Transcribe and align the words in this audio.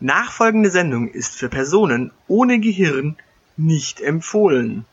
Nachfolgende 0.00 0.70
Sendung 0.70 1.08
ist 1.08 1.34
für 1.36 1.48
Personen 1.48 2.12
ohne 2.28 2.60
Gehirn 2.60 3.16
nicht 3.56 4.00
empfohlen. 4.00 4.84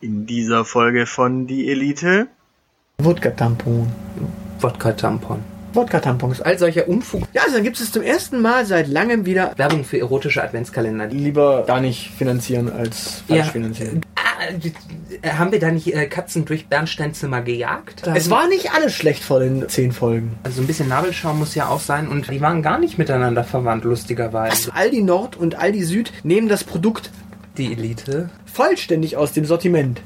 In 0.00 0.24
dieser 0.26 0.64
Folge 0.64 1.04
von 1.06 1.46
Die 1.46 1.70
Elite 1.70 2.28
Wodka-Tampon. 2.98 3.86
Wodka-Tampon. 4.60 5.40
Wodka-Tampons. 5.74 6.40
All 6.40 6.58
solcher 6.58 6.88
Unfug. 6.88 7.22
Ja, 7.32 7.42
also 7.42 7.54
dann 7.56 7.64
gibt 7.64 7.78
es 7.78 7.92
zum 7.92 8.02
ersten 8.02 8.40
Mal 8.40 8.64
seit 8.66 8.88
langem 8.88 9.24
wieder 9.26 9.52
Werbung 9.56 9.84
für 9.84 9.98
erotische 10.00 10.42
Adventskalender. 10.42 11.06
lieber 11.08 11.64
gar 11.66 11.80
nicht 11.80 12.10
finanzieren 12.10 12.70
als 12.72 13.22
falsch 13.28 13.38
Ja. 13.38 13.44
finanzieren. 13.44 14.00
Ah, 14.16 14.29
haben 15.26 15.52
wir 15.52 15.58
da 15.60 15.70
nicht 15.70 15.92
äh, 15.94 16.06
Katzen 16.06 16.44
durch 16.44 16.66
Bernsteinzimmer 16.68 17.42
gejagt? 17.42 18.06
Es 18.14 18.30
war 18.30 18.48
nicht 18.48 18.72
alles 18.72 18.94
schlecht 18.94 19.22
vor 19.22 19.40
den 19.40 19.68
zehn 19.68 19.92
Folgen. 19.92 20.38
Also 20.42 20.60
ein 20.62 20.66
bisschen 20.66 20.88
Nabelschaum 20.88 21.38
muss 21.38 21.54
ja 21.54 21.68
auch 21.68 21.80
sein 21.80 22.08
und 22.08 22.30
die 22.30 22.40
waren 22.40 22.62
gar 22.62 22.78
nicht 22.78 22.98
miteinander 22.98 23.44
verwandt, 23.44 23.84
lustigerweise. 23.84 24.50
Also 24.52 24.72
Aldi 24.72 25.02
Nord 25.02 25.36
und 25.36 25.56
Aldi 25.56 25.82
Süd 25.84 26.12
nehmen 26.22 26.48
das 26.48 26.64
Produkt 26.64 27.10
Die 27.56 27.72
Elite. 27.72 28.30
vollständig 28.46 29.16
aus 29.16 29.32
dem 29.32 29.44
Sortiment. 29.44 30.00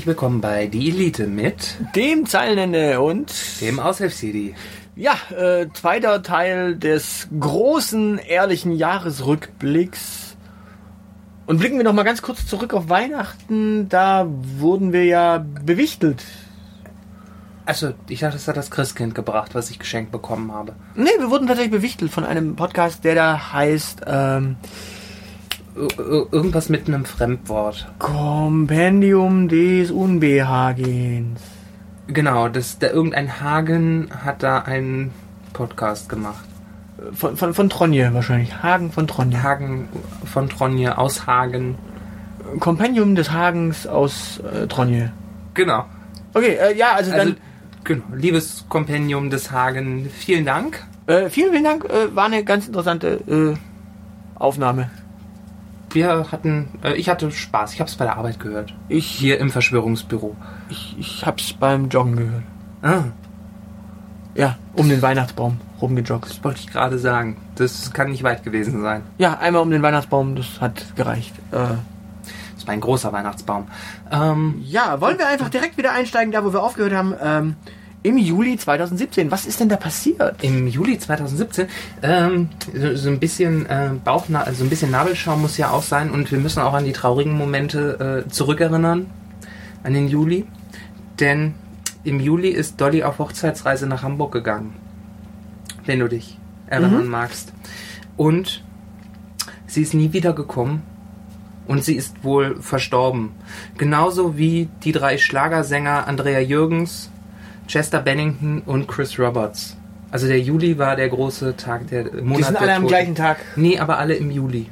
Herzlich 0.00 0.16
willkommen 0.16 0.40
bei 0.40 0.66
Die 0.66 0.88
Elite 0.88 1.26
mit 1.26 1.76
Dem 1.94 2.24
Zeilenende 2.24 3.02
und 3.02 3.30
dem 3.60 3.78
Aushilfs-CD. 3.78 4.54
ja, 4.96 5.12
äh, 5.36 5.66
zweiter 5.74 6.22
Teil 6.22 6.74
des 6.76 7.28
großen 7.38 8.16
ehrlichen 8.16 8.72
Jahresrückblicks. 8.72 10.38
Und 11.44 11.58
blicken 11.58 11.76
wir 11.76 11.84
noch 11.84 11.92
mal 11.92 12.04
ganz 12.04 12.22
kurz 12.22 12.46
zurück 12.46 12.72
auf 12.72 12.88
Weihnachten. 12.88 13.90
Da 13.90 14.26
wurden 14.26 14.94
wir 14.94 15.04
ja 15.04 15.44
bewichtelt. 15.66 16.24
Also, 17.66 17.92
ich 18.08 18.20
dachte, 18.20 18.38
das 18.38 18.48
hat 18.48 18.56
das 18.56 18.70
Christkind 18.70 19.14
gebracht, 19.14 19.54
was 19.54 19.68
ich 19.68 19.78
geschenkt 19.78 20.12
bekommen 20.12 20.50
habe. 20.50 20.76
Nee, 20.94 21.10
wir 21.18 21.30
wurden 21.30 21.46
tatsächlich 21.46 21.72
bewichtelt 21.72 22.10
von 22.10 22.24
einem 22.24 22.56
Podcast, 22.56 23.04
der 23.04 23.16
da 23.16 23.52
heißt 23.52 24.00
ähm, 24.06 24.56
Irgendwas 25.74 26.68
mit 26.68 26.88
einem 26.88 27.04
Fremdwort. 27.04 27.90
Kompendium 27.98 29.48
des 29.48 29.90
Unbehagens. 29.90 31.40
Genau, 32.08 32.48
das, 32.48 32.78
der, 32.78 32.92
irgendein 32.92 33.40
Hagen 33.40 34.08
hat 34.24 34.42
da 34.42 34.58
einen 34.58 35.12
Podcast 35.52 36.08
gemacht. 36.08 36.44
Von, 37.12 37.36
von, 37.36 37.54
von 37.54 37.70
Tronje 37.70 38.12
wahrscheinlich. 38.12 38.62
Hagen 38.62 38.90
von 38.90 39.06
Tronje. 39.06 39.42
Hagen 39.42 39.88
von 40.24 40.48
Tronje 40.48 40.98
aus 40.98 41.26
Hagen. 41.26 41.78
Kompendium 42.58 43.14
des 43.14 43.30
Hagens 43.30 43.86
aus 43.86 44.40
äh, 44.40 44.66
Tronje. 44.66 45.12
Genau. 45.54 45.84
Okay, 46.34 46.56
äh, 46.60 46.76
ja, 46.76 46.92
also, 46.92 47.12
Also, 47.12 47.24
dann 47.24 47.36
genau, 47.84 48.02
liebes 48.14 48.64
Kompendium 48.68 49.30
des 49.30 49.50
Hagen, 49.52 50.10
vielen 50.10 50.44
Dank. 50.44 50.84
äh, 51.06 51.30
vielen, 51.30 51.50
vielen 51.52 51.64
Dank. 51.64 51.84
Äh, 51.84 52.14
war 52.14 52.26
eine 52.26 52.42
ganz 52.44 52.66
interessante 52.66 53.20
äh, 53.28 53.54
Aufnahme. 54.38 54.90
Wir 55.92 56.26
hatten, 56.30 56.68
äh, 56.84 56.94
ich 56.94 57.08
hatte 57.08 57.30
Spaß. 57.30 57.74
Ich 57.74 57.80
habe 57.80 57.88
es 57.90 57.96
bei 57.96 58.04
der 58.04 58.16
Arbeit 58.16 58.38
gehört. 58.40 58.74
Ich, 58.88 59.06
Hier 59.06 59.38
im 59.40 59.50
Verschwörungsbüro. 59.50 60.36
ich, 60.68 60.96
ich 60.98 61.26
hab's 61.26 61.52
beim 61.52 61.88
Joggen 61.88 62.16
gehört. 62.16 62.42
Ah, 62.82 63.04
Ja, 64.34 64.56
um 64.74 64.88
den 64.88 65.02
Weihnachtsbaum 65.02 65.60
rumgejoggt. 65.82 66.28
das 66.30 66.44
wollte 66.44 66.60
ich 66.60 66.68
gerade 66.68 66.98
sagen. 66.98 67.36
Das 67.56 67.92
kann 67.92 68.10
nicht 68.10 68.22
weit 68.22 68.42
gewesen 68.44 68.80
sein. 68.82 69.02
Ja, 69.18 69.38
einmal 69.38 69.62
um 69.62 69.70
den 69.70 69.82
Weihnachtsbaum, 69.82 70.36
das 70.36 70.60
hat 70.60 70.94
gereicht. 70.96 71.34
Äh, 71.50 71.56
Das 72.56 72.66
war 72.66 72.74
ein 72.74 72.80
großer 72.80 73.12
Weihnachtsbaum. 73.12 73.66
Ähm, 74.12 74.60
ja, 74.62 75.00
wollen 75.00 75.18
wir 75.18 75.26
einfach 75.26 75.48
direkt 75.48 75.76
wieder 75.78 75.92
einsteigen, 75.92 76.30
da 76.30 76.44
wo 76.44 76.52
wir 76.52 76.62
aufgehört 76.62 76.92
haben, 76.92 77.14
ähm, 77.22 77.56
im 78.02 78.16
Juli 78.16 78.56
2017. 78.56 79.30
Was 79.30 79.46
ist 79.46 79.60
denn 79.60 79.68
da 79.68 79.76
passiert? 79.76 80.42
Im 80.42 80.66
Juli 80.66 80.98
2017 80.98 81.68
ähm, 82.02 82.48
so, 82.74 82.96
so 82.96 83.08
ein 83.10 83.18
bisschen 83.18 83.66
äh, 83.66 83.90
Bauchna 84.02 84.42
also 84.42 84.64
ein 84.64 84.70
bisschen 84.70 84.90
Nabelschaum 84.90 85.42
muss 85.42 85.56
ja 85.58 85.70
auch 85.70 85.82
sein 85.82 86.10
und 86.10 86.30
wir 86.30 86.38
müssen 86.38 86.60
auch 86.60 86.74
an 86.74 86.84
die 86.84 86.92
traurigen 86.92 87.32
Momente 87.32 88.24
äh, 88.26 88.30
zurückerinnern 88.30 89.06
an 89.82 89.94
den 89.94 90.08
Juli, 90.08 90.46
denn 91.18 91.54
im 92.04 92.20
Juli 92.20 92.48
ist 92.48 92.80
Dolly 92.80 93.02
auf 93.02 93.18
Hochzeitsreise 93.18 93.86
nach 93.86 94.02
Hamburg 94.02 94.32
gegangen, 94.32 94.74
wenn 95.84 95.98
du 95.98 96.08
dich 96.08 96.38
erinnern 96.66 97.08
magst 97.08 97.52
und 98.16 98.64
sie 99.66 99.82
ist 99.82 99.94
nie 99.94 100.12
wiedergekommen 100.12 100.82
und 101.66 101.84
sie 101.84 101.94
ist 101.94 102.24
wohl 102.24 102.60
verstorben, 102.60 103.32
genauso 103.76 104.36
wie 104.36 104.68
die 104.82 104.92
drei 104.92 105.18
Schlagersänger 105.18 106.06
Andrea 106.06 106.40
Jürgens, 106.40 107.10
Chester 107.70 108.00
Bennington 108.00 108.62
und 108.66 108.88
Chris 108.88 109.16
Roberts. 109.18 109.76
Also 110.10 110.26
der 110.26 110.40
Juli 110.40 110.76
war 110.76 110.96
der 110.96 111.08
große 111.08 111.56
Tag, 111.56 111.86
der 111.86 112.04
Monat 112.20 112.38
Die 112.38 112.42
sind 112.42 112.56
alle 112.56 112.72
am 112.74 112.82
Toten. 112.82 112.88
gleichen 112.88 113.14
Tag. 113.14 113.36
Nee, 113.54 113.78
aber 113.78 113.98
alle 113.98 114.14
im 114.14 114.32
Juli 114.32 114.66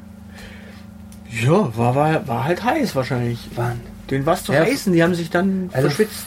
Ja, 1.31 1.71
war, 1.77 1.95
war, 1.95 2.27
war 2.27 2.45
halt 2.45 2.65
heiß 2.65 2.97
wahrscheinlich. 2.97 3.49
waren. 3.55 3.81
Den 4.11 4.27
was 4.27 4.43
zu 4.45 4.53
Ja. 4.53 4.61
heißen, 4.61 4.93
die 4.93 5.03
haben 5.03 5.15
sich 5.15 5.31
dann 5.31 5.71
Also 5.73 5.89
verschwitzt. 5.89 6.25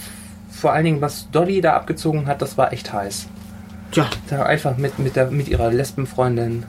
Vor 0.49 0.71
allen 0.73 0.85
Dingen, 0.85 1.01
was 1.01 1.29
Dolly 1.31 1.59
da 1.59 1.73
abgezogen 1.75 2.27
hat, 2.27 2.41
das 2.41 2.57
war 2.57 2.71
echt 2.71 2.93
heiß. 2.93 3.27
Tja, 3.91 4.05
Da 4.29 4.43
einfach 4.43 4.77
mit, 4.77 4.97
mit, 4.99 5.15
der, 5.17 5.29
mit 5.31 5.49
ihrer 5.49 5.71
Lesbenfreundin. 5.71 6.63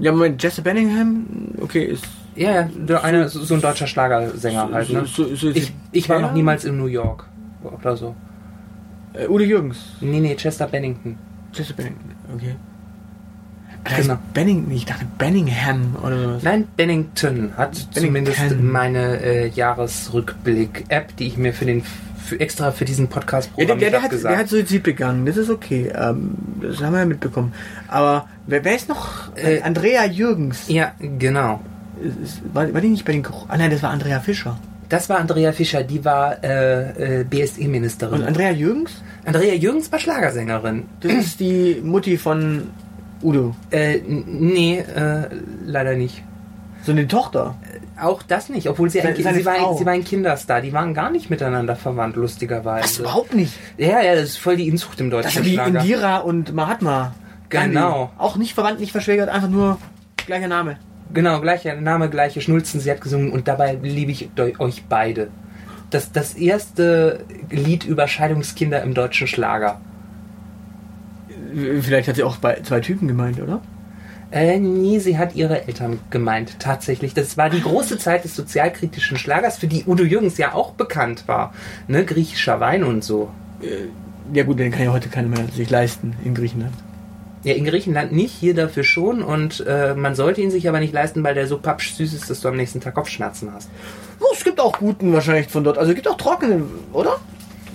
ja, 0.00 0.10
Moment, 0.10 0.42
Jesse 0.42 0.62
Benningham, 0.62 1.26
okay, 1.60 1.84
ist. 1.84 2.04
Ja, 2.34 2.50
ja, 2.52 2.62
der 2.74 3.04
eine, 3.04 3.28
so 3.28 3.44
so 3.44 3.54
ein 3.54 3.60
deutscher 3.60 3.86
Schlagersänger 3.86 4.70
halt, 4.72 4.90
ne? 4.90 5.04
so, 5.06 5.24
so, 5.24 5.34
so, 5.36 5.48
Ich, 5.50 5.72
ich 5.92 6.08
war 6.08 6.20
noch 6.20 6.32
niemals 6.32 6.64
in 6.64 6.76
New 6.76 6.86
York. 6.86 7.26
Oder 7.62 7.96
so. 7.96 8.14
Äh, 9.18 9.28
Udo 9.28 9.44
Jürgens. 9.44 9.78
Nee, 10.00 10.20
nee, 10.20 10.34
Chester 10.36 10.66
Bennington. 10.66 11.18
Jesse 11.52 11.72
Bennington, 11.74 12.10
okay. 12.34 12.54
Das 13.84 14.00
Genau. 14.02 14.18
Bennington, 14.34 14.72
ich 14.72 14.84
dachte 14.84 15.06
Benningham 15.16 15.96
oder 16.02 16.20
sowas. 16.20 16.42
Nein, 16.42 16.66
Bennington 16.76 17.52
hat 17.56 17.72
Bennington. 17.72 18.02
zumindest 18.02 18.60
meine 18.60 19.20
äh, 19.22 19.48
Jahresrückblick-App, 19.48 21.16
die 21.16 21.28
ich 21.28 21.36
mir 21.36 21.52
für 21.52 21.64
den 21.66 21.82
für 22.26 22.40
extra 22.40 22.72
für 22.72 22.84
diesen 22.84 23.06
Podcast 23.06 23.50
Ja, 23.56 23.64
der, 23.66 23.76
der, 23.76 23.90
der, 23.90 24.02
hat, 24.02 24.10
der 24.10 24.36
hat 24.36 24.48
Suizid 24.48 24.82
begangen, 24.82 25.24
das 25.26 25.36
ist 25.36 25.48
okay. 25.48 25.92
Ähm, 25.94 26.32
das 26.60 26.82
haben 26.82 26.92
wir 26.92 26.98
ja 27.00 27.06
mitbekommen. 27.06 27.52
Aber 27.86 28.28
wer, 28.48 28.64
wer 28.64 28.74
ist 28.74 28.88
noch? 28.88 29.34
Äh, 29.36 29.60
Andrea 29.62 30.04
Jürgens. 30.06 30.64
ja, 30.68 30.92
genau. 30.98 31.60
War, 32.52 32.74
war 32.74 32.80
die 32.80 32.88
nicht 32.88 33.04
bei 33.04 33.12
den? 33.12 33.24
Ah 33.48 33.56
nein, 33.56 33.70
das 33.70 33.82
war 33.82 33.90
Andrea 33.90 34.18
Fischer. 34.20 34.58
Das 34.88 35.08
war 35.08 35.18
Andrea 35.18 35.52
Fischer, 35.52 35.82
die 35.82 36.04
war 36.04 36.42
äh, 36.44 37.20
äh, 37.20 37.20
Und 37.22 37.30
BSE-Ministerin. 37.30 38.22
Andrea 38.22 38.50
Jürgens? 38.50 39.02
Andrea 39.24 39.54
Jürgens 39.54 39.90
war 39.90 39.98
Schlagersängerin. 39.98 40.84
Das 41.00 41.12
ist 41.12 41.40
die 41.40 41.80
Mutti 41.82 42.16
von 42.18 42.68
Udo. 43.22 43.56
Äh, 43.70 43.98
nee, 44.06 44.78
äh, 44.78 45.28
leider 45.64 45.94
nicht. 45.96 46.22
So 46.84 46.92
eine 46.92 47.08
Tochter. 47.08 47.56
Auch 48.00 48.22
das 48.22 48.48
nicht, 48.48 48.68
obwohl 48.68 48.90
sie, 48.90 49.00
seine 49.00 49.16
sie, 49.16 49.44
war, 49.44 49.76
sie 49.76 49.86
war 49.86 49.92
ein 49.92 50.04
Kinderstar. 50.04 50.60
Die 50.60 50.72
waren 50.72 50.94
gar 50.94 51.10
nicht 51.10 51.30
miteinander 51.30 51.74
verwandt, 51.74 52.14
lustigerweise. 52.16 52.82
Das 52.82 52.98
überhaupt 52.98 53.34
nicht. 53.34 53.54
Ja, 53.78 54.02
ja, 54.02 54.14
das 54.14 54.24
ist 54.24 54.36
voll 54.36 54.56
die 54.56 54.68
Inzucht 54.68 55.00
im 55.00 55.10
Das 55.10 55.24
deutschen 55.24 55.42
ist 55.42 55.48
wie 55.48 55.54
Schlager. 55.54 55.80
Indira 55.80 56.18
und 56.18 56.54
Mahatma. 56.54 57.14
Gandhi. 57.48 57.74
Genau. 57.74 58.10
Auch 58.18 58.36
nicht 58.36 58.54
verwandt, 58.54 58.80
nicht 58.80 58.92
verschwägert, 58.92 59.28
einfach 59.28 59.48
nur 59.48 59.78
gleicher 60.26 60.48
Name. 60.48 60.76
Genau, 61.12 61.40
gleicher 61.40 61.74
Name, 61.80 62.10
gleiche 62.10 62.40
Schnulzen. 62.40 62.80
Sie 62.80 62.90
hat 62.90 63.00
gesungen 63.00 63.30
und 63.32 63.48
dabei 63.48 63.78
liebe 63.82 64.10
ich 64.10 64.28
eu- 64.36 64.58
euch 64.58 64.84
beide. 64.88 65.28
Das, 65.90 66.10
das 66.12 66.34
erste 66.34 67.20
Lied 67.50 67.84
über 67.84 68.08
Scheidungskinder 68.08 68.82
im 68.82 68.92
deutschen 68.92 69.26
Schlager. 69.28 69.80
Vielleicht 71.80 72.08
hat 72.08 72.16
sie 72.16 72.24
auch 72.24 72.36
bei 72.36 72.60
zwei 72.62 72.80
Typen 72.80 73.08
gemeint, 73.08 73.40
oder? 73.40 73.60
Äh, 74.32 74.58
nee, 74.58 74.98
sie 74.98 75.16
hat 75.16 75.36
ihre 75.36 75.66
Eltern 75.68 76.00
gemeint, 76.10 76.58
tatsächlich. 76.58 77.14
Das 77.14 77.36
war 77.38 77.48
die 77.48 77.62
große 77.62 77.98
Zeit 77.98 78.24
des 78.24 78.34
sozialkritischen 78.34 79.16
Schlagers, 79.16 79.56
für 79.58 79.68
die 79.68 79.84
Udo 79.86 80.02
Jürgens 80.02 80.36
ja 80.36 80.52
auch 80.52 80.72
bekannt 80.72 81.28
war. 81.28 81.54
Ne, 81.86 82.04
griechischer 82.04 82.58
Wein 82.58 82.82
und 82.82 83.04
so. 83.04 83.30
Ja 84.32 84.42
gut, 84.42 84.58
den 84.58 84.72
kann 84.72 84.82
ja 84.84 84.92
heute 84.92 85.08
keiner 85.08 85.28
mehr 85.28 85.46
sich 85.54 85.70
leisten 85.70 86.14
in 86.24 86.34
Griechenland. 86.34 86.74
Ja, 87.44 87.54
in 87.54 87.64
Griechenland 87.64 88.12
nicht, 88.12 88.32
hier 88.32 88.54
dafür 88.54 88.82
schon 88.82 89.22
und 89.22 89.64
äh, 89.66 89.94
man 89.94 90.14
sollte 90.14 90.40
ihn 90.40 90.50
sich 90.50 90.68
aber 90.68 90.80
nicht 90.80 90.92
leisten, 90.92 91.22
weil 91.22 91.34
der 91.34 91.46
so 91.46 91.58
papsch 91.58 91.92
süß 91.94 92.12
ist, 92.14 92.28
dass 92.28 92.40
du 92.40 92.48
am 92.48 92.56
nächsten 92.56 92.80
Tag 92.80 92.94
Kopfschmerzen 92.94 93.52
hast. 93.52 93.70
Oh, 94.20 94.32
es 94.32 94.42
gibt 94.42 94.58
auch 94.58 94.78
guten 94.78 95.12
wahrscheinlich 95.12 95.48
von 95.48 95.62
dort. 95.62 95.78
Also 95.78 95.90
es 95.92 95.94
gibt 95.94 96.08
auch 96.08 96.16
trockenen, 96.16 96.68
oder? 96.92 97.20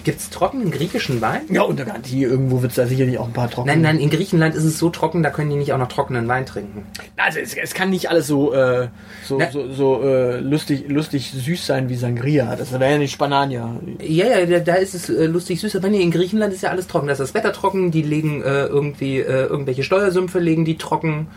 Gibt's 0.03 0.31
trockenen 0.31 0.71
griechischen 0.71 1.21
Wein? 1.21 1.41
Ja, 1.49 1.61
und 1.61 1.79
da 1.79 1.83
Garantie, 1.83 2.23
irgendwo 2.23 2.61
wird 2.63 2.71
es 2.71 2.75
da 2.75 2.87
sicherlich 2.87 3.19
auch 3.19 3.27
ein 3.27 3.33
paar 3.33 3.49
trockene. 3.51 3.73
Nein, 3.75 3.81
nein, 3.83 3.99
in 3.99 4.09
Griechenland 4.09 4.55
ist 4.55 4.63
es 4.63 4.79
so 4.79 4.89
trocken, 4.89 5.21
da 5.21 5.29
können 5.29 5.51
die 5.51 5.55
nicht 5.57 5.73
auch 5.73 5.77
noch 5.77 5.89
trockenen 5.89 6.27
Wein 6.27 6.45
trinken. 6.47 6.85
Also 7.17 7.39
es, 7.39 7.53
es 7.55 7.73
kann 7.75 7.91
nicht 7.91 8.09
alles 8.09 8.25
so, 8.25 8.51
äh, 8.53 8.87
so, 9.23 9.37
Na- 9.37 9.51
so, 9.51 9.71
so 9.71 10.01
äh, 10.03 10.39
lustig, 10.39 10.85
lustig 10.87 11.31
süß 11.31 11.65
sein 11.67 11.87
wie 11.89 11.95
Sangria. 11.95 12.55
Das 12.55 12.71
wäre 12.71 12.91
ja 12.93 12.97
nicht 12.97 13.11
Spanania. 13.11 13.75
Ja, 14.01 14.25
ja, 14.25 14.45
da, 14.47 14.59
da 14.59 14.73
ist 14.75 14.95
es 14.95 15.09
äh, 15.09 15.25
lustig 15.27 15.59
süß, 15.61 15.75
aber 15.75 15.89
nee, 15.89 16.01
in 16.01 16.09
Griechenland 16.11 16.51
ist 16.53 16.63
ja 16.63 16.71
alles 16.71 16.87
trocken. 16.87 17.05
Da 17.07 17.13
ist 17.13 17.19
das 17.19 17.33
Wetter 17.35 17.53
trocken, 17.53 17.91
die 17.91 18.01
legen 18.01 18.41
äh, 18.41 18.65
irgendwie 18.65 19.19
äh, 19.19 19.45
irgendwelche 19.45 19.83
Steuersümpfe 19.83 20.39
legen 20.39 20.65
die 20.65 20.77
trocken. 20.77 21.27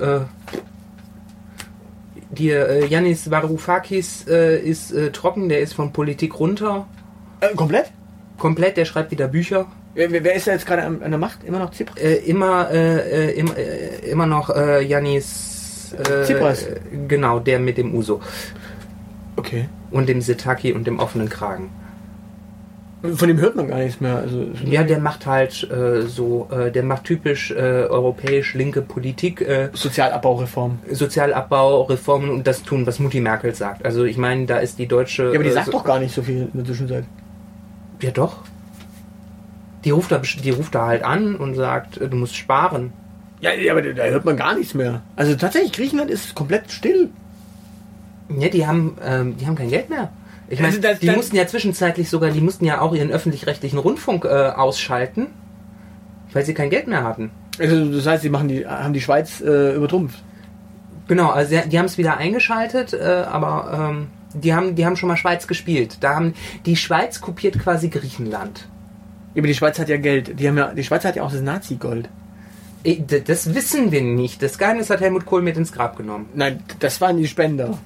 Äh, 0.00 0.20
die 2.30 2.48
Yannis 2.48 3.30
Varoufakis 3.30 4.22
ist 4.24 4.92
trocken, 5.12 5.48
der 5.48 5.60
ist 5.60 5.72
von 5.74 5.92
Politik 5.92 6.38
runter. 6.38 6.86
Äh, 7.40 7.54
komplett? 7.54 7.92
Komplett, 8.38 8.76
der 8.76 8.84
schreibt 8.84 9.10
wieder 9.10 9.28
Bücher. 9.28 9.66
Wer, 9.94 10.12
wer 10.12 10.34
ist 10.34 10.46
da 10.46 10.52
jetzt 10.52 10.66
gerade 10.66 10.82
an, 10.82 11.02
an 11.02 11.10
der 11.10 11.18
Macht? 11.18 11.42
Immer 11.44 11.58
noch 11.58 11.70
Tsipras? 11.70 11.96
Äh, 11.98 12.16
immer, 12.16 12.70
äh, 12.70 13.30
äh, 13.30 13.38
immer, 13.38 13.56
äh, 13.56 14.10
immer 14.10 14.26
noch 14.26 14.50
äh, 14.50 14.84
Yannis 14.84 15.94
äh, 15.98 16.24
Tsipras. 16.24 16.66
Genau, 17.08 17.38
der 17.40 17.58
mit 17.58 17.78
dem 17.78 17.94
Uso. 17.94 18.20
Okay. 19.36 19.68
Und 19.90 20.08
dem 20.08 20.20
Setaki 20.20 20.72
und 20.72 20.86
dem 20.86 20.98
offenen 20.98 21.28
Kragen. 21.30 21.70
Von 23.14 23.28
dem 23.28 23.38
hört 23.40 23.56
man 23.56 23.68
gar 23.68 23.78
nichts 23.78 24.00
mehr. 24.00 24.16
Also, 24.16 24.46
Ja, 24.64 24.82
der 24.82 24.98
macht 24.98 25.26
halt 25.26 25.70
äh, 25.70 26.02
so, 26.02 26.48
äh, 26.50 26.70
der 26.70 26.82
macht 26.82 27.04
typisch 27.04 27.50
äh, 27.52 27.54
europäisch 27.54 28.54
linke 28.54 28.82
Politik, 28.82 29.46
Sozialabbaureform. 29.72 30.80
Sozialabbau, 30.90 31.82
Reformen 31.82 32.30
und 32.30 32.46
das 32.46 32.62
tun, 32.62 32.86
was 32.86 32.98
Mutti 32.98 33.20
Merkel 33.20 33.54
sagt. 33.54 33.84
Also 33.84 34.04
ich 34.04 34.16
meine, 34.18 34.46
da 34.46 34.58
ist 34.58 34.78
die 34.78 34.88
deutsche. 34.88 35.24
Ja, 35.24 35.34
aber 35.34 35.44
die 35.44 35.50
sagt 35.50 35.72
doch 35.72 35.84
gar 35.84 36.00
nicht 36.00 36.14
so 36.14 36.22
viel 36.22 36.42
in 36.42 36.50
der 36.54 36.64
Zwischenzeit. 36.64 37.04
Ja 38.02 38.10
doch. 38.10 38.38
Die 39.84 39.90
ruft 39.90 40.10
da, 40.12 40.18
die 40.18 40.50
ruft 40.50 40.74
da 40.74 40.86
halt 40.86 41.02
an 41.04 41.36
und 41.36 41.54
sagt, 41.54 41.98
äh, 41.98 42.08
du 42.08 42.16
musst 42.16 42.36
sparen. 42.36 42.92
Ja, 43.40 43.52
ja, 43.52 43.72
aber 43.72 43.82
da, 43.82 44.04
hört 44.04 44.24
man 44.24 44.36
gar 44.36 44.54
nichts 44.56 44.74
mehr. 44.74 45.02
Also 45.14 45.34
tatsächlich, 45.36 45.72
Griechenland 45.72 46.10
ist 46.10 46.34
komplett 46.34 46.70
still. 46.70 47.10
Ja, 48.36 48.48
die 48.48 48.66
haben, 48.66 48.96
ähm, 49.04 49.36
die 49.36 49.46
haben 49.46 49.54
kein 49.54 49.68
Geld 49.70 49.88
mehr. 49.90 50.10
Ich 50.48 50.60
meine, 50.60 50.74
Also 50.76 51.00
die 51.00 51.10
mussten 51.10 51.36
ja 51.36 51.46
zwischenzeitlich 51.46 52.08
sogar, 52.08 52.30
die 52.30 52.40
mussten 52.40 52.64
ja 52.64 52.80
auch 52.80 52.94
ihren 52.94 53.10
öffentlich-rechtlichen 53.10 53.78
Rundfunk 53.78 54.24
äh, 54.24 54.28
ausschalten, 54.28 55.26
weil 56.32 56.44
sie 56.44 56.54
kein 56.54 56.70
Geld 56.70 56.86
mehr 56.88 57.04
hatten. 57.04 57.30
Also 57.58 57.92
das 57.92 58.06
heißt, 58.06 58.22
sie 58.22 58.30
machen 58.30 58.48
die, 58.48 58.66
haben 58.66 58.92
die 58.92 59.00
Schweiz 59.00 59.40
äh, 59.40 59.74
übertrumpft. 59.74 60.22
Genau, 61.08 61.30
also 61.30 61.50
sie- 61.56 61.68
die 61.68 61.78
haben 61.78 61.86
es 61.86 61.98
wieder 61.98 62.16
eingeschaltet, 62.16 62.92
äh, 62.92 63.24
aber 63.28 63.90
ähm, 63.90 64.06
die 64.42 64.54
haben, 64.54 64.74
die 64.74 64.86
haben 64.86 64.96
schon 64.96 65.08
mal 65.08 65.16
Schweiz 65.16 65.46
gespielt. 65.46 65.98
Da 66.00 66.14
haben 66.14 66.34
die 66.64 66.76
Schweiz 66.76 67.20
kopiert 67.20 67.58
quasi 67.58 67.88
Griechenland. 67.88 68.68
Aber 69.36 69.46
die 69.46 69.54
Schweiz 69.54 69.78
hat 69.78 69.88
ja 69.88 69.96
Geld. 69.98 70.38
Die 70.38 70.48
haben 70.48 70.56
ja, 70.56 70.72
die 70.72 70.84
Schweiz 70.84 71.04
hat 71.04 71.16
ja 71.16 71.22
auch 71.22 71.32
das 71.32 71.42
Nazi-Gold. 71.42 72.08
Das 73.26 73.54
wissen 73.54 73.90
wir 73.90 74.02
nicht. 74.02 74.42
Das 74.42 74.58
Geheimnis 74.58 74.90
hat 74.90 75.00
Helmut 75.00 75.26
Kohl 75.26 75.42
mit 75.42 75.56
ins 75.56 75.72
Grab 75.72 75.96
genommen. 75.96 76.26
Nein, 76.34 76.62
das 76.78 77.00
waren 77.00 77.16
die 77.16 77.26
Spender. 77.26 77.76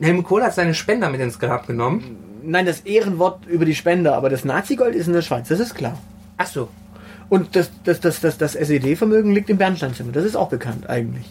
Helmut 0.00 0.24
Kohl 0.24 0.42
hat 0.42 0.54
seine 0.54 0.74
Spender 0.74 1.10
mit 1.10 1.20
ins 1.20 1.38
Grab 1.38 1.66
genommen. 1.66 2.16
Nein, 2.42 2.66
das 2.66 2.80
Ehrenwort 2.80 3.46
über 3.46 3.64
die 3.64 3.74
Spender, 3.74 4.14
aber 4.14 4.30
das 4.30 4.44
Nazi-Gold 4.44 4.94
ist 4.94 5.06
in 5.06 5.12
der 5.12 5.22
Schweiz, 5.22 5.48
das 5.48 5.60
ist 5.60 5.74
klar. 5.74 5.98
Ach 6.36 6.46
so. 6.46 6.68
Und 7.28 7.54
das, 7.56 7.70
das, 7.84 8.00
das, 8.00 8.20
das, 8.20 8.38
das 8.38 8.54
SED-Vermögen 8.54 9.32
liegt 9.32 9.50
im 9.50 9.58
Bernsteinzimmer. 9.58 10.12
Das 10.12 10.24
ist 10.24 10.36
auch 10.36 10.48
bekannt 10.48 10.88
eigentlich. 10.88 11.26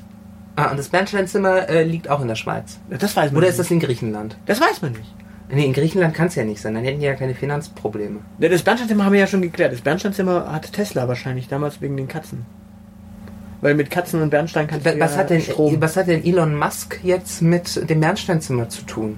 Ah, 0.60 0.72
und 0.72 0.78
das 0.78 0.90
Bernsteinzimmer 0.90 1.70
äh, 1.70 1.84
liegt 1.84 2.10
auch 2.10 2.20
in 2.20 2.28
der 2.28 2.36
Schweiz. 2.36 2.80
Das 2.90 3.16
weiß 3.16 3.32
man 3.32 3.38
Oder 3.38 3.42
nicht. 3.46 3.52
ist 3.52 3.60
das 3.60 3.72
in 3.72 3.80
Griechenland? 3.80 4.36
das 4.48 4.60
weiß 4.60 4.82
man 4.82 4.92
nicht. 4.94 5.14
Nee, 5.50 5.66
in 5.66 5.72
Griechenland 5.72 6.14
kann 6.14 6.28
es 6.28 6.36
ja 6.36 6.44
nicht 6.44 6.60
sein. 6.60 6.74
Dann 6.74 6.84
hätten 6.84 7.00
die 7.00 7.06
ja 7.06 7.14
keine 7.14 7.34
Finanzprobleme. 7.36 8.20
Ja, 8.40 8.50
Das 8.50 8.64
Bernsteinzimmer 8.64 9.06
haben 9.06 9.14
wir 9.14 9.20
ja 9.22 9.28
schon 9.28 9.42
geklärt. 9.42 9.72
Das 9.72 9.82
Bernsteinzimmer 9.82 10.52
hat 10.52 10.74
Tesla 10.74 11.08
wahrscheinlich 11.08 11.48
damals 11.48 11.80
wegen 11.80 11.96
den 11.96 12.08
Katzen. 12.10 12.46
Weil 13.62 13.76
mit 13.76 13.90
Katzen 13.90 14.22
und 14.22 14.30
Bernstein 14.30 14.68
kannst 14.68 14.86
du 14.86 15.00
Was 15.00 15.14
ja 15.14 15.18
hat, 15.20 15.30
denn, 15.30 15.42
Strom. 15.42 15.80
was 15.80 15.96
hat 15.96 16.08
denn 16.08 16.26
Elon 16.26 16.56
Musk 16.56 17.00
jetzt 17.04 17.42
mit 17.42 17.90
dem 17.90 18.00
Bernsteinzimmer 18.02 18.68
zu 18.68 18.82
tun? 18.84 19.18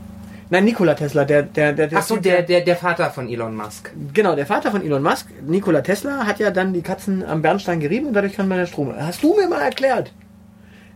Nein, 0.52 0.66
Nikola 0.66 0.94
Tesla, 0.96 1.26
der, 1.26 1.44
der, 1.44 1.74
der, 1.74 1.90
Ach 1.94 2.04
so, 2.04 2.18
der, 2.18 2.42
der, 2.44 2.62
der 2.62 2.76
Vater 2.76 3.12
von 3.12 3.30
Elon 3.30 3.56
Musk. 3.56 3.92
Genau, 4.14 4.36
der 4.36 4.46
Vater 4.46 4.72
von 4.72 4.84
Elon 4.84 5.04
Musk, 5.04 5.28
Nikola 5.48 5.82
Tesla, 5.82 6.26
hat 6.26 6.40
ja 6.40 6.52
dann 6.52 6.74
die 6.74 6.82
Katzen 6.82 7.24
am 7.24 7.42
Bernstein 7.42 7.80
gerieben 7.80 8.08
und 8.08 8.14
dadurch 8.14 8.34
kann 8.34 8.48
man 8.48 8.58
ja 8.58 8.66
Strom. 8.66 8.94
Hast 8.98 9.22
du 9.24 9.36
mir 9.36 9.48
mal 9.48 9.62
erklärt? 9.62 10.12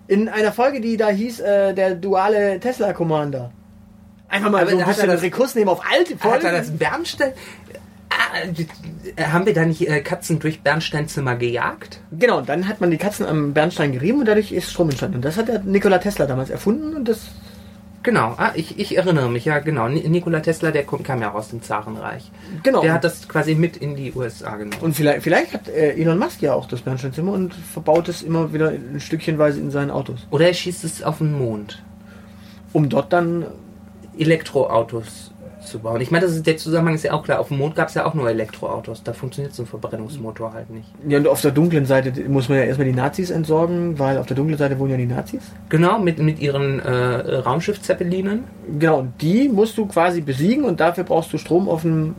In 0.08 0.28
einer 0.30 0.52
Folge, 0.52 0.82
die 0.82 0.98
da 0.98 1.10
hieß, 1.10 1.40
äh, 1.40 1.74
der 1.74 1.96
duale 1.96 2.60
Tesla 2.60 2.94
Commander. 2.94 3.52
Einfach 4.28 4.50
mal 4.52 4.62
Aber 4.62 4.72
so 4.72 4.78
ein 4.78 4.86
hat 4.86 4.96
bisschen 4.96 5.10
das- 5.10 5.22
Rekurs 5.22 5.56
nehmen 5.56 5.70
auf 5.70 5.82
alte 5.90 6.14
Hat 6.16 6.22
Folgen. 6.22 6.46
er 6.46 6.52
das 6.54 6.72
Bernstein... 6.72 7.34
Ah, 8.10 8.38
äh, 9.16 9.24
haben 9.24 9.46
wir 9.46 9.54
da 9.54 9.66
nicht 9.66 9.88
äh, 9.88 10.02
Katzen 10.02 10.40
durch 10.40 10.62
Bernsteinzimmer 10.62 11.36
gejagt? 11.36 12.00
Genau, 12.12 12.42
dann 12.42 12.68
hat 12.68 12.80
man 12.80 12.92
die 12.92 12.98
Katzen 12.98 13.26
am 13.26 13.54
Bernstein 13.54 13.92
gerieben 13.92 14.20
und 14.20 14.26
dadurch 14.28 14.52
ist 14.52 14.70
Strom 14.72 14.90
entstanden. 14.90 15.16
Und 15.18 15.26
das 15.26 15.38
hat 15.38 15.48
der 15.48 15.60
Nikola 15.64 15.98
Tesla 16.00 16.26
damals 16.28 16.50
erfunden 16.52 16.96
und 16.96 17.08
das. 17.08 17.22
Genau, 18.04 18.34
ah, 18.38 18.52
ich, 18.56 18.78
ich 18.80 18.98
erinnere 18.98 19.30
mich, 19.30 19.46
ja 19.46 19.60
genau. 19.60 19.88
Ni- 19.88 20.08
Nikola 20.08 20.42
Tesla, 20.42 20.72
der 20.72 20.84
kam 20.84 21.22
ja 21.22 21.32
auch 21.32 21.36
aus 21.36 21.50
dem 21.50 21.62
Zarenreich. 21.62 22.30
Genau. 22.62 22.82
Der 22.82 22.94
hat 22.94 23.04
das 23.06 23.28
quasi 23.30 23.56
mit 23.56 23.78
in 23.78 23.96
die 23.96 24.12
USA 24.14 24.58
genommen. 24.58 24.82
und 24.82 24.94
vielleicht, 24.96 25.24
vielleicht 25.24 25.54
hat 25.54 25.70
äh, 25.70 25.94
Elon 25.94 26.20
Musk 26.20 26.42
ja 26.42 26.54
auch 26.54 26.68
das 26.68 26.82
Bernsteinzimmer 26.82 27.32
und 27.32 27.54
verbaut 27.54 28.10
es 28.10 28.22
immer 28.22 28.54
wieder 28.54 28.70
ein 28.70 29.00
Stückchenweise 29.00 29.60
in 29.60 29.72
seinen 29.72 29.90
Autos. 29.90 30.28
Oder 30.32 30.48
er 30.48 30.54
schießt 30.54 30.84
es 30.84 31.02
auf 31.02 31.20
den 31.20 31.32
Mond. 31.38 31.82
Um 32.74 32.90
dort 32.90 33.12
dann. 33.14 33.46
Elektroautos 34.16 35.32
zu 35.66 35.80
bauen. 35.80 36.02
Ich 36.02 36.12
meine, 36.12 36.26
das 36.26 36.36
ist, 36.36 36.46
der 36.46 36.58
Zusammenhang 36.58 36.96
ist 36.96 37.04
ja 37.04 37.14
auch 37.14 37.24
klar. 37.24 37.40
Auf 37.40 37.48
dem 37.50 37.58
Mond 37.58 37.76
gab 37.76 37.88
es 37.90 37.94
ja 37.96 38.06
auch 38.06 38.14
nur 38.14 38.30
Elektroautos. 38.30 39.04
Da 39.04 39.14
funktioniert 39.14 39.54
so 39.54 39.64
ein 39.64 39.66
Verbrennungsmotor 39.66 40.54
halt 40.54 40.70
nicht. 40.70 40.88
Ja, 41.08 41.18
und 41.20 41.28
auf 41.28 41.42
der 41.42 41.52
dunklen 41.52 41.86
Seite 41.86 42.12
muss 42.30 42.50
man 42.50 42.58
ja 42.60 42.64
erstmal 42.66 42.88
die 42.88 42.94
Nazis 42.94 43.30
entsorgen, 43.32 43.98
weil 44.00 44.18
auf 44.18 44.26
der 44.26 44.36
dunklen 44.36 44.58
Seite 44.58 44.78
wohnen 44.80 44.92
ja 44.92 44.98
die 44.98 45.06
Nazis. 45.06 45.42
Genau, 45.70 46.00
mit, 46.00 46.20
mit 46.20 46.40
ihren 46.40 46.80
äh, 46.80 46.90
Raumschiff-Zeppelinen. 47.38 48.44
Genau, 48.80 49.00
und 49.00 49.14
die 49.22 49.50
musst 49.50 49.78
du 49.78 49.86
quasi 49.86 50.22
besiegen 50.22 50.64
und 50.66 50.80
dafür 50.80 51.04
brauchst 51.04 51.34
du 51.34 51.38
Strom 51.38 51.68
auf 51.70 51.82
dem 51.82 52.16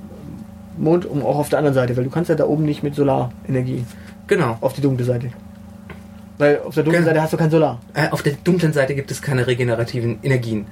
Mond 0.77 1.07
und 1.07 1.23
auch 1.23 1.39
auf 1.39 1.49
der 1.49 1.59
anderen 1.61 1.75
Seite, 1.75 1.97
weil 1.97 2.05
du 2.05 2.11
kannst 2.11 2.29
ja 2.31 2.35
da 2.35 2.47
oben 2.47 2.65
nicht 2.65 2.83
mit 2.83 2.95
Solarenergie 2.95 3.85
Genau. 4.27 4.57
auf 4.61 4.73
die 4.73 4.81
dunkle 4.81 5.05
Seite. 5.05 5.29
Weil 6.39 6.59
auf 6.59 6.75
der 6.75 6.83
dunklen 6.83 7.05
Genau. 7.05 7.13
Seite 7.15 7.23
hast 7.23 7.33
du 7.33 7.37
kein 7.37 7.51
Solar. 7.51 7.81
Äh, 7.95 8.09
auf 8.11 8.23
der 8.23 8.33
dunklen 8.43 8.73
Seite 8.73 8.95
gibt 8.95 9.11
es 9.11 9.23
keine 9.23 9.47
regenerativen 9.47 10.19
Energien. 10.23 10.67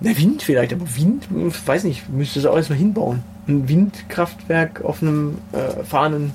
Na, 0.00 0.16
Wind 0.16 0.42
vielleicht, 0.42 0.72
aber 0.72 0.84
Wind, 0.96 1.28
ich 1.48 1.66
weiß 1.66 1.84
nicht, 1.84 2.08
müsstest 2.08 2.46
du 2.46 2.50
auch 2.50 2.56
erstmal 2.56 2.78
hinbauen. 2.78 3.22
Ein 3.46 3.68
Windkraftwerk 3.68 4.82
auf 4.84 5.02
einem 5.02 5.38
äh, 5.52 5.84
fahrenden. 5.84 6.32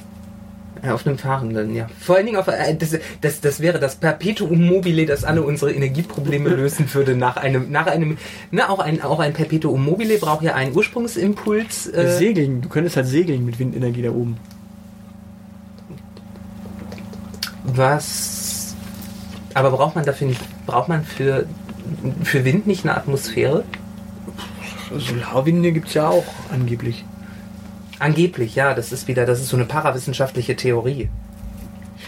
Äh, 0.84 0.90
auf 0.90 1.08
einem 1.08 1.18
fahrenden, 1.18 1.74
ja. 1.74 1.88
Vor 2.00 2.18
allen 2.18 2.28
Dingen 2.28 2.38
auf, 2.38 2.48
äh, 2.48 2.76
das, 2.76 2.98
das, 3.22 3.42
das 3.42 3.60
wäre 3.60 3.80
das 3.80 3.96
Perpetuum 3.96 4.62
mobile, 4.68 5.06
das 5.06 5.24
alle 5.24 5.42
unsere 5.42 5.72
Energieprobleme 5.72 6.50
lösen 6.56 6.94
würde 6.94 7.16
nach 7.16 7.38
einem, 7.38 7.72
nach 7.72 7.88
einem, 7.88 8.18
na, 8.52 8.70
auch 8.70 8.80
ein, 8.80 9.02
auch 9.02 9.20
ein 9.20 9.34
Perpetuum 9.34 9.84
mobile 9.84 10.18
braucht 10.20 10.44
ja 10.44 10.54
einen 10.54 10.76
Ursprungsimpuls. 10.76 11.88
Äh, 11.88 12.18
segeln, 12.18 12.62
du 12.62 12.70
könntest 12.70 12.98
halt 12.98 13.08
segeln 13.08 13.46
mit 13.46 13.58
Windenergie 13.58 14.04
da 14.04 14.12
oben. 14.12 14.38
was, 17.78 18.76
aber 19.54 19.72
braucht 19.72 19.96
man 19.96 20.06
dafür 20.06 20.28
nicht, 20.28 20.42
braucht 20.66 20.90
man 20.90 21.04
für, 21.04 21.46
für 22.24 22.46
Wind 22.46 22.68
nicht 22.68 22.86
eine 22.86 22.96
Atmosphäre? 22.96 23.64
Solarwinde 24.98 25.72
gibt 25.72 25.88
es 25.88 25.94
ja 25.94 26.08
auch 26.08 26.26
angeblich. 26.52 27.06
Angeblich, 28.00 28.56
ja, 28.56 28.74
das 28.74 28.92
ist 28.92 29.08
wieder, 29.08 29.26
das 29.26 29.40
ist 29.40 29.50
so 29.50 29.58
eine 29.58 29.66
parawissenschaftliche 29.66 30.56
Theorie. 30.56 31.10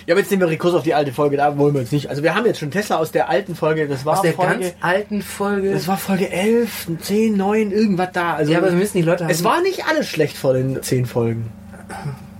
Ja, 0.06 0.14
aber 0.14 0.22
jetzt 0.22 0.30
nehmen 0.32 0.42
wir 0.42 0.50
Rekurs 0.50 0.74
auf 0.74 0.84
die 0.84 0.94
alte 0.94 1.12
Folge, 1.12 1.36
da 1.36 1.58
wollen 1.58 1.74
wir 1.74 1.82
jetzt 1.82 1.92
nicht. 1.92 2.10
Also 2.10 2.24
wir 2.24 2.34
haben 2.34 2.46
jetzt 2.46 2.60
schon 2.60 2.72
Tesla 2.72 2.98
aus 2.98 3.12
der 3.12 3.30
alten 3.30 3.56
Folge, 3.56 3.88
das 3.88 4.06
war 4.06 4.16
Aus 4.16 4.22
der 4.22 4.34
Folge, 4.34 4.54
ganz 4.54 4.74
alten 4.80 5.22
Folge. 5.22 5.74
das 5.74 5.88
war 5.88 5.98
Folge 5.98 6.30
11, 6.30 6.88
10, 7.02 7.36
9, 7.36 7.72
irgendwas 7.72 8.10
da. 8.14 8.36
Also 8.36 8.52
ja, 8.52 8.60
aber 8.60 8.72
wir 8.72 8.78
müssen 8.78 8.98
die 8.98 9.04
Leute 9.04 9.26
es 9.30 9.44
war 9.44 9.62
nicht 9.62 9.86
alles 9.86 10.08
schlecht 10.08 10.38
vor 10.38 10.54
den 10.54 10.82
10 10.82 11.06
Folgen. 11.08 11.50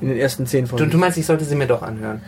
In 0.02 0.10
den 0.10 0.18
ersten 0.18 0.46
10 0.46 0.66
Du, 0.66 0.70
Folgen. 0.78 0.92
du 0.92 0.98
meinst, 0.98 1.18
ich 1.18 1.26
sollte 1.26 1.44
sie 1.46 1.56
mir 1.56 1.66
doch 1.68 1.82
anhören. 1.82 2.22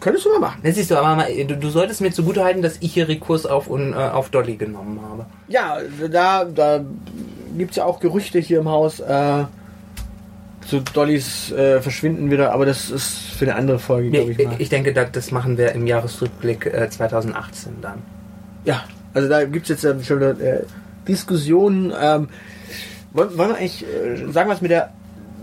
könntest 0.00 0.24
du 0.26 0.30
mal 0.30 0.38
machen. 0.40 0.60
Das 0.62 0.76
siehst 0.76 0.90
du, 0.90 0.96
aber 0.96 1.16
mal, 1.16 1.26
du, 1.46 1.56
du 1.56 1.68
solltest 1.70 2.00
mir 2.00 2.12
zugutehalten, 2.12 2.62
dass 2.62 2.76
ich 2.80 2.92
hier 2.94 3.08
Rekurs 3.08 3.46
auf, 3.46 3.66
und, 3.66 3.92
äh, 3.92 3.96
auf 3.96 4.30
Dolly 4.30 4.56
genommen 4.56 5.00
habe. 5.02 5.26
Ja, 5.48 5.78
da, 6.10 6.44
da 6.44 6.84
gibt 7.56 7.70
es 7.72 7.76
ja 7.78 7.84
auch 7.84 7.98
Gerüchte 8.00 8.38
hier 8.38 8.60
im 8.60 8.68
Haus. 8.68 9.00
Äh, 9.00 9.44
zu 10.66 10.80
Dollys 10.80 11.52
äh, 11.52 11.80
Verschwinden 11.80 12.30
wieder, 12.30 12.52
aber 12.52 12.66
das 12.66 12.90
ist 12.90 13.08
für 13.36 13.44
eine 13.44 13.54
andere 13.54 13.78
Folge, 13.78 14.10
Nee, 14.10 14.16
glaube 14.18 14.32
ich 14.32 14.38
mal. 14.48 14.54
ich 14.58 14.68
denke, 14.68 14.92
das, 14.92 15.30
machen 15.30 15.56
wir 15.58 15.72
im 15.72 15.86
Jahresrückblick 15.86 16.66
äh, 16.66 16.90
2018 16.90 17.74
dann. 17.82 18.02
ja, 18.64 18.82
also 19.14 19.28
da 19.28 19.44
gibt 19.44 19.62
es 19.64 19.68
jetzt 19.70 19.84
ja 19.84 20.02
schon 20.02 20.16
wieder 20.18 20.38
äh, 20.40 20.64
Diskussionen. 21.06 21.92
Ähm, 21.98 22.28
wollen, 23.12 23.38
wollen 23.38 23.50
wir 23.50 23.56
eigentlich, 23.58 23.84
äh, 23.84 24.30
sagen 24.32 24.50
es 24.50 24.60
mit 24.60 24.70
der 24.72 24.90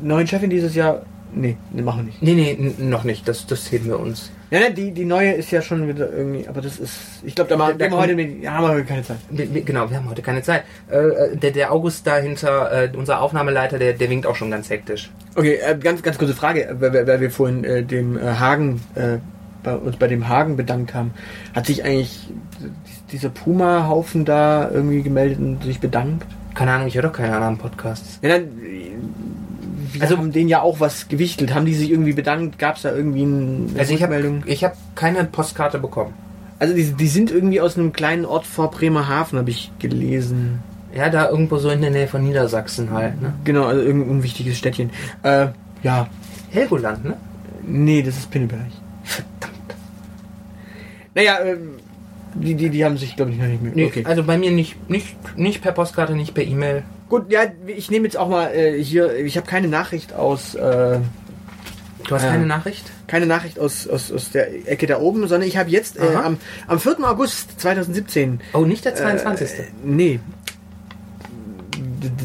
neuen 0.02 0.28
Chefin 0.28 0.50
dieses 0.50 0.76
Jahr, 0.76 1.04
Nee, 1.36 1.58
machen 1.74 2.00
wir 2.00 2.04
nicht. 2.04 2.22
Nee, 2.22 2.56
nee, 2.58 2.74
noch 2.78 3.04
nicht. 3.04 3.28
Das, 3.28 3.46
das 3.48 3.72
heben 3.72 3.86
wir 3.86 4.00
uns. 4.00 4.32
Ja, 4.52 4.60
ne, 4.60 4.72
die, 4.72 4.92
die 4.92 5.06
neue 5.06 5.32
ist 5.32 5.50
ja 5.52 5.62
schon 5.64 5.88
wieder 5.88 6.12
irgendwie, 6.14 6.48
aber 6.48 6.62
das 6.62 6.78
ist, 6.80 6.94
ich 7.24 7.34
glaube, 7.34 7.50
da, 7.50 7.58
Da 7.58 7.74
da 7.74 7.86
haben 7.86 7.92
wir 7.92 7.98
heute, 7.98 8.22
ja, 8.22 8.52
haben 8.54 8.76
wir 8.78 8.84
keine 8.84 9.02
Zeit. 9.02 9.18
Genau, 9.66 9.90
wir 9.90 9.98
haben 9.98 10.10
heute 10.10 10.22
keine 10.22 10.44
Zeit. 10.44 10.64
Äh, 10.90 11.36
der, 11.36 11.52
der 11.52 11.72
August 11.72 12.06
dahinter, 12.06 12.72
äh, 12.84 12.90
unser 12.96 13.22
Aufnahmeleiter, 13.22 13.80
der, 13.80 13.94
der 13.94 14.10
winkt 14.12 14.28
auch 14.28 14.36
schon 14.36 14.52
ganz 14.52 14.70
hektisch. 14.70 15.10
Okay, 15.36 15.56
äh, 15.56 15.76
ganz, 15.78 16.04
ganz 16.04 16.20
kurze 16.20 16.36
Frage, 16.36 16.68
äh, 16.68 16.76
weil, 16.80 17.08
weil- 17.08 17.22
wir 17.22 17.32
vorhin 17.32 17.64
äh, 17.64 17.84
dem 17.84 18.16
äh, 18.18 18.22
Hagen, 18.22 18.82
äh, 18.96 19.18
bei 19.64 19.76
uns 19.76 19.96
bei 19.96 20.08
dem 20.08 20.28
Hagen 20.28 20.56
bedankt 20.56 20.94
haben. 20.94 21.14
Hat 21.56 21.66
sich 21.66 21.84
eigentlich 21.84 22.30
dieser 23.12 23.30
Puma-Haufen 23.30 24.26
da 24.26 24.70
irgendwie 24.70 25.02
gemeldet 25.02 25.40
und 25.40 25.64
sich 25.64 25.80
bedankt? 25.80 26.26
Keine 26.54 26.72
Ahnung, 26.74 26.88
ich 26.88 26.94
höre 26.96 27.04
doch 27.04 27.14
keine 27.14 27.34
anderen 27.34 27.58
Podcasts. 27.58 28.20
Ja, 28.22 28.30
dann, 28.30 28.44
äh, 28.44 28.92
wir 29.94 30.02
Also- 30.02 30.18
haben 30.18 30.32
denen 30.32 30.50
ja 30.50 30.62
auch 30.62 30.80
was 30.80 31.08
gewichtelt. 31.08 31.54
Haben 31.54 31.66
die 31.66 31.74
sich 31.76 31.90
irgendwie 31.92 32.14
bedankt? 32.14 32.60
Gab 32.60 32.76
es 32.78 32.82
da 32.84 32.94
irgendwie 32.94 33.24
ein- 33.24 33.70
eine 33.72 33.80
Also 33.80 33.94
ich 33.94 34.04
habe 34.04 34.16
Rückmeldung? 34.16 34.44
ich 34.48 34.64
hab 34.64 34.76
keine 34.96 35.24
Postkarte 35.26 35.80
bekommen. 35.80 36.14
Also 36.60 36.74
die, 36.76 36.94
die 36.94 37.08
sind 37.08 37.32
irgendwie 37.32 37.60
aus 37.62 37.78
einem 37.78 37.92
kleinen 37.94 38.26
Ort 38.26 38.46
vor 38.46 38.72
Bremerhaven, 38.72 39.38
habe 39.40 39.50
ich 39.50 39.72
gelesen. 39.80 40.60
Ja, 40.96 41.10
da 41.10 41.30
irgendwo 41.30 41.58
so 41.58 41.70
in 41.70 41.82
der 41.82 41.90
Nähe 41.90 42.08
von 42.08 42.24
Niedersachsen 42.24 42.92
halt, 42.92 43.20
ne? 43.22 43.34
Genau, 43.44 43.66
also 43.66 43.82
irgendein 43.82 44.12
unwichtiges 44.12 44.58
Städtchen. 44.60 44.92
Äh, 45.24 45.48
ja, 45.82 46.08
Helgoland, 46.52 47.04
ne? 47.04 47.18
nee, 47.66 48.04
das 48.04 48.16
ist 48.18 48.30
Pinneberg. 48.30 48.60
Verdammt. 49.04 49.76
Naja, 51.16 51.40
ähm, 51.44 51.72
die, 52.36 52.56
die, 52.56 52.70
die 52.70 52.86
haben 52.86 52.98
sich, 52.98 53.16
glaube 53.16 53.32
ich, 53.32 53.38
noch 53.38 53.46
nicht 53.48 53.62
mehr. 53.62 53.72
Nee, 53.76 53.86
okay. 53.86 54.04
Also 54.06 54.24
bei 54.24 54.38
mir 54.38 54.52
nicht, 54.52 54.90
nicht, 54.90 55.16
nicht 55.38 55.62
per 55.62 55.72
Postkarte, 55.72 56.14
nicht 56.16 56.34
per 56.34 56.44
E-Mail. 56.44 56.84
Gut, 57.14 57.32
ja, 57.32 57.44
ich 57.68 57.92
nehme 57.92 58.06
jetzt 58.06 58.18
auch 58.18 58.28
mal 58.28 58.48
äh, 58.56 58.84
hier, 58.84 59.16
ich 59.18 59.38
habe 59.38 59.46
keine 59.46 59.68
Nachricht 59.68 60.14
aus, 60.14 60.56
äh, 60.56 60.98
Du 62.08 62.16
hast 62.16 62.24
keine 62.24 62.48
Nachricht? 62.48 62.92
keine 63.06 63.28
Nachricht 63.28 63.60
aus, 63.60 63.88
aus, 63.88 64.12
aus 64.12 64.32
der 64.32 64.68
Ecke 64.68 64.88
da 64.88 65.00
oben, 65.00 65.28
sondern 65.28 65.48
ich 65.48 65.58
habe 65.58 65.70
jetzt 65.70 66.00
äh, 66.00 66.16
am, 66.16 66.38
am 66.66 66.80
4. 66.80 67.08
August 67.08 67.62
2017, 67.62 68.42
Oh, 68.54 68.62
nicht 68.66 68.84
der 68.84 68.96
22. 68.96 69.60
äh, 69.60 69.64
nee, 69.84 70.20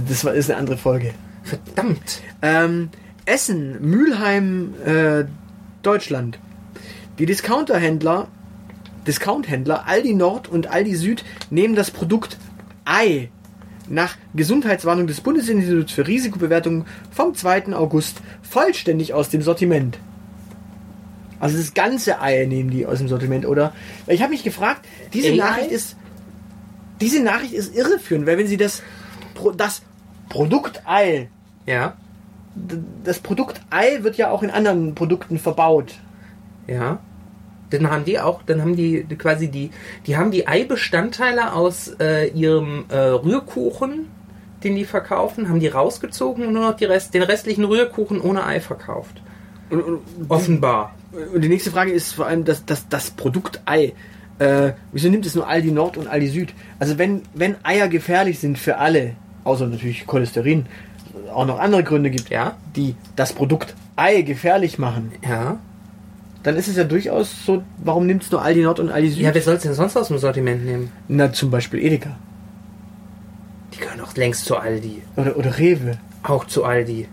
das 0.09 0.25
war, 0.25 0.33
ist 0.33 0.51
eine 0.51 0.59
andere 0.59 0.79
Folge. 0.79 1.13
Verdammt. 1.43 2.23
Ähm, 2.41 2.89
Essen, 3.27 3.77
Mülheim, 3.83 4.73
äh, 4.87 5.25
Deutschland. 5.83 6.39
Die 7.19 7.27
Discounterhändler, 7.27 8.29
Discounthändler 9.07 9.87
Aldi 9.87 10.15
Nord 10.15 10.49
und 10.49 10.69
Aldi 10.69 10.95
Süd 10.97 11.25
nehmen 11.51 11.75
das 11.75 11.91
Produkt 11.91 12.39
Ei 12.87 13.29
nach 13.89 14.17
Gesundheitswarnung 14.35 15.07
des 15.07 15.21
Bundesinstituts 15.21 15.93
für 15.93 16.07
Risikobewertung 16.07 16.85
vom 17.11 17.35
2. 17.35 17.75
August 17.75 18.19
vollständig 18.43 19.15
aus 19.15 19.29
dem 19.29 19.43
Sortiment. 19.43 19.99
Also 21.41 21.57
das 21.57 21.75
ganze 21.75 22.21
Ei 22.21 22.47
nehmen 22.47 22.71
die 22.71 22.85
aus 22.87 22.99
dem 22.99 23.09
Sortiment, 23.09 23.47
oder? 23.47 23.73
Ich 24.07 24.23
habe 24.23 24.33
mich 24.33 24.43
gefragt, 24.43 24.87
diese 25.13 25.29
AI? 25.29 25.37
Nachricht 25.37 25.71
ist 25.71 25.97
diese 27.01 27.23
Nachricht 27.23 27.53
ist 27.53 27.77
irreführend, 27.77 28.27
weil 28.27 28.39
wenn 28.39 28.49
sie 28.49 28.57
das 28.57 28.83
das 29.57 29.83
Produkt 30.29 30.83
Ei 30.85 31.29
Ja, 31.65 31.97
das 33.05 33.21
Produkt 33.21 33.61
Ei 33.71 34.03
wird 34.03 34.17
ja 34.17 34.31
auch 34.31 34.43
in 34.43 34.51
anderen 34.51 34.95
Produkten 34.95 35.39
verbaut. 35.39 35.95
ja. 36.67 36.99
Dann 37.71 37.91
haben 37.91 38.05
die 38.05 38.19
auch, 38.19 38.43
dann 38.43 38.61
haben 38.61 38.77
die 38.77 39.05
quasi 39.19 39.49
die, 39.49 39.71
die 40.07 40.17
haben 40.17 40.31
die 40.31 40.47
Eibestandteile 40.47 41.53
aus 41.53 41.89
äh, 42.01 42.29
ihrem 42.29 42.87
äh, 42.89 42.97
Rührkuchen, 42.97 44.07
den 44.65 44.75
die 44.75 44.85
verkaufen, 44.85 45.49
haben 45.49 45.61
die 45.61 45.69
rausgezogen 45.69 46.47
und 46.47 46.53
nur 46.53 46.63
noch 46.63 46.77
die 46.77 46.87
Rest, 46.87 47.15
den 47.15 47.23
restlichen 47.23 47.65
Rührkuchen 47.65 48.21
ohne 48.21 48.45
Ei 48.45 48.61
verkauft. 48.61 49.23
Und, 49.71 49.83
und, 49.83 50.01
Offenbar. 50.29 50.95
und 51.35 51.43
die 51.43 51.49
nächste 51.49 51.71
Frage 51.71 51.93
ist 51.93 52.13
vor 52.13 52.27
allem 52.27 52.45
das, 52.45 52.65
das, 52.65 52.89
das 52.89 53.11
Produkt 53.11 53.61
Ei. 53.67 53.93
Äh, 54.39 54.73
wieso 54.93 55.09
nimmt 55.09 55.27
es 55.27 55.35
nur 55.35 55.47
Aldi 55.47 55.73
Nord 55.73 55.97
und 55.97 56.09
Aldi 56.09 56.29
Süd? 56.29 56.55
Also 56.79 56.97
wenn, 56.97 57.23
wenn 57.35 57.57
Eier 57.65 57.89
gefährlich 57.89 58.39
sind 58.39 58.59
für 58.59 58.79
alle, 58.79 59.15
außer 59.45 59.67
natürlich 59.67 60.07
Cholesterin, 60.07 60.67
auch 61.35 61.47
noch 61.47 61.59
andere 61.59 61.85
Gründe 61.85 62.11
gibt, 62.11 62.31
Ja, 62.31 62.57
die 62.77 62.95
das 63.17 63.33
Produkt 63.33 63.75
Ei 63.97 64.23
gefährlich 64.23 64.79
machen, 64.79 65.13
ja. 65.29 65.59
Dann 66.49 66.57
ist 66.57 66.67
es 66.69 66.77
ja 66.77 66.85
durchaus 66.85 67.45
so, 67.45 67.63
warum 67.77 68.07
nimmt 68.07 68.23
es 68.23 68.31
nur 68.31 68.41
Aldi 68.41 68.63
Nord 68.63 68.81
und 68.81 68.91
Aldi 68.91 69.11
Süd? 69.11 69.21
Ja, 69.23 69.35
wer 69.35 69.43
soll 69.43 69.57
es 69.57 69.63
denn 69.65 69.75
sonst 69.75 69.97
aus 69.99 70.09
dem 70.09 70.17
Sortiment 70.17 70.65
nehmen? 70.65 70.91
Na, 71.07 71.31
zum 71.31 71.51
Beispiel 71.51 71.85
Edeka. 71.85 72.17
Die 73.75 73.79
gehören 73.81 73.99
doch 73.99 74.17
längst 74.17 74.47
zu 74.47 74.57
Aldi. 74.57 75.03
Oder, 75.17 75.37
oder 75.37 75.59
Rewe. 75.59 75.99
Auch 76.23 76.47
zu 76.47 76.65
Aldi. 76.65 77.07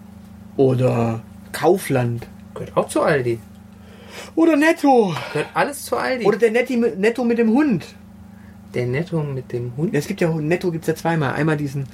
Oder 0.55 1.21
Kaufland. 1.51 2.27
Gehört 2.53 2.77
auch 2.77 2.87
zu 2.87 3.01
Aldi. 3.01 3.39
Oder 4.35 4.55
Netto. 4.55 5.13
Gehört 5.33 5.49
alles 5.53 5.83
zu 5.83 5.97
Aldi. 5.97 6.23
Oder 6.25 6.37
der 6.37 6.51
Netti, 6.51 6.77
Netto 6.77 7.25
mit 7.25 7.37
dem 7.37 7.49
Hund. 7.49 7.85
der 8.73 8.85
Netto 8.85 9.21
mit 9.21 9.51
dem 9.51 9.73
Hund. 9.75 9.91
Ja, 9.91 9.99
es 9.99 10.07
gibt 10.07 10.21
ja 10.21 10.29
Netto 10.29 10.71
gibt's 10.71 10.87
ja 10.87 10.95
zweimal. 10.95 11.33
Einmal 11.33 11.57
diesen 11.57 11.87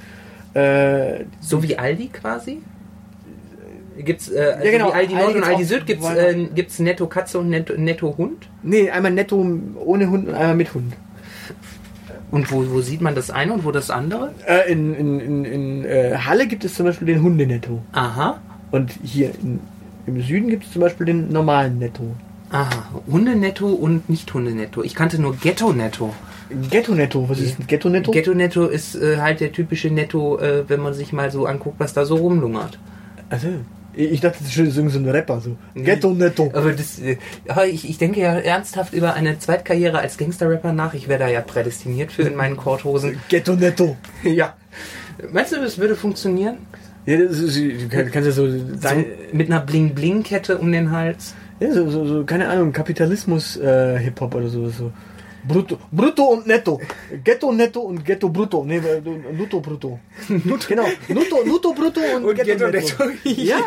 äh, 0.53 1.25
So 1.39 1.63
wie 1.63 1.75
Aldi 1.75 2.09
quasi? 2.09 2.61
Gibt's, 3.97 4.29
äh, 4.29 4.55
also 4.57 4.71
genau, 4.71 4.89
wie 4.89 4.93
Aldi 4.93 5.15
Nord 5.15 5.35
und 5.35 5.43
Aldi 5.43 5.63
Süd 5.65 5.85
gibt's, 5.85 6.09
äh, 6.09 6.47
gibt's 6.55 6.79
Netto 6.79 7.07
Katze 7.07 7.39
und 7.39 7.49
Netto, 7.49 7.73
Netto 7.75 8.15
Hund? 8.17 8.47
nee, 8.63 8.89
einmal 8.89 9.11
Netto 9.11 9.45
ohne 9.75 10.09
Hund 10.09 10.27
und 10.27 10.33
einmal 10.33 10.55
mit 10.55 10.73
Hund. 10.73 10.93
Und 12.31 12.49
wo, 12.51 12.63
wo 12.71 12.79
sieht 12.81 13.01
man 13.01 13.13
das 13.13 13.29
eine 13.29 13.53
und 13.53 13.65
wo 13.65 13.71
das 13.71 13.89
andere? 13.89 14.33
Äh, 14.47 14.71
in 14.71 14.95
in, 14.95 15.19
in, 15.19 15.45
in 15.45 15.85
äh, 15.85 16.15
Halle 16.17 16.47
gibt 16.47 16.63
es 16.63 16.75
zum 16.75 16.85
Beispiel 16.85 17.07
den 17.07 17.21
Hundenetto. 17.21 17.81
Aha. 17.91 18.39
Und 18.71 18.93
hier 19.03 19.31
in, 19.43 19.59
im 20.07 20.21
Süden 20.21 20.47
gibt 20.47 20.63
es 20.63 20.71
zum 20.71 20.81
Beispiel 20.81 21.05
den 21.05 21.29
normalen 21.29 21.77
Netto. 21.77 22.15
Aha. 22.51 23.01
Hundenetto 23.09 23.67
und 23.67 24.09
nicht 24.09 24.33
Hundenetto. 24.33 24.81
Ich 24.83 24.95
kannte 24.95 25.21
nur 25.21 25.35
Ghetto-Netto. 25.35 26.13
Ghetto-Netto, 26.69 27.29
was 27.29 27.39
ist 27.39 27.59
ein 27.59 27.67
Ghetto-Netto? 27.67 28.11
Ghetto-Netto 28.11 28.65
ist 28.65 28.95
äh, 28.95 29.17
halt 29.17 29.39
der 29.39 29.51
typische 29.51 29.89
Netto, 29.89 30.37
äh, 30.37 30.67
wenn 30.67 30.81
man 30.81 30.93
sich 30.93 31.13
mal 31.13 31.31
so 31.31 31.45
anguckt, 31.45 31.79
was 31.79 31.93
da 31.93 32.05
so 32.05 32.15
rumlungert. 32.15 32.77
also, 33.29 33.47
ich 33.93 34.21
dachte, 34.21 34.37
das 34.39 34.47
ist 34.47 34.53
schon 34.53 34.69
so 34.89 34.99
ein 34.99 35.07
Rapper 35.09 35.41
so. 35.41 35.57
Ghetto-Netto. 35.75 36.51
Aber 36.53 36.71
das, 36.71 36.99
äh, 36.99 37.17
ich, 37.69 37.89
ich 37.89 37.97
denke 37.97 38.19
ja 38.21 38.33
ernsthaft 38.39 38.93
über 38.93 39.13
eine 39.13 39.37
Zweitkarriere 39.39 39.99
als 39.99 40.17
Gangster-Rapper 40.17 40.73
nach. 40.73 40.93
Ich 40.93 41.07
wäre 41.07 41.19
da 41.19 41.27
ja 41.27 41.41
prädestiniert 41.41 42.11
für 42.11 42.23
in 42.23 42.35
meinen 42.35 42.57
Korthosen. 42.57 43.19
Ghetto-Netto. 43.29 43.97
ja. 44.23 44.55
Meinst 45.31 45.51
du, 45.51 45.57
das 45.57 45.77
würde 45.77 45.95
funktionieren? 45.95 46.57
Ja, 47.05 47.17
das 47.17 47.39
ist, 47.39 47.57
du 47.57 47.87
kann- 47.89 48.11
kannst 48.11 48.27
ja 48.27 48.31
so, 48.31 48.47
So, 48.49 48.57
sein, 48.79 49.05
mit 49.33 49.49
einer 49.49 49.59
Bling-Bling-Kette 49.61 50.57
um 50.57 50.71
den 50.71 50.91
Hals? 50.91 51.33
ja, 51.59 51.71
so, 51.73 51.89
so, 51.89 52.05
so 52.05 52.23
keine 52.23 52.47
Ahnung, 52.47 52.71
Kapitalismus-Hip-Hop 52.71 54.35
oder 54.35 54.47
so, 54.49 54.69
so. 54.69 54.91
Brutto, 55.47 55.77
Brutto 55.91 56.23
und 56.23 56.47
Netto. 56.47 56.79
Ghetto 57.23 57.51
Netto 57.51 57.81
und 57.81 58.03
Ghetto 58.05 58.29
Brutto. 58.29 58.63
Nee, 58.63 58.77
äh, 58.77 59.01
Nutto 59.33 59.59
Brutto. 59.59 59.99
Genau. 60.67 60.85
Nutto, 61.07 61.43
Nutto 61.45 61.73
Brutto 61.73 61.99
und, 62.15 62.25
Und 62.25 62.35
Ghetto, 62.35 62.67
Netto. 62.69 63.05
Netto. 63.05 63.17
Ja, 63.41 63.57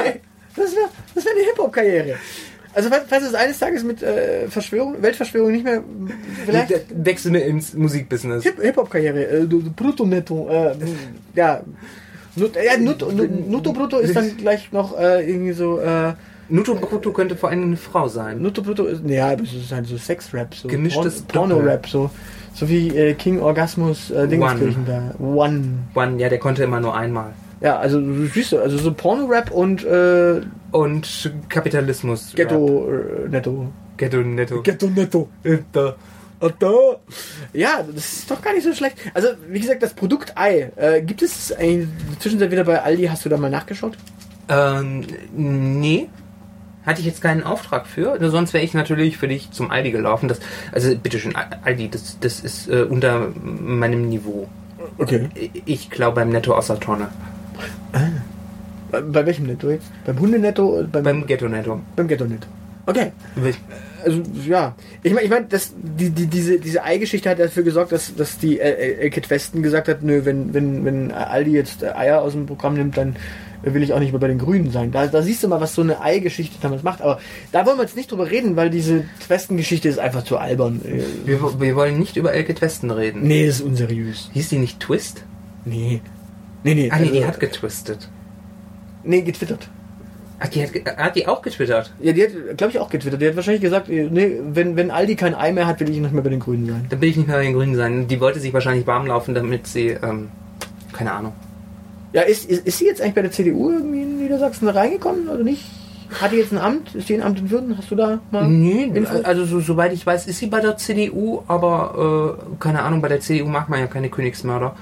das 0.57 0.75
wäre 0.77 0.89
das 1.15 1.25
wär 1.25 1.33
eine 1.33 1.41
Hip-Hop-Karriere. 1.43 2.17
Also 2.77 2.89
falls, 3.09 3.25
es 3.25 3.35
eines 3.35 3.59
Tages 3.59 3.85
mit 3.85 4.03
äh, 4.03 4.49
Verschwörung, 4.49 5.01
Weltverschwörung 5.01 5.53
nicht 5.53 5.65
mehr, 5.65 5.83
vielleicht 6.45 6.73
Wechseln 7.05 7.35
wir 7.35 7.45
ins 7.45 7.73
Musikbusiness. 7.75 8.43
Hip- 8.43 8.61
Hip-Hop-Karriere, 8.61 9.27
äh, 9.29 9.41
du- 9.47 9.63
du 9.63 9.71
Brutto 9.71 10.05
Netto, 10.05 10.49
äh, 10.51 10.75
ja. 11.37 11.63
Nut, 12.37 12.57
ja, 12.57 12.77
Nutto, 12.77 13.13
Nutto 13.13 13.73
Brutto 13.73 13.99
ist 13.99 14.17
dann 14.17 14.37
gleich 14.37 14.73
noch 14.73 14.99
äh, 14.99 15.29
irgendwie 15.29 15.53
so, 15.53 15.79
äh, 15.79 16.15
Nuto 16.49 16.75
Brutto 16.75 17.13
könnte 17.13 17.37
vor 17.37 17.49
allem 17.51 17.63
eine 17.63 17.77
Frau 17.77 18.09
sein. 18.09 18.41
Nutto 18.43 18.63
Brutto 18.63 18.85
ist, 18.85 19.03
ja, 19.07 19.31
aber 19.33 19.43
es 19.43 19.53
ist 19.55 19.73
halt 19.73 19.87
so 19.87 19.97
Sex-Rap, 19.97 20.55
so 20.55 20.69
Gemischtes 20.69 21.23
Porn- 21.23 21.49
Porno-Rap, 21.51 21.87
so, 21.89 22.11
so 22.55 22.69
wie 22.69 22.89
äh, 22.97 23.15
King 23.15 23.41
Orgasmus 23.41 24.11
äh, 24.11 24.29
Dingenskirchen 24.29 24.85
da. 24.87 25.15
One. 25.25 25.79
One, 25.95 26.21
ja, 26.21 26.29
der 26.29 26.39
konnte 26.39 26.65
immer 26.65 26.81
nur 26.81 26.95
einmal. 26.97 27.33
Ja, 27.61 27.79
also 27.79 28.01
siehst 28.33 28.53
du, 28.53 28.59
also 28.59 28.77
so 28.77 28.93
Porno-Rap 28.93 29.51
und 29.51 29.85
äh, 29.85 30.43
Und 30.71 31.33
Kapitalismus. 31.49 32.31
Rap. 32.31 32.49
Ghetto 32.49 32.91
äh, 32.91 33.29
Netto. 33.29 33.73
Ghetto 33.97 34.19
Netto. 34.19 34.63
Ghetto 34.63 34.89
Netto. 34.89 35.29
Da. 35.73 35.95
Da. 36.59 36.73
Ja, 37.55 37.83
das 37.91 38.13
ist 38.19 38.31
doch 38.31 38.43
gar 38.43 38.53
nicht 38.53 38.65
so 38.65 38.73
schlecht. 38.75 38.99
Also, 39.15 39.29
wie 39.49 39.61
gesagt, 39.61 39.83
das 39.83 39.95
Produkt 39.95 40.37
Ei, 40.37 40.71
äh, 40.77 41.01
gibt 41.01 41.23
es 41.23 41.53
eigentlich 41.53 41.89
in 41.89 42.11
der 42.11 42.21
Zwischenzeit 42.21 42.51
wieder 42.51 42.65
bei 42.65 42.83
Aldi? 42.83 43.07
Hast 43.07 43.25
du 43.25 43.31
da 43.31 43.39
mal 43.39 43.49
nachgeschaut? 43.49 43.97
Ähm, 44.51 45.05
nee. 45.35 46.09
Hatte 46.87 47.01
ich 47.01 47.07
jetzt 47.07 47.23
keinen 47.23 47.43
Auftrag 47.43 47.87
für. 47.87 48.19
Sonst 48.31 48.53
wäre 48.53 48.63
ich 48.65 48.75
natürlich 48.75 49.17
für 49.17 49.29
dich 49.29 49.51
zum 49.51 49.71
Aldi 49.71 49.91
gelaufen. 49.91 50.29
Das, 50.29 50.41
also 50.73 50.95
bitteschön, 50.97 51.35
Aldi, 51.35 51.89
das, 51.89 52.19
das 52.21 52.41
ist 52.41 52.69
äh, 52.69 52.83
unter 52.83 53.29
meinem 53.43 54.09
Niveau. 54.09 54.49
Okay. 54.99 55.29
Ich 55.65 55.91
glaube 55.91 56.17
beim 56.17 56.29
Netto 56.29 56.55
aus 56.55 56.67
der 56.67 56.79
Tonne. 56.81 57.09
Bei, 58.91 59.01
bei 59.01 59.27
welchem 59.27 59.47
Netto 59.47 59.71
jetzt? 59.71 59.87
Beim 60.05 60.19
Hundenetto? 60.21 60.79
oder 60.79 60.87
Beim, 60.89 61.05
Beim 61.05 61.27
Ghetto 61.27 61.49
Netto. 61.49 61.81
beim 61.97 62.07
Ghetto 62.07 62.25
Netto. 62.27 62.47
Okay. 62.87 63.13
Also, 64.05 64.23
ja. 64.47 64.75
Ich 65.03 65.13
meine, 65.15 65.25
ich 65.25 65.31
mein, 65.31 65.49
das, 65.49 65.73
die, 65.77 66.11
die, 66.11 66.27
diese, 66.27 66.59
diese 66.59 66.85
Ei-Geschichte 66.85 67.31
hat 67.31 67.39
dafür 67.39 67.63
gesorgt, 67.63 67.93
dass, 67.93 68.15
dass 68.15 68.39
die 68.39 68.61
äh, 68.61 69.01
Elkit 69.01 69.31
Westen 69.31 69.63
gesagt 69.63 69.89
hat, 69.89 70.03
nö, 70.03 70.25
wenn, 70.25 70.53
wenn, 70.53 70.85
wenn 70.85 71.11
Aldi 71.11 71.53
jetzt 71.53 71.83
äh, 71.83 71.93
Eier 71.93 72.21
aus 72.21 72.33
dem 72.33 72.45
Programm 72.47 72.75
nimmt, 72.75 72.97
dann 72.99 73.17
will 73.73 73.83
ich 73.83 73.93
auch 73.93 74.01
nicht 74.01 74.13
mehr 74.13 74.21
bei 74.21 74.29
den 74.29 74.39
Grünen 74.39 74.71
sein. 74.71 74.91
Da, 74.91 75.07
da 75.07 75.23
siehst 75.23 75.43
du 75.43 75.49
mal, 75.49 75.61
was 75.61 75.75
so 75.75 75.83
eine 75.83 76.01
Ei-Geschichte 76.01 76.57
damals 76.61 76.83
macht. 76.83 77.01
Aber 77.01 77.21
da 77.53 77.65
wollen 77.65 77.79
wir 77.79 77.85
jetzt 77.85 77.97
nicht 77.97 78.11
drüber 78.11 78.31
reden, 78.31 78.57
weil 78.57 78.69
diese 78.69 79.05
Westen-Geschichte 79.29 79.89
ist 79.89 79.99
einfach 79.99 80.25
zu 80.25 80.37
albern. 80.37 80.81
Äh, 80.85 81.03
Wir, 81.25 81.61
wir 81.61 81.77
wollen 81.77 81.99
nicht 81.99 82.17
über 82.17 82.33
Elke 82.33 82.61
Westen 82.61 82.91
reden. 82.91 83.23
Nee, 83.23 83.47
das 83.47 83.57
ist 83.57 83.63
unseriös. 83.63 84.31
Hieß 84.33 84.49
die 84.51 84.59
nicht 84.59 84.81
Twist? 84.81 85.25
Nee. 85.65 86.01
Nee, 86.63 86.75
nee. 86.75 86.91
Ah, 86.91 86.97
nee, 86.99 87.03
also, 87.05 87.13
die 87.15 87.25
hat 87.27 87.41
getwistet. 87.41 88.09
Nee, 89.03 89.23
getwittert. 89.23 89.69
Ach, 90.41 90.49
die 90.49 90.63
hat, 90.63 90.71
hat 90.97 91.17
die 91.17 91.27
auch 91.29 91.43
getwittert? 91.43 91.93
Ja, 92.01 92.13
die 92.13 92.23
hat, 92.25 92.59
glaube 92.59 92.73
ich, 92.73 92.79
auch 92.79 92.91
getwittert. 92.91 93.23
Die 93.23 93.29
hat 93.29 93.37
wahrscheinlich 93.37 93.63
gesagt, 93.63 93.89
äh, 93.89 94.09
nee, 94.11 94.33
wenn, 94.53 94.77
wenn 94.77 94.91
Aldi 94.91 95.15
kein 95.17 95.35
Ei 95.35 95.53
mehr 95.53 95.67
hat, 95.67 95.81
will 95.81 95.89
ich 95.89 95.99
nicht 95.99 96.13
mehr 96.13 96.23
bei 96.23 96.31
den 96.31 96.41
Grünen 96.41 96.67
sein. 96.67 96.87
Dann 96.89 97.01
will 97.01 97.09
ich 97.09 97.17
nicht 97.17 97.29
mehr 97.29 97.37
bei 97.37 97.45
den 97.45 97.55
Grünen 97.55 97.77
sein. 97.77 98.09
Die 98.09 98.21
wollte 98.21 98.41
sich 98.41 98.53
wahrscheinlich 98.53 98.87
warm 98.87 99.07
laufen, 99.07 99.35
damit 99.35 99.67
sie, 99.67 99.89
ähm, 99.89 100.29
keine 100.93 101.13
Ahnung. 101.13 101.33
Ja, 102.15 102.23
ist, 102.23 102.49
ist, 102.49 102.65
ist 102.65 102.79
sie 102.79 102.87
jetzt 102.87 103.03
eigentlich 103.03 103.15
bei 103.15 103.23
der 103.23 103.33
CDU 103.33 103.73
irgendwie 103.73 104.03
in 104.03 104.19
Niedersachsen 104.19 104.69
reingekommen 104.69 105.29
oder 105.29 105.43
nicht? 105.43 105.65
Hat 106.21 106.31
die 106.31 106.37
jetzt 106.37 106.53
ein 106.53 106.59
Amt? 106.59 106.95
Ist 106.95 107.09
die 107.09 107.15
ein 107.15 107.23
Amt 107.23 107.41
in 107.41 107.51
Würden? 107.51 107.77
Hast 107.77 107.91
du 107.91 107.97
da 107.97 108.21
mal? 108.31 108.47
Nee, 108.47 108.85
Infos? 108.85 109.25
also 109.25 109.45
so, 109.45 109.59
soweit 109.59 109.93
ich 109.93 110.07
weiß, 110.07 110.29
ist 110.29 110.39
sie 110.39 110.47
bei 110.47 110.61
der 110.61 110.77
CDU, 110.77 111.43
aber 111.49 112.39
äh, 112.39 112.57
keine 112.61 112.83
Ahnung, 112.83 113.03
bei 113.03 113.09
der 113.09 113.19
CDU 113.19 113.47
mag 113.49 113.69
man 113.69 113.81
ja 113.81 113.89
keine 113.89 114.11
Königsmörder. 114.11 114.77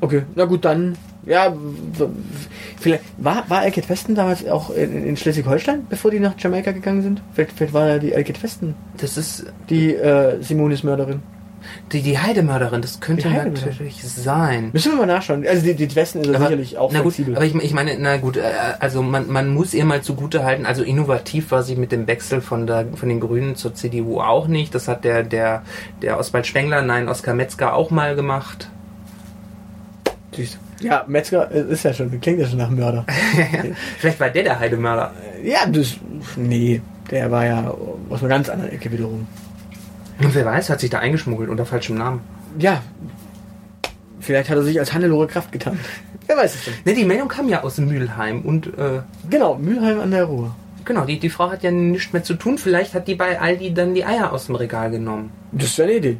Okay, 0.00 0.22
na 0.34 0.46
gut, 0.46 0.64
dann. 0.64 0.96
Ja, 1.26 1.54
vielleicht. 2.80 3.04
War, 3.18 3.44
war 3.48 3.64
Elkit 3.64 3.90
Westen 3.90 4.14
damals 4.14 4.48
auch 4.48 4.70
in, 4.70 5.04
in 5.04 5.16
Schleswig-Holstein, 5.18 5.86
bevor 5.90 6.10
die 6.10 6.20
nach 6.20 6.34
Jamaika 6.38 6.72
gegangen 6.72 7.02
sind? 7.02 7.22
Vielleicht, 7.34 7.52
vielleicht 7.52 7.74
war 7.74 7.86
ja 7.86 7.98
die 7.98 8.12
Elkit 8.12 8.42
Westen 8.42 8.74
Das 8.96 9.18
ist 9.18 9.44
die 9.68 9.94
äh, 9.94 10.42
Simonis 10.42 10.82
Mörderin. 10.82 11.22
Die, 11.92 12.02
die 12.02 12.18
Heidemörderin, 12.18 12.82
das 12.82 13.00
könnte 13.00 13.28
natürlich 13.28 14.02
sein. 14.02 14.70
Müssen 14.72 14.92
wir 14.92 14.98
mal 14.98 15.06
nachschauen. 15.06 15.46
Also 15.46 15.64
die, 15.64 15.74
die 15.74 15.94
Westen 15.94 16.20
ist 16.20 16.28
ja 16.30 16.38
sicherlich 16.38 16.78
auch 16.78 16.90
na 16.92 17.00
gut, 17.00 17.14
flexibel. 17.14 17.36
aber 17.36 17.44
ich, 17.44 17.54
ich 17.54 17.72
meine, 17.72 17.96
na 17.98 18.16
gut, 18.16 18.36
äh, 18.36 18.42
also 18.78 19.02
man, 19.02 19.30
man 19.30 19.48
muss 19.48 19.74
ihr 19.74 19.84
mal 19.84 20.02
zugute 20.02 20.44
halten, 20.44 20.66
also 20.66 20.82
innovativ 20.82 21.50
war 21.50 21.62
sie 21.62 21.76
mit 21.76 21.92
dem 21.92 22.06
Wechsel 22.06 22.40
von 22.40 22.66
der 22.66 22.86
von 22.94 23.08
den 23.08 23.20
Grünen 23.20 23.56
zur 23.56 23.74
CDU 23.74 24.20
auch 24.20 24.48
nicht. 24.48 24.74
Das 24.74 24.88
hat 24.88 25.04
der 25.04 25.22
der 25.22 25.62
der 26.00 26.18
Oswald 26.18 26.46
Spengler, 26.46 26.82
nein, 26.82 27.08
Oskar 27.08 27.34
Metzger 27.34 27.74
auch 27.74 27.90
mal 27.90 28.14
gemacht. 28.14 28.70
Du. 30.32 30.42
Ja, 30.80 31.04
Metzger 31.06 31.50
äh, 31.50 31.60
ist 31.72 31.84
ja 31.84 31.92
schon, 31.92 32.20
klingt 32.20 32.40
ja 32.40 32.46
schon 32.46 32.58
nach 32.58 32.70
Mörder. 32.70 33.04
Vielleicht 33.98 34.18
war 34.18 34.30
der 34.30 34.42
der 34.42 34.58
Heidemörder. 34.58 35.12
ja, 35.44 35.66
das. 35.66 35.96
Nee, 36.36 36.80
der 37.10 37.30
war 37.30 37.46
ja 37.46 37.74
aus 38.10 38.20
einer 38.20 38.28
ganz 38.28 38.48
anderen 38.48 38.72
Ecke 38.72 38.90
wiederum. 38.90 39.26
Und 40.20 40.34
wer 40.34 40.44
weiß, 40.44 40.70
hat 40.70 40.80
sich 40.80 40.90
da 40.90 40.98
eingeschmuggelt 40.98 41.48
unter 41.50 41.64
falschem 41.66 41.96
Namen. 41.96 42.20
Ja. 42.58 42.82
Vielleicht 44.20 44.50
hat 44.50 44.56
er 44.56 44.62
sich 44.62 44.78
als 44.78 44.92
Hannelore 44.92 45.26
Kraft 45.26 45.50
getan. 45.50 45.78
Wer 46.26 46.36
weiß 46.36 46.54
es 46.54 46.64
denn? 46.66 46.74
Ne, 46.84 46.94
die 46.94 47.04
Meldung 47.04 47.28
kam 47.28 47.48
ja 47.48 47.62
aus 47.64 47.78
Mülheim 47.78 48.42
und 48.42 48.66
äh, 48.78 49.00
Genau, 49.28 49.56
Mülheim 49.56 49.98
an 50.00 50.12
der 50.12 50.24
Ruhr. 50.24 50.54
genau, 50.84 51.04
die, 51.04 51.18
die 51.18 51.30
Frau 51.30 51.50
hat 51.50 51.62
ja 51.64 51.70
nichts 51.72 52.12
mehr 52.12 52.22
zu 52.22 52.34
tun. 52.34 52.56
Vielleicht 52.58 52.94
hat 52.94 53.08
die 53.08 53.16
bei 53.16 53.40
Aldi 53.40 53.74
dann 53.74 53.94
die 53.94 54.04
Eier 54.04 54.32
aus 54.32 54.46
dem 54.46 54.54
Regal 54.54 54.90
genommen. 54.92 55.30
Das 55.50 55.68
ist 55.70 55.78
ja 55.78 55.84
eine 55.84 55.94
Idee. 55.94 56.18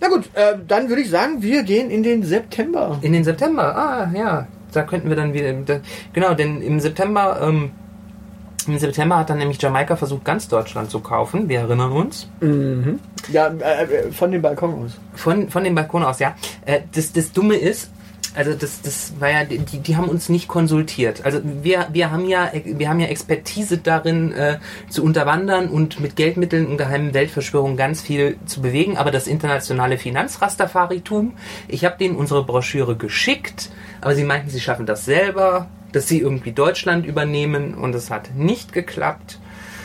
Na 0.00 0.08
gut, 0.08 0.30
äh, 0.32 0.54
dann 0.66 0.88
würde 0.88 1.02
ich 1.02 1.10
sagen, 1.10 1.42
wir 1.42 1.62
gehen 1.62 1.90
in 1.90 2.02
den 2.02 2.22
September. 2.22 2.98
In 3.02 3.12
den 3.12 3.24
September, 3.24 3.76
ah 3.76 4.10
ja, 4.16 4.46
da 4.72 4.82
könnten 4.84 5.10
wir 5.10 5.16
dann 5.16 5.34
wieder. 5.34 5.52
Da, 5.52 5.80
genau, 6.14 6.32
denn 6.32 6.62
im 6.62 6.80
September, 6.80 7.38
ähm, 7.42 7.72
im 8.66 8.78
September 8.78 9.18
hat 9.18 9.30
dann 9.30 9.38
nämlich 9.38 9.60
Jamaika 9.60 9.96
versucht, 9.96 10.24
ganz 10.24 10.48
Deutschland 10.48 10.90
zu 10.90 11.00
kaufen. 11.00 11.48
Wir 11.48 11.60
erinnern 11.60 11.92
uns. 11.92 12.28
Mhm. 12.40 13.00
Ja, 13.32 13.48
äh, 13.48 13.84
äh, 13.84 14.12
von 14.12 14.30
dem 14.30 14.42
Balkon 14.42 14.84
aus. 14.84 14.98
Von, 15.14 15.48
von 15.48 15.64
dem 15.64 15.74
Balkon 15.74 16.02
aus, 16.02 16.18
ja. 16.18 16.34
Äh, 16.66 16.80
das, 16.94 17.12
das 17.12 17.32
Dumme 17.32 17.56
ist, 17.56 17.90
also 18.34 18.54
das, 18.54 18.80
das 18.82 19.14
war 19.18 19.30
ja, 19.30 19.44
die, 19.44 19.58
die 19.58 19.96
haben 19.96 20.08
uns 20.08 20.28
nicht 20.28 20.46
konsultiert. 20.46 21.24
Also 21.24 21.40
wir, 21.44 21.88
wir 21.92 22.10
haben 22.10 22.28
ja, 22.28 22.50
wir 22.64 22.88
haben 22.88 23.00
ja 23.00 23.08
Expertise 23.08 23.78
darin, 23.78 24.32
äh, 24.32 24.58
zu 24.88 25.02
unterwandern 25.02 25.68
und 25.68 25.98
mit 26.00 26.14
Geldmitteln 26.16 26.66
und 26.66 26.76
geheimen 26.76 27.12
Weltverschwörungen 27.12 27.76
ganz 27.76 28.00
viel 28.00 28.36
zu 28.46 28.62
bewegen. 28.62 28.96
Aber 28.96 29.10
das 29.10 29.26
internationale 29.26 29.98
Finanzrastafaritum, 29.98 31.34
ich 31.66 31.84
habe 31.84 31.98
denen 31.98 32.14
unsere 32.14 32.44
Broschüre 32.44 32.96
geschickt, 32.96 33.70
aber 34.00 34.14
sie 34.14 34.24
meinten, 34.24 34.48
sie 34.48 34.60
schaffen 34.60 34.86
das 34.86 35.04
selber, 35.04 35.68
dass 35.92 36.08
sie 36.08 36.20
irgendwie 36.20 36.52
Deutschland 36.52 37.04
übernehmen 37.04 37.74
und 37.74 37.94
es 37.94 38.10
hat 38.10 38.34
nicht 38.34 38.72
geklappt. 38.72 39.39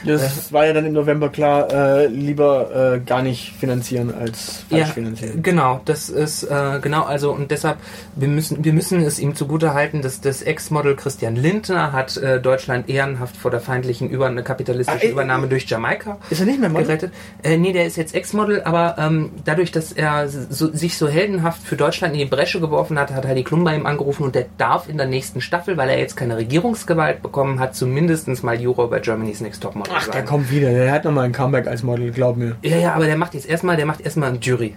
Das 0.05 0.51
war 0.53 0.65
ja 0.65 0.73
dann 0.73 0.85
im 0.85 0.93
November 0.93 1.29
klar, 1.29 1.71
äh, 1.73 2.07
lieber 2.07 2.93
äh, 2.95 2.99
gar 2.99 3.21
nicht 3.21 3.53
finanzieren 3.59 4.13
als 4.13 4.63
falsch 4.69 4.81
Ja, 4.81 4.85
finanzieren. 4.93 5.41
genau, 5.43 5.81
das 5.85 6.09
ist 6.09 6.43
äh, 6.43 6.79
genau, 6.81 7.03
also 7.03 7.31
und 7.31 7.51
deshalb 7.51 7.77
wir 8.15 8.27
müssen 8.27 8.63
wir 8.63 8.73
müssen 8.73 9.01
es 9.01 9.19
ihm 9.19 9.35
zugute 9.35 9.73
halten, 9.73 10.01
dass 10.01 10.21
das 10.21 10.41
Ex-Model 10.41 10.95
Christian 10.95 11.35
Lindner 11.35 11.91
hat 11.91 12.17
äh, 12.17 12.39
Deutschland 12.39 12.89
ehrenhaft 12.89 13.35
vor 13.37 13.51
der 13.51 13.59
feindlichen 13.61 14.09
über 14.09 14.27
eine 14.27 14.43
kapitalistische 14.43 14.99
Ah, 14.99 15.03
äh, 15.03 15.11
Übernahme 15.11 15.47
durch 15.47 15.65
Jamaika 15.65 16.17
Ist 16.29 16.39
er 16.39 16.45
nicht 16.45 16.59
mehr 16.59 16.69
Model? 16.69 16.85
gerettet. 16.87 17.11
Äh, 17.43 17.57
nee, 17.57 17.73
der 17.73 17.85
ist 17.85 17.95
jetzt 17.97 18.13
Ex-Model, 18.15 18.63
aber 18.63 18.95
ähm, 18.99 19.31
dadurch, 19.45 19.71
dass 19.71 19.91
er 19.91 20.27
so, 20.29 20.71
sich 20.71 20.97
so 20.97 21.07
heldenhaft 21.07 21.61
für 21.63 21.75
Deutschland 21.75 22.13
in 22.13 22.19
die 22.19 22.25
Bresche 22.25 22.59
geworfen 22.59 22.97
hat, 22.99 23.11
hat 23.11 23.25
Heidi 23.25 23.43
Klum 23.43 23.63
bei 23.63 23.75
ihm 23.75 23.85
angerufen 23.85 24.23
und 24.23 24.35
der 24.35 24.45
darf 24.57 24.87
in 24.89 24.97
der 24.97 25.07
nächsten 25.07 25.41
Staffel, 25.41 25.77
weil 25.77 25.89
er 25.89 25.99
jetzt 25.99 26.15
keine 26.15 26.37
Regierungsgewalt 26.37 27.21
bekommen 27.21 27.59
hat, 27.59 27.75
zumindest 27.75 28.25
mal 28.43 28.59
Juror 28.59 28.89
bei 28.89 28.99
Germany's 28.99 29.41
Next 29.41 29.61
Topmodel 29.63 29.94
Ach, 29.97 30.05
der 30.05 30.13
sein. 30.13 30.25
kommt 30.25 30.51
wieder. 30.51 30.69
Der 30.71 30.91
hat 30.91 31.05
nochmal 31.05 31.25
ein 31.25 31.31
Comeback 31.31 31.67
als 31.67 31.83
Model, 31.83 32.11
glaub 32.11 32.37
mir. 32.37 32.55
Ja, 32.61 32.77
ja, 32.77 32.93
aber 32.93 33.05
der 33.05 33.17
macht 33.17 33.33
jetzt 33.33 33.47
erstmal, 33.47 33.77
der 33.77 33.85
macht 33.85 34.01
erstmal 34.01 34.29
ein 34.29 34.39
Jury. 34.41 34.75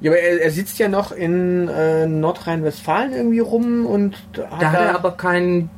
Ja, 0.00 0.10
aber 0.10 0.20
er, 0.20 0.42
er 0.42 0.50
sitzt 0.50 0.78
ja 0.78 0.88
noch 0.88 1.12
in 1.12 1.68
äh, 1.68 2.06
Nordrhein-Westfalen 2.06 3.12
irgendwie 3.12 3.40
rum 3.40 3.86
und 3.86 4.16
hat 4.50 4.62
Da 4.62 4.72
hat 4.72 4.80
er 4.80 4.94
aber 4.94 5.12
keinen 5.12 5.70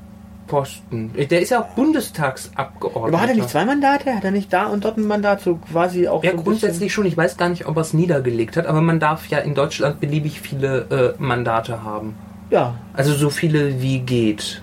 Posten. 0.47 1.13
Der 1.31 1.41
ist 1.41 1.51
ja 1.51 1.61
auch 1.61 1.69
Bundestagsabgeordneter. 1.75 3.07
aber 3.09 3.21
hat 3.23 3.29
er 3.31 3.37
nicht 3.37 3.51
zwei 3.51 3.65
Mandate? 3.65 4.15
Hat 4.15 4.25
er 4.25 4.33
nicht 4.33 4.53
da 4.53 4.67
und 4.67 4.85
dort 4.85 4.99
ein 4.99 5.07
Mandat? 5.07 5.41
So 5.43 5.57
quasi 5.57 6.09
auch 6.09 6.25
Ja, 6.25 6.33
so 6.33 6.39
grundsätzlich 6.39 6.93
schon. 6.93 7.07
Ich 7.07 7.17
weiß 7.17 7.37
gar 7.37 7.49
nicht, 7.49 7.67
ob 7.67 7.77
er 7.77 7.83
es 7.83 7.95
niedergelegt 7.95 8.57
hat, 8.57 8.67
aber 8.67 8.81
man 8.81 8.99
darf 8.99 9.29
ja 9.29 9.39
in 9.39 9.55
Deutschland 9.55 10.01
beliebig 10.01 10.41
viele 10.41 11.15
äh, 11.19 11.23
Mandate 11.23 11.85
haben. 11.85 12.17
Ja. 12.51 12.75
Also 12.95 13.15
so 13.15 13.31
viele 13.31 13.81
wie 13.81 14.01
geht. 14.01 14.61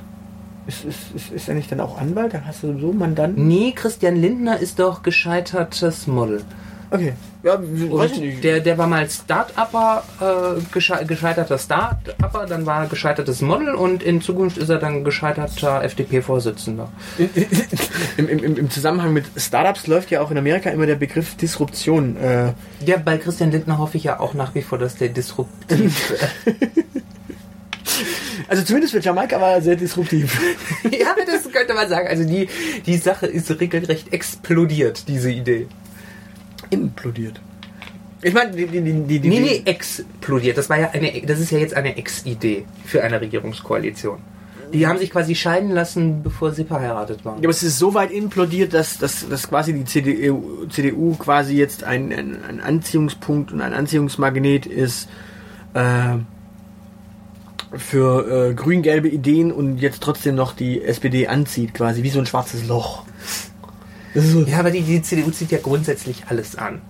Ist, 0.67 0.83
ist, 0.85 0.97
ist, 1.15 1.31
ist 1.31 1.47
er 1.49 1.55
nicht 1.55 1.71
dann 1.71 1.79
auch 1.79 1.97
Anwalt? 1.99 2.33
Dann 2.33 2.45
hast 2.45 2.63
du 2.63 2.77
so 2.79 2.91
Mandanten? 2.91 3.47
Nee, 3.47 3.71
Christian 3.75 4.15
Lindner 4.17 4.59
ist 4.59 4.79
doch 4.79 5.01
gescheitertes 5.01 6.07
Model. 6.07 6.41
Okay. 6.89 7.13
Ja, 7.43 7.59
weiß 7.61 8.11
ich 8.13 8.19
nicht. 8.19 8.43
der, 8.45 8.61
der 8.61 8.77
war 8.77 8.87
mal 8.87 9.09
Start-Upper, 9.09 10.03
äh, 10.21 10.61
gesche 10.71 10.97
gescheiterter 11.05 11.57
Start-Upper, 11.57 12.45
dann 12.45 12.65
war 12.65 12.83
er 12.83 12.87
gescheitertes 12.89 13.41
Model 13.41 13.75
und 13.75 14.03
in 14.03 14.21
Zukunft 14.21 14.57
ist 14.57 14.69
er 14.69 14.77
dann 14.77 15.03
gescheiterter 15.03 15.83
FDP-Vorsitzender. 15.83 16.89
Im, 18.17 18.29
im, 18.29 18.39
im- 18.43 18.57
Im 18.57 18.69
Zusammenhang 18.69 19.11
mit 19.13 19.25
Startups 19.35 19.85
läuft 19.87 20.11
ja 20.11 20.21
auch 20.21 20.31
in 20.31 20.37
Amerika 20.37 20.69
immer 20.69 20.85
der 20.85 20.95
Begriff 20.95 21.35
Disruption. 21.35 22.15
Äh, 22.17 22.53
Ja, 22.85 22.95
bei 23.03 23.17
Christian 23.17 23.51
Lindner 23.51 23.77
hoffe 23.79 23.97
ich 23.97 24.05
ja 24.05 24.19
auch 24.21 24.33
nach 24.33 24.55
wie 24.55 24.61
vor, 24.61 24.77
dass 24.77 24.95
der 24.95 25.09
disruptiv 25.09 26.13
also 28.47 28.63
zumindest 28.63 28.93
für 28.93 28.99
Jamaika 28.99 29.39
war 29.39 29.53
er 29.53 29.61
sehr 29.61 29.75
disruptiv. 29.75 30.39
ja, 30.83 31.15
das 31.25 31.51
könnte 31.51 31.73
man 31.73 31.89
sagen. 31.89 32.07
Also 32.07 32.23
die, 32.23 32.47
die 32.85 32.97
Sache 32.97 33.27
ist 33.27 33.49
regelrecht 33.59 34.13
explodiert, 34.13 35.07
diese 35.07 35.31
Idee. 35.31 35.67
Implodiert. 36.69 37.41
Ich 38.21 38.33
meine, 38.33 38.51
die, 38.51 38.65
die, 38.65 38.81
die, 38.81 38.93
die, 38.93 39.19
die 39.19 39.29
Nee, 39.29 39.39
nee, 39.39 39.61
explodiert. 39.65 40.57
Das 40.57 40.69
war 40.69 40.79
ja 40.79 40.89
eine, 40.91 41.21
das 41.25 41.39
ist 41.39 41.51
ja 41.51 41.59
jetzt 41.59 41.75
eine 41.75 41.97
Ex-Idee 41.97 42.65
für 42.85 43.03
eine 43.03 43.21
Regierungskoalition. 43.21 44.19
Die 44.73 44.85
haben 44.85 44.99
sich 44.99 45.11
quasi 45.11 45.33
scheiden 45.33 45.71
lassen, 45.71 46.23
bevor 46.23 46.51
sie 46.51 46.65
verheiratet 46.65 47.23
waren. 47.23 47.35
Ja, 47.35 47.43
aber 47.43 47.51
es 47.51 47.63
ist 47.63 47.79
so 47.79 47.93
weit 47.93 48.11
implodiert, 48.11 48.73
dass, 48.73 48.97
dass, 48.97 49.27
dass 49.29 49.47
quasi 49.47 49.71
die 49.73 49.85
CDU, 49.85 50.65
CDU 50.67 51.15
quasi 51.15 51.55
jetzt 51.55 51.83
ein, 51.83 52.11
ein, 52.11 52.43
ein 52.43 52.59
Anziehungspunkt 52.59 53.53
und 53.53 53.61
ein 53.61 53.73
Anziehungsmagnet 53.73 54.65
ist 54.65 55.07
äh, 55.73 56.17
für 57.75 58.49
äh, 58.49 58.53
grün-gelbe 58.53 59.09
Ideen 59.09 59.51
und 59.51 59.77
jetzt 59.79 60.01
trotzdem 60.01 60.35
noch 60.35 60.53
die 60.53 60.81
SPD 60.83 61.27
anzieht, 61.27 61.73
quasi 61.73 62.03
wie 62.03 62.09
so 62.09 62.19
ein 62.19 62.25
schwarzes 62.25 62.65
Loch. 62.67 63.03
So, 64.15 64.41
Ja, 64.43 64.59
aber 64.59 64.71
die, 64.71 64.81
die 64.81 65.01
CDU 65.01 65.29
zieht 65.31 65.51
ja 65.51 65.59
grundsätzlich 65.61 66.23
alles 66.27 66.55
an. 66.55 66.81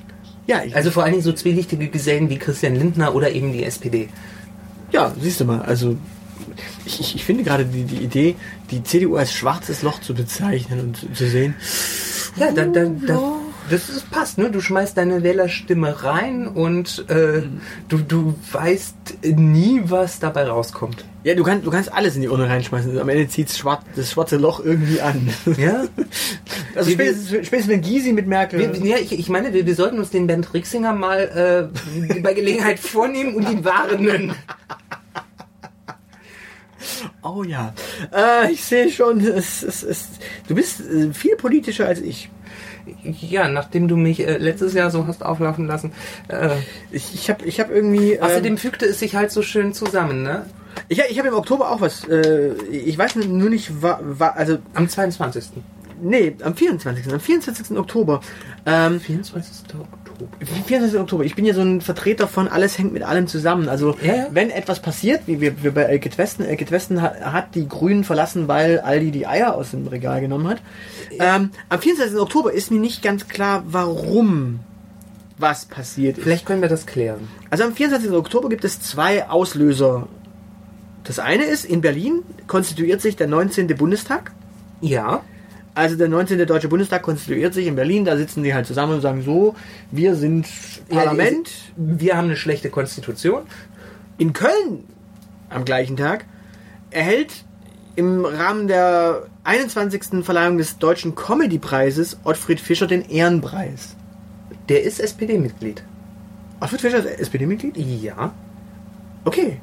ja, 0.45 0.63
ich, 0.63 0.75
Also 0.75 0.91
vor 0.91 1.03
allen 1.03 1.13
Dingen 1.13 1.23
so 1.23 1.33
zwielichtige 1.33 1.87
Gesellen 1.87 2.29
wie 2.29 2.37
Christian 2.37 2.75
Lindner 2.75 3.15
oder 3.15 3.31
eben 3.31 3.51
die 3.53 3.63
SPD. 3.63 4.09
ja, 4.91 5.13
siehst 5.19 5.39
du 5.41 5.45
mal, 5.45 5.61
also 5.63 5.97
ich, 6.85 6.99
ich, 7.01 7.15
ich 7.15 7.25
finde 7.25 7.43
gerade 7.43 7.65
die, 7.65 7.83
die 7.83 7.97
Idee, 7.97 8.35
die 8.71 8.83
CDU 8.83 9.15
als 9.17 9.33
schwarzes 9.33 9.81
Loch 9.81 9.99
zu 9.99 10.13
bezeichnen 10.13 10.79
und 10.79 10.97
zu, 10.97 11.11
zu 11.11 11.27
sehen, 11.27 11.55
Ja, 12.37 12.51
da, 12.51 12.65
da, 12.65 12.85
da, 12.85 13.33
Das 13.69 13.89
ist, 13.89 14.09
passt, 14.11 14.37
ne? 14.37 14.49
Du 14.49 14.61
schmeißt 14.61 14.95
deine 14.95 15.23
Wählerstimme 15.23 16.03
rein 16.03 16.47
und 16.47 17.05
äh, 17.09 17.43
du, 17.89 17.97
du 17.97 18.35
weißt 18.51 19.25
nie, 19.35 19.81
was 19.85 20.19
dabei 20.19 20.47
rauskommt. 20.47 21.03
Ja, 21.23 21.35
du 21.35 21.43
kannst, 21.43 21.65
du 21.65 21.71
kannst 21.71 21.91
alles 21.91 22.15
in 22.15 22.21
die 22.21 22.29
Urne 22.29 22.47
reinschmeißen. 22.47 22.97
Am 22.97 23.09
Ende 23.09 23.27
zieht 23.27 23.51
schwarz, 23.51 23.83
das 23.97 24.11
schwarze 24.11 24.37
Loch 24.37 24.63
irgendwie 24.63 25.01
an. 25.01 25.29
Ja? 25.57 25.85
Also 26.75 26.91
spätestens, 26.91 27.47
spätestens 27.47 27.67
wenn 27.69 27.81
Gysi 27.81 28.13
mit 28.13 28.27
Merkel. 28.27 28.59
Wir, 28.59 28.85
ja, 28.85 28.97
ich, 28.97 29.11
ich 29.17 29.29
meine, 29.29 29.51
wir, 29.51 29.65
wir 29.65 29.73
sollten 29.73 29.97
uns 29.97 30.11
den 30.11 30.27
Bernd 30.27 30.53
Rixinger 30.53 30.93
mal 30.93 31.71
äh, 32.13 32.19
bei 32.21 32.35
Gelegenheit 32.35 32.79
vornehmen 32.79 33.33
und 33.33 33.49
ihn 33.49 33.65
warnen. 33.65 34.35
oh 37.23 37.43
ja. 37.43 37.73
Äh, 38.13 38.51
ich 38.51 38.63
sehe 38.63 38.91
schon, 38.91 39.21
es, 39.21 39.63
es, 39.63 39.81
es, 39.81 40.07
du 40.47 40.53
bist 40.53 40.81
äh, 40.81 41.11
viel 41.13 41.35
politischer 41.35 41.87
als 41.87 41.99
ich. 41.99 42.29
Ja, 43.03 43.47
nachdem 43.49 43.87
du 43.87 43.95
mich 43.97 44.25
äh, 44.25 44.37
letztes 44.37 44.73
Jahr 44.73 44.89
so 44.91 45.07
hast 45.07 45.23
auflaufen 45.23 45.67
lassen. 45.67 45.91
Äh, 46.27 46.49
Ich, 46.91 47.13
ich 47.13 47.29
habe 47.29 47.45
ich 47.45 47.59
hab 47.59 47.69
irgendwie. 47.71 48.13
ähm, 48.13 48.23
außerdem 48.23 48.57
fügte 48.57 48.85
es 48.85 48.99
sich 48.99 49.15
halt 49.15 49.31
so 49.31 49.41
schön 49.41 49.73
zusammen, 49.73 50.23
ne? 50.23 50.45
ich, 50.89 51.01
ich 51.09 51.17
habe 51.19 51.29
im 51.29 51.33
Oktober 51.35 51.71
auch 51.71 51.81
was. 51.81 52.07
Äh, 52.07 52.53
ich 52.71 52.97
weiß 52.97 53.15
nur 53.15 53.49
nicht, 53.49 53.81
wa, 53.81 53.99
wa, 54.01 54.27
also 54.29 54.59
Am 54.73 54.87
22. 54.87 55.49
nee, 56.01 56.35
am 56.43 56.55
24. 56.55 57.11
Am 57.13 57.19
24. 57.19 57.77
Oktober. 57.77 58.21
Ähm, 58.65 58.99
24. 58.99 59.65
Oktober. 60.21 60.45
24. 60.45 60.99
Oktober. 60.99 61.23
Ich 61.23 61.35
bin 61.35 61.45
ja 61.45 61.53
so 61.53 61.61
ein 61.61 61.81
Vertreter 61.81 62.27
von 62.27 62.47
alles 62.47 62.77
hängt 62.77 62.93
mit 62.93 63.03
allem 63.03 63.27
zusammen. 63.27 63.69
Also 63.69 63.95
Ja, 64.01 64.15
ja. 64.15 64.27
wenn 64.31 64.49
etwas 64.49 64.81
passiert, 64.81 65.21
wie 65.25 65.41
wir, 65.41 65.63
wir 65.63 65.73
bei 65.73 65.83
Elke 65.83 66.15
Westen, 66.17 66.43
Elke 66.43 66.69
Westen 66.71 67.01
hat, 67.01 67.21
hat 67.21 67.55
die 67.55 67.67
Grünen 67.67 68.03
verlassen, 68.03 68.47
weil 68.47 68.79
Aldi 68.79 69.11
die 69.11 69.27
Eier 69.27 69.55
aus 69.55 69.71
dem 69.71 69.87
Regal 69.87 70.21
genommen 70.21 70.47
hat. 70.47 70.61
Ähm, 71.19 71.51
am 71.69 71.79
24. 71.79 72.19
Oktober 72.19 72.51
ist 72.53 72.71
mir 72.71 72.79
nicht 72.79 73.01
ganz 73.01 73.27
klar, 73.27 73.63
warum 73.67 74.59
was 75.37 75.65
passiert 75.65 76.17
ist. 76.17 76.23
Vielleicht 76.23 76.45
können 76.45 76.61
wir 76.61 76.69
das 76.69 76.85
klären. 76.85 77.27
Also 77.49 77.63
am 77.63 77.73
24. 77.73 78.11
Oktober 78.11 78.49
gibt 78.49 78.63
es 78.65 78.81
zwei 78.81 79.29
Auslöser. 79.29 80.07
Das 81.03 81.19
eine 81.19 81.43
ist, 81.43 81.63
in 81.63 81.81
Berlin 81.81 82.23
konstituiert 82.47 83.01
sich 83.01 83.15
der 83.15 83.27
19. 83.27 83.67
Bundestag. 83.77 84.31
Ja. 84.81 85.21
Also 85.77 85.95
der 85.95 86.09
19. 86.09 86.43
Deutsche 86.47 86.69
Bundestag 86.69 87.03
konstituiert 87.03 87.53
sich 87.53 87.67
in 87.67 87.75
Berlin, 87.75 88.03
da 88.03 88.17
sitzen 88.17 88.41
die 88.41 88.51
halt 88.55 88.65
zusammen 88.65 88.93
und 88.93 89.01
sagen 89.01 89.21
so, 89.21 89.55
wir 89.91 90.15
sind 90.15 90.47
Parlament. 90.89 91.51
Wir 91.75 92.17
haben 92.17 92.25
eine 92.25 92.35
schlechte 92.35 92.71
Konstitution. 92.71 93.43
In 94.17 94.33
Köln 94.33 94.85
am 95.51 95.65
gleichen 95.65 95.95
Tag 95.95 96.25
erhält 96.89 97.45
im 97.95 98.25
Rahmen 98.25 98.67
der 98.67 99.27
21. 99.43 100.25
Verleihung 100.25 100.57
des 100.57 100.79
Deutschen 100.79 101.13
Comedy-Preises 101.13 102.21
Ottfried 102.23 102.59
Fischer 102.59 102.87
den 102.87 103.07
Ehrenpreis. 103.07 103.95
Der 104.69 104.81
ist 104.81 104.99
SPD-Mitglied. 104.99 105.83
Ottfried 106.59 106.81
Fischer 106.81 107.05
ist 107.05 107.19
SPD-Mitglied? 107.19 107.77
Ja. 107.77 108.33
Okay. 109.25 109.59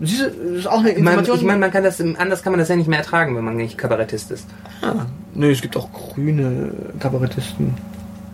Siehst 0.00 0.20
du, 0.20 0.24
das 0.30 0.58
ist 0.60 0.66
auch 0.66 0.80
eine 0.80 0.90
Ich 0.90 0.96
meine, 0.98 1.10
Information. 1.18 1.36
ich 1.38 1.42
mein, 1.44 1.58
man 1.60 1.70
kann 1.70 1.82
das, 1.84 2.00
anders 2.00 2.42
kann 2.42 2.52
man 2.52 2.60
das 2.60 2.68
ja 2.68 2.76
nicht 2.76 2.88
mehr 2.88 2.98
ertragen, 2.98 3.34
wenn 3.36 3.44
man 3.44 3.56
nicht 3.56 3.78
Kabarettist 3.78 4.30
ist. 4.30 4.46
ah, 4.82 5.06
nö, 5.34 5.50
es 5.50 5.62
gibt 5.62 5.76
auch 5.76 5.90
grüne 5.92 6.70
Kabarettisten. 7.00 7.74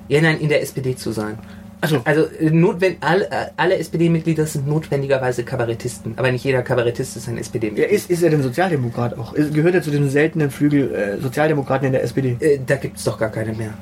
Ja, 0.08 0.20
nein, 0.20 0.38
in 0.40 0.48
der 0.48 0.60
SPD 0.62 0.96
zu 0.96 1.12
sein. 1.12 1.38
Also, 1.80 2.00
Also 2.04 2.22
äh, 2.38 2.50
notwend, 2.50 2.98
alle, 3.00 3.24
äh, 3.30 3.46
alle 3.56 3.76
SPD-Mitglieder 3.78 4.46
sind 4.46 4.68
notwendigerweise 4.68 5.42
Kabarettisten, 5.44 6.14
aber 6.16 6.30
nicht 6.30 6.44
jeder 6.44 6.62
Kabarettist 6.62 7.16
ist 7.16 7.28
ein 7.28 7.34
ja, 7.34 7.40
SPD-Mitglied. 7.40 7.90
ist, 7.90 8.10
ist 8.10 8.22
er 8.22 8.30
denn 8.30 8.42
Sozialdemokrat 8.42 9.18
auch? 9.18 9.32
Ist- 9.32 9.52
Gehört 9.54 9.74
er 9.74 9.82
zu 9.82 9.90
dem 9.90 10.08
seltenen 10.08 10.50
Flügel 10.50 10.92
äh, 10.94 11.20
Sozialdemokraten 11.20 11.86
in 11.86 11.92
der 11.92 12.02
SPD? 12.04 12.36
Äh, 12.40 12.60
da 12.64 12.76
gibt's 12.76 13.02
doch 13.04 13.18
gar 13.18 13.30
keine 13.30 13.52
mehr. 13.54 13.74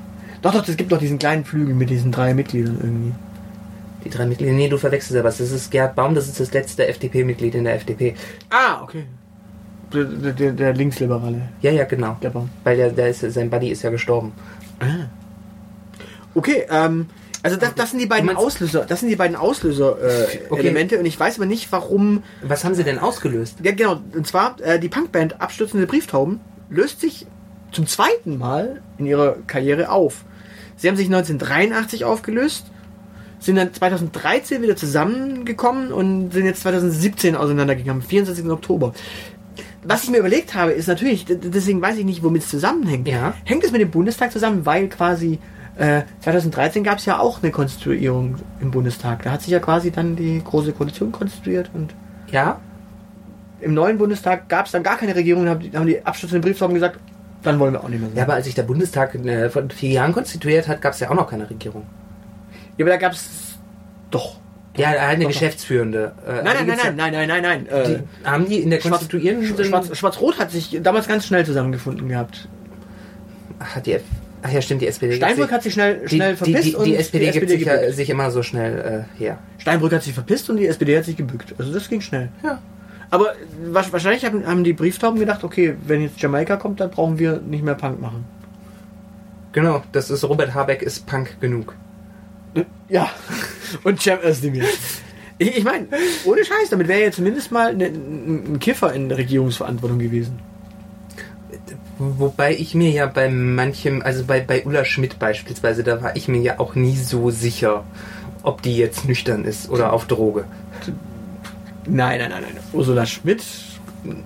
Doch, 0.42 0.52
doch, 0.54 0.66
es 0.66 0.76
gibt 0.78 0.92
doch 0.92 0.98
diesen 0.98 1.18
kleinen 1.18 1.44
Flügel 1.44 1.74
mit 1.74 1.90
diesen 1.90 2.10
drei 2.12 2.32
Mitgliedern 2.32 2.78
irgendwie. 2.82 3.12
Die 4.04 4.10
drei 4.10 4.26
Mitglieder. 4.26 4.52
Nee, 4.52 4.68
du 4.68 4.78
verwechselst 4.78 5.14
ja 5.14 5.24
was. 5.24 5.38
Das 5.38 5.50
ist 5.50 5.70
Gerhard 5.70 5.94
Baum, 5.94 6.14
das 6.14 6.28
ist 6.28 6.40
das 6.40 6.52
letzte 6.52 6.86
FDP-Mitglied 6.86 7.54
in 7.54 7.64
der 7.64 7.74
FDP. 7.74 8.14
Ah, 8.48 8.82
okay. 8.82 9.04
Der, 9.92 10.04
der, 10.04 10.52
der, 10.52 10.72
Linksliberale. 10.72 11.42
Ja, 11.62 11.72
ja, 11.72 11.84
genau. 11.84 12.16
Der 12.22 12.30
Baum. 12.30 12.48
Weil 12.62 12.76
der, 12.76 12.90
der 12.90 13.08
ist, 13.08 13.20
sein 13.20 13.50
Buddy 13.50 13.70
ist 13.70 13.82
ja 13.82 13.90
gestorben. 13.90 14.32
Okay, 16.34 16.64
ähm, 16.70 17.06
also 17.42 17.56
das, 17.56 17.74
das 17.74 17.90
sind 17.90 18.00
die 18.00 18.06
beiden 18.06 18.36
Auslöser, 18.36 18.84
das 18.86 19.00
sind 19.00 19.08
die 19.08 19.16
beiden 19.16 19.34
Auslöser-Elemente 19.34 20.44
äh, 20.44 20.50
Okay. 20.50 20.60
Elemente 20.60 20.98
und 20.98 21.06
ich 21.06 21.18
weiß 21.18 21.36
aber 21.36 21.46
nicht, 21.46 21.72
warum. 21.72 22.22
Was 22.42 22.64
haben 22.64 22.74
sie 22.74 22.84
denn 22.84 22.98
ausgelöst? 22.98 23.58
Ja, 23.62 23.72
genau. 23.72 24.00
Und 24.14 24.26
zwar 24.26 24.60
äh, 24.60 24.78
die 24.78 24.88
Punkband 24.88 25.40
Abstürzende 25.40 25.86
Brieftauben 25.86 26.40
löst 26.68 27.00
sich 27.00 27.26
zum 27.72 27.86
zweiten 27.86 28.36
Mal 28.36 28.82
in 28.98 29.06
ihrer 29.06 29.36
Karriere 29.46 29.90
auf. 29.90 30.24
Sie 30.76 30.88
haben 30.88 30.96
sich 30.96 31.06
1983 31.06 32.04
aufgelöst, 32.04 32.66
sind 33.40 33.57
dann 33.57 33.72
2013 33.74 34.62
wieder 34.62 34.76
zusammengekommen 34.76 35.92
und 35.92 36.33
sind 36.33 36.44
jetzt 36.44 36.62
2017 36.62 37.35
auseinandergegangen, 37.35 38.03
am 38.03 38.07
24. 38.07 38.48
Oktober. 38.48 38.92
Was 39.83 40.05
ich 40.05 40.11
mir 40.11 40.18
überlegt 40.18 40.55
habe, 40.55 40.72
ist 40.72 40.87
natürlich, 40.87 41.24
deswegen 41.26 41.81
weiß 41.81 41.96
ich 41.96 42.05
nicht, 42.05 42.22
womit 42.22 42.42
es 42.42 42.48
zusammenhängt. 42.50 43.09
Ja. 43.09 43.35
Hängt 43.44 43.64
es 43.64 43.72
mit 43.72 43.81
dem 43.81 43.90
Bundestag 43.90 44.31
zusammen, 44.31 44.66
weil 44.66 44.88
quasi 44.88 45.38
äh, 45.76 46.03
2013 46.20 46.85
gab 46.85 46.98
es 46.98 47.07
ja 47.07 47.18
auch 47.18 47.42
eine 47.42 47.50
Konstituierung 47.50 48.37
im 48.61 48.70
Bundestag. 48.70 49.22
Da 49.22 49.33
hat 49.33 49.40
sich 49.42 49.50
ja 49.50 49.59
quasi 49.59 49.90
dann 49.90 50.16
die 50.16 50.42
Große 50.44 50.72
Koalition 50.72 51.11
konstituiert 51.11 51.70
und 51.74 51.94
Ja? 52.31 52.61
im 53.61 53.74
neuen 53.74 53.98
Bundestag 53.98 54.48
gab 54.48 54.66
es 54.66 54.72
dann 54.72 54.83
gar 54.83 54.96
keine 54.96 55.14
Regierung, 55.14 55.48
haben 55.48 55.61
die, 55.61 55.76
haben 55.76 55.87
die 55.87 56.05
abschließenden 56.05 56.42
Brieftaben 56.42 56.74
gesagt, 56.74 56.98
dann 57.42 57.59
wollen 57.59 57.72
wir 57.72 57.83
auch 57.83 57.88
nicht 57.88 58.00
mehr 58.00 58.09
sein. 58.11 58.16
Ja, 58.18 58.24
aber 58.24 58.35
als 58.35 58.44
sich 58.46 58.55
der 58.55 58.62
Bundestag 58.64 59.14
äh, 59.14 59.48
vor 59.48 59.62
vier 59.74 59.90
Jahren 59.90 60.12
konstituiert 60.12 60.68
hat, 60.68 60.83
gab 60.83 60.92
es 60.92 61.00
ja 61.00 61.11
auch 61.11 61.14
noch 61.14 61.29
keine 61.29 61.48
Regierung. 61.48 61.85
Ja, 62.80 62.84
aber 62.86 62.90
da 62.90 62.96
gab 62.96 63.12
es 63.12 63.28
doch. 64.10 64.38
Ja, 64.76 64.88
hat 64.88 64.98
eine 65.00 65.26
geschäftsführende. 65.26 66.12
Äh, 66.26 66.42
Nein, 66.42 66.46
also 66.46 66.64
nein, 66.64 66.76
nein, 66.76 66.96
nein, 66.96 67.12
nein, 67.12 67.28
nein, 67.28 67.42
nein, 67.42 67.66
nein. 67.70 67.84
Die, 68.22 68.26
haben 68.28 68.48
die 68.48 68.60
in 68.60 68.70
der 68.70 68.78
konstituierenden... 68.78 69.64
Schwarz- 69.66 69.94
Schwarz-Rot 69.98 70.38
hat 70.38 70.50
sich 70.50 70.80
damals 70.82 71.06
ganz 71.08 71.26
schnell 71.26 71.44
zusammengefunden 71.44 72.08
gehabt. 72.08 72.48
hat 73.58 73.84
die... 73.84 73.98
Ach 74.42 74.50
ja, 74.50 74.62
stimmt, 74.62 74.80
die 74.80 74.86
SPD... 74.86 75.12
gibt 75.18 75.22
Steinbrück 75.24 75.48
sich- 75.48 75.54
hat 75.54 75.62
sich 75.64 75.72
schnell, 75.74 76.06
die, 76.08 76.16
schnell 76.16 76.30
die, 76.32 76.36
verpisst 76.38 76.64
die, 76.64 76.74
und 76.76 76.84
die 76.86 76.96
SPD 76.96 77.30
gibt 77.32 77.50
sich, 77.50 77.60
ja, 77.62 77.76
gebückt. 77.76 77.94
sich 77.96 78.08
immer 78.08 78.30
so 78.30 78.42
schnell 78.42 79.06
äh, 79.18 79.18
her. 79.22 79.38
Steinbrück 79.58 79.92
hat 79.92 80.02
sich 80.02 80.14
verpisst 80.14 80.48
und 80.48 80.56
die 80.56 80.66
SPD 80.66 80.96
hat 80.96 81.04
sich 81.04 81.16
gebückt. 81.16 81.52
Also 81.58 81.74
das 81.74 81.88
ging 81.90 82.00
schnell. 82.00 82.30
Ja. 82.42 82.58
Aber 83.10 83.34
wa- 83.66 83.84
wahrscheinlich 83.90 84.24
haben, 84.24 84.46
haben 84.46 84.64
die 84.64 84.72
Brieftauben 84.72 85.18
gedacht, 85.20 85.44
okay, 85.44 85.74
wenn 85.86 86.00
jetzt 86.00 86.22
Jamaika 86.22 86.56
kommt, 86.56 86.80
dann 86.80 86.90
brauchen 86.90 87.18
wir 87.18 87.38
nicht 87.40 87.62
mehr 87.64 87.74
Punk 87.74 88.00
machen. 88.00 88.24
Genau, 89.52 89.82
das 89.92 90.08
ist 90.10 90.22
Robert 90.24 90.54
Habeck 90.54 90.80
ist 90.80 91.06
Punk 91.06 91.38
genug. 91.40 91.74
Ja. 92.88 93.10
Und 93.84 94.00
Cem 94.00 94.18
Özdemir. 94.24 94.64
Ich, 95.38 95.56
ich 95.58 95.64
meine, 95.64 95.86
ohne 96.24 96.44
Scheiß, 96.44 96.70
damit 96.70 96.88
wäre 96.88 97.04
ja 97.04 97.10
zumindest 97.10 97.50
mal 97.50 97.74
ne, 97.74 97.86
ein 97.86 98.58
Kiffer 98.58 98.92
in 98.92 99.08
der 99.08 99.18
Regierungsverantwortung 99.18 99.98
gewesen. 99.98 100.38
Wobei 101.98 102.54
ich 102.54 102.74
mir 102.74 102.90
ja 102.90 103.06
bei 103.06 103.28
manchem, 103.28 104.02
also 104.02 104.24
bei, 104.24 104.40
bei 104.40 104.64
Ulla 104.64 104.84
Schmidt 104.84 105.18
beispielsweise, 105.18 105.82
da 105.82 106.02
war 106.02 106.16
ich 106.16 106.28
mir 106.28 106.40
ja 106.40 106.58
auch 106.58 106.74
nie 106.74 106.96
so 106.96 107.30
sicher, 107.30 107.84
ob 108.42 108.62
die 108.62 108.76
jetzt 108.76 109.06
nüchtern 109.06 109.44
ist 109.44 109.70
oder 109.70 109.92
auf 109.92 110.06
Droge. 110.06 110.44
Nein, 111.86 112.18
nein, 112.18 112.30
nein, 112.30 112.42
nein. 112.42 112.62
Ursula 112.72 113.06
Schmidt. 113.06 113.42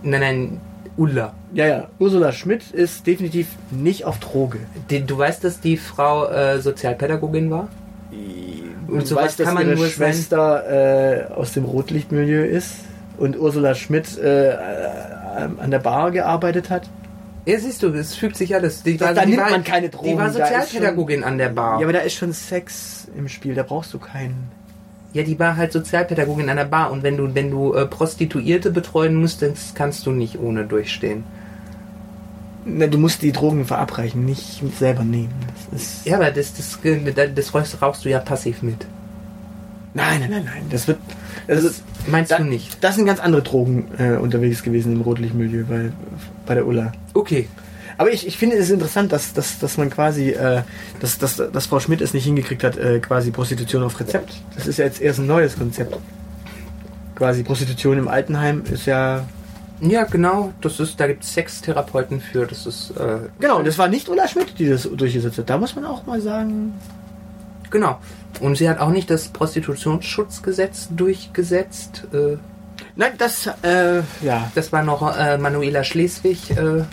Nein, 0.02 0.20
nein, 0.20 0.60
Ulla. 0.96 1.34
Ja, 1.52 1.66
ja. 1.66 1.88
Ursula 1.98 2.32
Schmidt 2.32 2.70
ist 2.70 3.06
definitiv 3.06 3.48
nicht 3.70 4.04
auf 4.04 4.18
Droge. 4.20 4.58
Du 4.88 5.18
weißt, 5.18 5.42
dass 5.42 5.60
die 5.60 5.76
Frau 5.76 6.28
äh, 6.28 6.60
Sozialpädagogin 6.60 7.50
war? 7.50 7.68
Und 8.88 9.06
so 9.06 9.16
weißt, 9.16 9.40
dass 9.40 9.52
ihre 9.60 9.76
Schwester 9.88 11.28
äh, 11.30 11.32
aus 11.32 11.52
dem 11.52 11.64
Rotlichtmilieu 11.64 12.44
ist 12.44 12.74
und 13.18 13.38
Ursula 13.38 13.74
Schmidt 13.74 14.18
äh, 14.18 14.50
äh, 14.50 14.56
an 15.60 15.70
der 15.70 15.78
Bar 15.80 16.10
gearbeitet 16.10 16.70
hat. 16.70 16.88
Ja, 17.46 17.58
siehst 17.58 17.82
du, 17.82 17.88
es 17.88 18.14
fügt 18.14 18.36
sich 18.36 18.54
alles. 18.54 18.82
Die, 18.82 18.96
Da- 18.96 19.06
war- 19.06 19.14
da 19.14 19.22
die 19.24 19.32
nimmt 19.32 19.42
war, 19.42 19.50
man 19.50 19.64
keine 19.64 19.88
Drogen, 19.88 20.08
Die 20.10 20.16
war 20.18 20.30
Sozialpädagogin 20.30 21.24
an 21.24 21.38
der 21.38 21.48
Bar. 21.50 21.80
Ja, 21.80 21.86
aber 21.86 21.92
da 21.92 22.00
ist 22.00 22.14
schon 22.14 22.32
Sex 22.32 23.08
im 23.16 23.28
Spiel, 23.28 23.54
da 23.54 23.62
brauchst 23.62 23.92
du 23.92 23.98
keinen. 23.98 24.50
Ja, 25.12 25.22
die 25.22 25.38
war 25.38 25.56
halt 25.56 25.72
Sozialpädagogin 25.72 26.48
an 26.48 26.56
der 26.56 26.64
Bar 26.64 26.90
und 26.90 27.02
wenn 27.02 27.16
du, 27.16 27.34
wenn 27.34 27.50
du 27.50 27.74
äh, 27.74 27.86
Prostituierte 27.86 28.70
betreuen 28.70 29.14
musst, 29.14 29.42
das 29.42 29.72
kannst 29.74 30.06
du 30.06 30.10
nicht 30.12 30.38
ohne 30.40 30.64
durchstehen. 30.64 31.24
Na, 32.66 32.86
du 32.86 32.98
musst 32.98 33.20
die 33.22 33.32
Drogen 33.32 33.64
verabreichen, 33.66 34.24
nicht 34.24 34.62
selber 34.78 35.04
nehmen. 35.04 35.34
Das 35.70 35.82
ist 35.82 36.06
Ja, 36.06 36.16
aber 36.16 36.30
das, 36.30 36.54
das, 36.54 36.78
das, 36.82 37.52
das 37.52 37.82
rauchst, 37.82 38.04
du 38.04 38.08
ja 38.08 38.20
passiv 38.20 38.62
mit. 38.62 38.86
nein, 39.92 40.20
nein, 40.20 40.30
nein, 40.30 40.44
nein. 40.44 40.62
Das 40.70 40.88
wird. 40.88 40.98
Das 41.46 41.62
ist, 41.62 41.82
Meinst 42.06 42.30
da, 42.30 42.38
du 42.38 42.44
nicht? 42.44 42.82
Das 42.82 42.96
sind 42.96 43.06
ganz 43.06 43.20
andere 43.20 43.42
Drogen 43.42 43.88
äh, 43.98 44.16
unterwegs 44.16 44.62
gewesen 44.62 44.92
im 44.92 45.00
Rotlichtmilieu 45.02 45.64
bei, 45.64 45.90
bei 46.46 46.54
der 46.54 46.66
Ulla. 46.66 46.92
Okay. 47.12 47.48
Aber 47.96 48.12
ich, 48.12 48.26
ich 48.26 48.36
finde 48.36 48.56
es 48.56 48.70
interessant, 48.70 49.12
dass, 49.12 49.34
dass, 49.34 49.58
dass 49.58 49.76
man 49.76 49.88
quasi, 49.90 50.30
äh, 50.30 50.62
dass, 51.00 51.18
dass, 51.18 51.36
dass 51.36 51.66
Frau 51.66 51.80
Schmidt 51.80 52.00
es 52.00 52.12
nicht 52.12 52.24
hingekriegt 52.24 52.64
hat, 52.64 52.76
äh, 52.76 52.98
quasi 52.98 53.30
Prostitution 53.30 53.82
auf 53.84 53.98
Rezept. 54.00 54.34
Das 54.56 54.66
ist 54.66 54.78
ja 54.78 54.84
jetzt 54.84 55.00
erst 55.00 55.20
ein 55.20 55.26
neues 55.26 55.56
Konzept. 55.56 55.96
Quasi 57.14 57.44
Prostitution 57.44 57.98
im 57.98 58.08
Altenheim 58.08 58.64
ist 58.70 58.86
ja 58.86 59.26
Ja, 59.80 60.04
genau. 60.04 60.52
Das 60.60 60.78
ist, 60.80 60.98
da 61.00 61.06
gibt 61.06 61.24
es 61.24 61.32
Sextherapeuten 61.34 62.20
für. 62.20 62.46
Das 62.46 62.64
ist 62.66 62.90
äh, 62.92 63.18
Genau, 63.40 63.58
und 63.58 63.66
das 63.66 63.76
war 63.76 63.88
nicht 63.88 64.08
Ulla 64.08 64.28
Schmidt, 64.28 64.58
die 64.58 64.68
das 64.68 64.82
durchgesetzt 64.84 65.38
hat. 65.38 65.50
Da 65.50 65.58
muss 65.58 65.74
man 65.74 65.84
auch 65.84 66.06
mal 66.06 66.20
sagen. 66.20 66.74
genau. 67.70 67.98
Und 68.40 68.56
sie 68.56 68.68
hat 68.68 68.78
auch 68.80 68.90
nicht 68.90 69.10
das 69.10 69.28
Prostitutionsschutzgesetz 69.28 70.88
durchgesetzt. 70.90 72.04
Äh, 72.12 72.36
Nein, 72.96 73.12
das, 73.18 73.48
äh, 73.62 74.02
ja, 74.22 74.50
das 74.54 74.72
war 74.72 74.82
noch 74.82 75.16
äh, 75.16 75.36
Manuela 75.38 75.82
Schleswig. 75.84 76.50
Äh, 76.56 76.84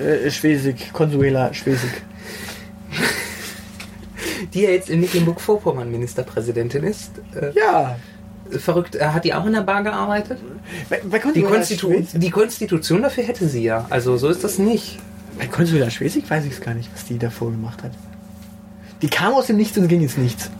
äh, 0.00 0.30
Schwesig, 0.30 0.92
Consuela 0.92 1.52
Schwesig. 1.54 1.90
die 4.54 4.62
ja 4.62 4.70
jetzt 4.70 4.88
in 4.90 5.00
Mecklenburg-Vorpommern 5.00 5.90
Ministerpräsidentin 5.90 6.84
ist. 6.84 7.12
Ja. 7.54 7.96
Verrückt, 8.50 8.94
äh, 8.96 9.06
hat 9.06 9.24
die 9.24 9.34
auch 9.34 9.46
in 9.46 9.52
der 9.52 9.62
Bar 9.62 9.82
gearbeitet? 9.82 10.38
Bei, 10.88 11.00
bei 11.04 11.18
Die, 11.32 11.42
Konstitu 11.42 11.92
die 12.12 12.30
Konstitution 12.30 13.02
dafür 13.02 13.24
hätte 13.24 13.48
sie 13.48 13.62
ja. 13.62 13.86
Also 13.90 14.16
so 14.16 14.28
ist 14.28 14.42
das 14.44 14.58
nicht. 14.58 14.98
bei 15.38 15.46
Consuela 15.46 15.90
Schwesig 15.90 16.28
weiß 16.28 16.44
ich 16.44 16.52
es 16.52 16.60
gar 16.60 16.74
nicht, 16.74 16.90
was 16.94 17.04
die 17.04 17.18
davor 17.18 17.50
gemacht 17.50 17.82
hat. 17.82 17.92
Die 19.02 19.08
kam 19.08 19.34
aus 19.34 19.46
dem 19.46 19.56
Nichts 19.56 19.76
und 19.78 19.88
ging 19.88 20.00
ins 20.00 20.16
Nichts. 20.16 20.50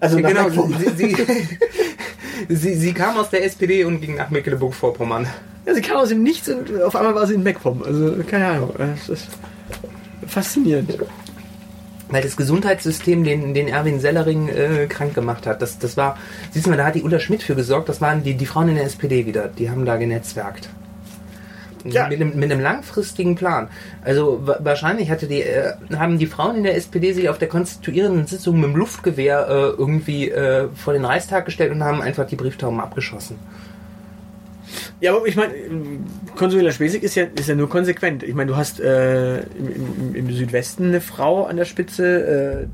Also 0.00 0.18
nach 0.18 0.28
genau, 0.28 0.50
sie, 0.50 0.90
sie, 0.96 1.16
sie, 2.54 2.74
sie 2.74 2.92
kam 2.92 3.16
aus 3.16 3.30
der 3.30 3.44
SPD 3.44 3.84
und 3.84 4.00
ging 4.00 4.14
nach 4.16 4.30
Mecklenburg-Vorpommern. 4.30 5.26
Ja, 5.66 5.74
sie 5.74 5.82
kam 5.82 5.96
aus 5.96 6.10
dem 6.10 6.22
Nichts 6.22 6.48
und 6.48 6.80
auf 6.82 6.94
einmal 6.94 7.14
war 7.14 7.26
sie 7.26 7.34
in 7.34 7.42
Meckpom. 7.42 7.82
Also, 7.82 8.14
keine 8.26 8.46
Ahnung. 8.46 8.72
Das 8.78 9.08
ist 9.08 9.26
faszinierend. 10.26 10.96
Weil 12.08 12.22
das 12.22 12.36
Gesundheitssystem 12.36 13.24
den, 13.24 13.52
den 13.52 13.66
Erwin 13.68 13.98
Sellering 13.98 14.48
äh, 14.48 14.86
krank 14.88 15.14
gemacht 15.14 15.46
hat. 15.46 15.60
Das, 15.60 15.78
das 15.78 15.96
war, 15.96 16.16
siehst 16.52 16.66
du 16.66 16.70
mal, 16.70 16.76
da 16.76 16.86
hat 16.86 16.94
die 16.94 17.02
Ulla 17.02 17.18
Schmidt 17.18 17.42
für 17.42 17.56
gesorgt. 17.56 17.88
Das 17.88 18.00
waren 18.00 18.22
die, 18.22 18.34
die 18.34 18.46
Frauen 18.46 18.68
in 18.68 18.74
der 18.76 18.84
SPD 18.84 19.26
wieder. 19.26 19.48
Die 19.48 19.70
haben 19.70 19.84
da 19.84 19.96
genetzwerkt. 19.96 20.68
Ja. 21.84 22.08
Mit, 22.08 22.20
einem, 22.20 22.36
mit 22.36 22.50
einem 22.50 22.60
langfristigen 22.60 23.36
Plan. 23.36 23.68
Also 24.04 24.40
wa- 24.44 24.58
wahrscheinlich 24.60 25.08
hatte 25.10 25.26
die, 25.28 25.42
äh, 25.42 25.72
haben 25.96 26.18
die 26.18 26.26
Frauen 26.26 26.56
in 26.56 26.62
der 26.64 26.76
SPD 26.76 27.12
sich 27.12 27.28
auf 27.28 27.38
der 27.38 27.48
konstituierenden 27.48 28.26
Sitzung 28.26 28.56
mit 28.60 28.70
dem 28.70 28.76
Luftgewehr 28.76 29.46
äh, 29.48 29.52
irgendwie 29.80 30.30
äh, 30.30 30.68
vor 30.74 30.94
den 30.94 31.04
Reichstag 31.04 31.44
gestellt 31.44 31.70
und 31.72 31.84
haben 31.84 32.02
einfach 32.02 32.26
die 32.26 32.34
Brieftauben 32.36 32.80
abgeschossen. 32.80 33.38
Ja, 35.00 35.14
aber 35.14 35.26
ich 35.26 35.36
meine, 35.36 35.52
Consuela 36.36 36.72
Schwesig 36.72 37.02
ist 37.02 37.14
ja, 37.16 37.24
ist 37.24 37.48
ja 37.48 37.54
nur 37.54 37.68
konsequent. 37.68 38.22
Ich 38.22 38.34
meine, 38.34 38.50
du 38.50 38.56
hast 38.56 38.80
äh, 38.80 39.40
im, 39.40 39.74
im, 40.08 40.14
im 40.14 40.32
Südwesten 40.34 40.86
eine 40.86 41.00
Frau 41.02 41.44
an 41.44 41.56
der 41.56 41.66
Spitze. 41.66 42.64
Äh, 42.64 42.66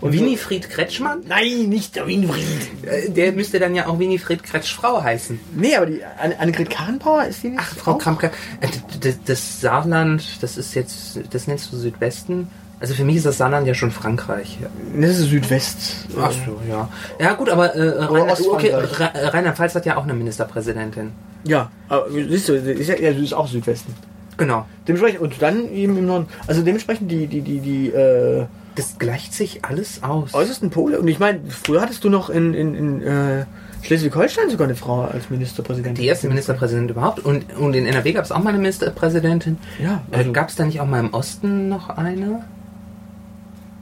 Winifried 0.00 0.68
Kretschmann? 0.68 1.20
Nein, 1.26 1.68
nicht 1.70 1.96
der 1.96 2.06
Winfried. 2.06 2.44
Äh, 2.86 3.10
Der 3.10 3.32
müsste 3.32 3.58
dann 3.58 3.74
ja 3.74 3.86
auch 3.86 3.98
Winifred 3.98 4.42
Kretschfrau 4.42 5.02
heißen. 5.02 5.40
Nee, 5.56 5.76
aber 5.76 5.86
die 5.86 6.04
Anne- 6.04 6.38
Annegret 6.38 6.68
Karrenbauer 6.68 7.24
ist 7.24 7.42
die 7.42 7.48
nicht? 7.50 7.60
Ach, 7.62 7.74
Frau 7.76 7.94
Kramke, 7.94 8.30
äh, 8.60 8.68
d- 8.68 9.12
d- 9.12 9.16
das 9.24 9.60
Saarland, 9.62 10.42
das 10.42 10.58
ist 10.58 10.74
jetzt, 10.74 11.20
das 11.30 11.46
nennst 11.46 11.72
du 11.72 11.76
Südwesten? 11.78 12.48
Also 12.84 12.92
für 12.96 13.04
mich 13.04 13.16
ist 13.16 13.24
das 13.24 13.38
Saarland 13.38 13.66
ja 13.66 13.72
schon 13.72 13.90
Frankreich. 13.90 14.58
Das 15.00 15.12
ist 15.18 15.30
Südwest. 15.30 16.06
Ach 16.20 16.30
so, 16.30 16.60
ja. 16.68 16.86
Ja 17.18 17.32
gut, 17.32 17.48
aber 17.48 17.74
äh, 17.74 17.88
Rheinland- 18.04 18.46
okay, 18.46 18.74
Ostfrankreich. 18.74 19.00
Rhe- 19.00 19.32
Rheinland-Pfalz 19.32 19.74
hat 19.74 19.86
ja 19.86 19.96
auch 19.96 20.02
eine 20.04 20.12
Ministerpräsidentin. 20.12 21.12
Ja, 21.44 21.70
aber 21.88 22.08
siehst 22.10 22.50
du, 22.50 22.52
ist 22.52 22.88
ja, 22.88 22.96
ja, 22.96 23.08
ist 23.10 23.32
auch 23.32 23.48
Südwesten. 23.48 23.94
Genau. 24.36 24.66
Dementsprechend, 24.86 25.22
und 25.22 25.40
dann 25.40 25.66
eben 25.72 25.96
im 25.96 26.04
Norden. 26.04 26.26
Also 26.46 26.60
dementsprechend 26.60 27.10
die, 27.10 27.26
die, 27.26 27.40
die, 27.40 27.60
die 27.60 27.88
äh, 27.88 28.44
Das 28.74 28.98
gleicht 28.98 29.32
sich 29.32 29.64
alles 29.64 30.02
aus. 30.02 30.34
äußersten 30.34 30.68
Pole. 30.68 31.00
Und 31.00 31.08
ich 31.08 31.18
meine, 31.18 31.40
früher 31.48 31.80
hattest 31.80 32.04
du 32.04 32.10
noch 32.10 32.28
in, 32.28 32.52
in, 32.52 32.74
in 32.74 33.00
äh, 33.02 33.46
Schleswig-Holstein 33.82 34.50
sogar 34.50 34.66
eine 34.66 34.76
Frau 34.76 35.04
als 35.04 35.30
Ministerpräsidentin. 35.30 36.02
Die 36.02 36.08
erste 36.08 36.28
Ministerpräsidentin 36.28 36.90
überhaupt. 36.96 37.20
Und, 37.24 37.44
und 37.56 37.74
in 37.74 37.86
NRW 37.86 38.12
gab 38.12 38.24
es 38.26 38.30
auch 38.32 38.42
mal 38.42 38.50
eine 38.50 38.58
Ministerpräsidentin. 38.58 39.56
Ja, 39.82 40.02
Äh, 40.10 40.16
also, 40.18 40.32
gab 40.32 40.50
es 40.50 40.56
da 40.56 40.66
nicht 40.66 40.80
auch 40.82 40.86
mal 40.86 41.00
im 41.00 41.14
Osten 41.14 41.70
noch 41.70 41.88
eine? 41.88 42.44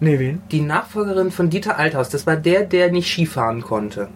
Nee, 0.02 0.18
wen? 0.18 0.42
Die 0.50 0.60
Nachfolgerin 0.60 1.30
von 1.30 1.48
Dieter 1.50 1.78
Althaus. 1.78 2.08
Das 2.10 2.26
war 2.26 2.36
der, 2.36 2.64
der 2.64 2.90
nicht 2.90 3.10
Skifahren 3.10 3.62
konnte. 3.62 4.08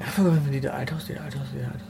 Nachfolgerin 0.00 0.42
von 0.42 0.52
Dieter 0.52 0.74
Althaus, 0.74 1.06
Dieter 1.06 1.22
Althaus, 1.24 1.46
Dieter 1.52 1.66
Althaus. 1.66 1.88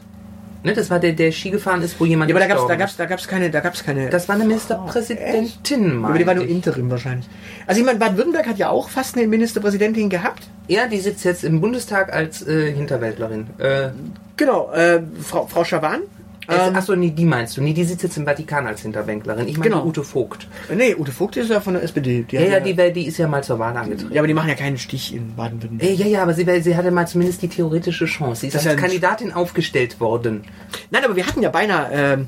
Ne, 0.64 0.74
das 0.74 0.90
war 0.90 1.00
der, 1.00 1.12
der 1.12 1.32
Ski 1.32 1.50
gefahren 1.50 1.82
ist, 1.82 1.98
wo 1.98 2.04
jemand 2.04 2.30
Ja, 2.30 2.36
aber 2.36 2.46
da 2.46 2.54
gab's, 2.54 2.66
da 2.68 2.76
gab's, 2.76 2.96
da 2.96 3.06
gab's 3.06 3.26
keine, 3.26 3.50
da 3.50 3.58
gab's 3.58 3.82
keine. 3.82 4.10
Das 4.10 4.28
war 4.28 4.36
eine 4.36 4.44
Ministerpräsidentin, 4.44 6.04
aber 6.04 6.16
die 6.16 6.24
war 6.24 6.34
nur. 6.34 6.46
Interim 6.46 6.88
wahrscheinlich. 6.88 7.28
Also 7.66 7.80
ich 7.80 7.86
meine, 7.86 7.98
Baden-Württemberg 7.98 8.46
hat 8.46 8.58
ja 8.58 8.68
auch 8.68 8.88
fast 8.88 9.16
eine 9.16 9.26
Ministerpräsidentin 9.26 10.08
gehabt. 10.08 10.44
Ja, 10.68 10.86
die 10.86 11.00
sitzt 11.00 11.24
jetzt 11.24 11.42
im 11.42 11.60
Bundestag 11.60 12.12
als 12.12 12.46
äh, 12.46 12.72
Hinterwäldlerin. 12.72 13.48
Äh, 13.58 13.88
Genau, 14.36 14.72
äh, 14.72 15.00
Frau, 15.20 15.46
Frau 15.46 15.62
Schawan. 15.62 16.00
Ähm, 16.48 16.74
Achso, 16.74 16.96
nee, 16.96 17.10
die 17.10 17.24
meinst 17.24 17.56
du. 17.56 17.62
Nee, 17.62 17.72
die 17.72 17.84
sitzt 17.84 18.02
jetzt 18.02 18.16
im 18.16 18.24
Vatikan 18.24 18.66
als 18.66 18.82
Hinterwäldlerin. 18.82 19.46
Ich 19.48 19.56
meine 19.58 19.70
Genau. 19.70 19.84
Ute 19.86 20.02
Vogt. 20.02 20.48
nee, 20.74 20.94
Ute 20.94 21.12
Vogt 21.12 21.36
ist 21.36 21.50
ja 21.50 21.60
von 21.60 21.74
der 21.74 21.82
SPD. 21.84 22.24
Die 22.28 22.36
Ja, 22.36 22.42
hat 22.42 22.66
ja, 22.66 22.86
die, 22.88 22.92
die 22.92 23.06
ist 23.06 23.18
ja 23.18 23.28
mal 23.28 23.44
zur 23.44 23.58
Wahl 23.58 23.76
angetreten. 23.76 24.12
ja, 24.12 24.20
aber 24.20 24.26
die 24.28 24.34
machen 24.34 24.48
ja 24.48 24.54
keinen 24.56 24.76
Stich 24.78 25.14
in 25.14 25.34
Baden-Württemberg. 25.36 25.98
Ja, 25.98 26.06
ja, 26.06 26.22
aber 26.22 26.34
sie, 26.34 26.44
sie 26.62 26.76
hatte 26.76 26.90
mal 26.90 27.06
zumindest 27.06 27.42
die 27.42 27.48
theoretische 27.48 28.06
Chance. 28.06 28.40
Sie 28.42 28.48
ist 28.48 28.56
als 28.56 28.64
ja 28.64 28.74
Kandidatin 28.74 29.32
aufgestellt 29.32 30.00
worden. 30.00 30.42
Nein, 30.90 31.04
aber 31.04 31.14
wir 31.16 31.26
hatten 31.26 31.42
ja 31.42 31.50
beinahe, 31.50 31.90
ähm, 31.92 32.26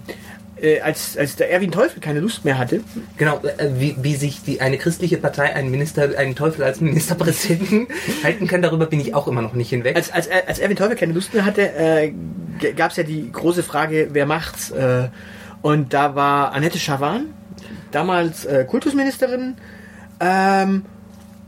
äh, 0.65 0.81
als, 0.81 1.17
als 1.17 1.37
der 1.37 1.53
Erwin 1.53 1.71
Teufel 1.71 2.01
keine 2.01 2.21
Lust 2.21 2.45
mehr 2.45 2.59
hatte, 2.59 2.81
Genau, 3.17 3.41
äh, 3.43 3.71
wie, 3.77 3.97
wie 4.01 4.17
sich 4.17 4.43
die, 4.43 4.61
eine 4.61 4.79
christliche 4.79 5.19
Partei 5.19 5.55
einen 5.55 5.71
Minister, 5.71 6.11
einen 6.17 6.35
Teufel 6.35 6.65
als 6.65 6.81
Ministerpräsidenten 6.81 7.87
halten 8.25 8.47
kann, 8.47 8.63
darüber 8.63 8.87
bin 8.87 9.01
ich 9.01 9.15
auch 9.15 9.29
immer 9.29 9.43
noch 9.43 9.53
nicht 9.53 9.71
hinweg. 9.71 9.97
als, 9.97 10.11
als, 10.11 10.29
als 10.31 10.59
Erwin 10.59 10.77
Teufel 10.77 10.97
keine 10.97 11.13
Lust 11.13 11.35
mehr 11.35 11.45
hatte, 11.45 11.73
äh, 11.75 12.13
gab 12.75 12.93
es 12.93 12.97
ja 12.97 13.05
die 13.05 13.31
große 13.31 13.63
Frage, 13.63 14.09
wer 14.13 14.27
macht's? 14.27 14.71
Äh, 14.71 15.09
und 15.63 15.93
da 15.93 16.15
war 16.15 16.53
Annette 16.53 16.79
Schawan, 16.79 17.27
damals 17.91 18.45
äh, 18.45 18.65
Kultusministerin, 18.65 19.57
ähm, 20.21 20.85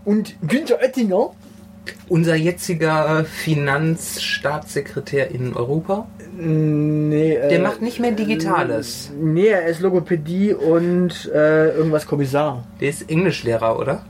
und 0.05 0.35
Günther 0.47 0.81
Oettinger, 0.81 1.33
Unser 2.09 2.37
jetziger 2.37 3.25
Finanzstaatssekretär 3.25 5.31
in 5.31 5.55
Europa, 5.55 6.09
nee, 6.37 7.35
äh, 7.35 7.49
der 7.49 7.61
macht 7.61 7.83
nicht 7.83 8.01
mehr 8.01 8.13
Digitales. 8.13 9.11
Nee, 9.21 9.47
er 9.49 9.67
ist 9.67 9.81
Logopädie 9.81 10.53
und 10.55 11.31
äh, 11.35 11.71
irgendwas 11.77 12.07
Kommissar. 12.07 12.65
Der 12.81 12.89
ist 12.91 13.11
Englischlehrer, 13.11 13.79
oder? 13.79 14.05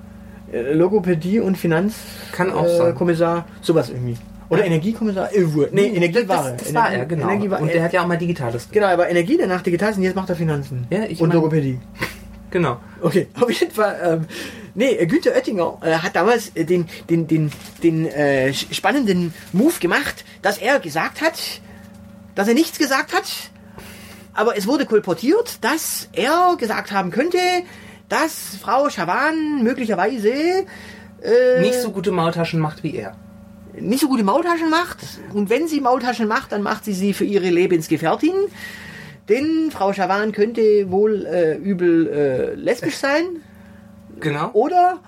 Äh, 0.52 0.72
Logopädie 0.72 1.40
und 1.40 1.56
Finanz 1.56 1.94
Kann 2.32 2.52
auch 2.52 2.66
äh, 2.66 2.76
sein. 2.76 2.94
Kommissar, 2.94 3.46
sowas 3.62 3.90
irgendwie. 3.90 4.16
Oder 4.48 4.64
Energiekommissar? 4.64 5.34
Äh, 5.34 5.44
nee, 5.72 5.86
Energie 5.88 6.28
war 6.28 6.46
er. 6.46 6.52
das, 6.52 6.64
das 6.64 6.74
war 6.74 6.92
er, 6.92 7.04
genau. 7.06 7.28
Energie 7.28 7.50
war 7.50 7.60
Und 7.60 7.68
er. 7.68 7.74
der 7.74 7.82
hat 7.84 7.92
ja 7.92 8.02
auch 8.02 8.06
mal 8.06 8.16
Digitales 8.16 8.68
Genau, 8.70 8.86
aber 8.86 9.08
Energie, 9.08 9.36
danach 9.36 9.62
Digitales 9.62 9.96
und 9.96 10.04
jetzt 10.04 10.14
macht 10.14 10.30
er 10.30 10.36
Finanzen. 10.36 10.86
Ja, 10.90 11.04
ich 11.08 11.20
und 11.20 11.28
mein- 11.28 11.36
Logopädie. 11.36 11.78
Genau. 12.48 12.78
Okay, 13.02 13.26
auf 13.40 13.50
jeden 13.50 13.72
Fall. 13.72 13.96
Ähm, 14.02 14.26
nee, 14.74 14.92
äh, 14.94 15.06
Günther 15.06 15.32
Oettinger 15.34 15.78
äh, 15.82 15.90
hat 15.94 16.14
damals 16.14 16.52
äh, 16.54 16.64
den, 16.64 16.86
den, 17.10 17.26
den, 17.26 17.50
den 17.82 18.06
äh, 18.06 18.52
spannenden 18.54 19.34
Move 19.52 19.74
gemacht, 19.80 20.24
dass 20.42 20.56
er 20.58 20.78
gesagt 20.78 21.20
hat, 21.20 21.34
dass 22.36 22.46
er 22.46 22.54
nichts 22.54 22.78
gesagt 22.78 23.12
hat, 23.12 23.24
aber 24.34 24.56
es 24.56 24.66
wurde 24.68 24.86
kolportiert, 24.86 25.64
dass 25.64 26.08
er 26.12 26.54
gesagt 26.58 26.92
haben 26.92 27.10
könnte, 27.10 27.38
dass 28.08 28.56
Frau 28.62 28.88
Schawan 28.90 29.62
möglicherweise 29.64 30.30
äh, 31.22 31.60
Nicht 31.60 31.80
so 31.80 31.90
gute 31.90 32.12
Maultaschen 32.12 32.60
macht 32.60 32.84
wie 32.84 32.94
er. 32.94 33.16
nicht 33.80 34.00
so 34.00 34.08
gute 34.08 34.22
Maultaschen 34.22 34.70
macht. 34.70 34.98
Und 35.34 35.50
wenn 35.50 35.66
sie 35.68 35.80
Maultaschen 35.80 36.28
macht, 36.28 36.52
dann 36.52 36.62
macht 36.62 36.84
sie 36.84 36.94
sie 36.94 37.12
für 37.14 37.24
ihre 37.24 37.50
Lebensgefährtin. 37.50 38.32
Denn 39.28 39.70
Frau 39.72 39.92
Schawan 39.92 40.30
könnte 40.32 40.90
wohl 40.90 41.26
äh, 41.26 41.56
übel 41.56 42.06
äh, 42.08 42.54
lesbisch 42.54 42.96
sein. 42.96 43.24
Genau. 44.20 44.50
Oder 44.52 45.00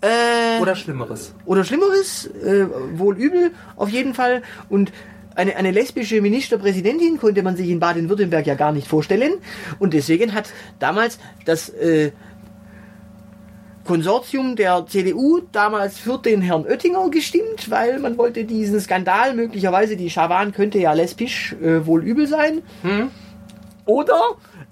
äh, 0.00 0.60
Oder 0.60 0.74
Schlimmeres. 0.76 1.34
oder 1.44 1.62
Schlimmeres, 1.64 2.26
äh, 2.26 2.66
wohl 2.94 3.16
übel 3.18 3.50
auf 3.76 3.88
jeden 3.90 4.14
Fall. 4.14 4.42
Und 4.68 4.92
eine, 5.36 5.56
eine 5.56 5.70
lesbische 5.70 6.20
Ministerpräsidentin 6.20 7.18
konnte 7.18 7.42
man 7.42 7.56
sich 7.56 7.68
in 7.68 7.78
Baden-Württemberg 7.78 8.46
ja 8.46 8.54
gar 8.54 8.72
nicht 8.72 8.88
vorstellen. 8.88 9.34
Und 9.78 9.94
deswegen 9.94 10.34
hat 10.34 10.50
damals 10.78 11.18
das 11.44 11.68
äh, 11.68 12.10
Konsortium 13.84 14.56
der 14.56 14.84
CDU 14.86 15.42
damals 15.52 15.98
für 15.98 16.18
den 16.18 16.42
Herrn 16.42 16.64
Oettinger 16.66 17.08
gestimmt, 17.10 17.70
weil 17.70 18.00
man 18.00 18.18
wollte 18.18 18.44
diesen 18.44 18.80
Skandal, 18.80 19.34
möglicherweise 19.34 19.96
die 19.96 20.10
Schawan 20.10 20.52
könnte 20.52 20.78
ja 20.78 20.92
lesbisch 20.92 21.54
äh, 21.62 21.86
wohl 21.86 22.02
übel 22.02 22.26
sein. 22.26 22.62
Oder 23.84 24.20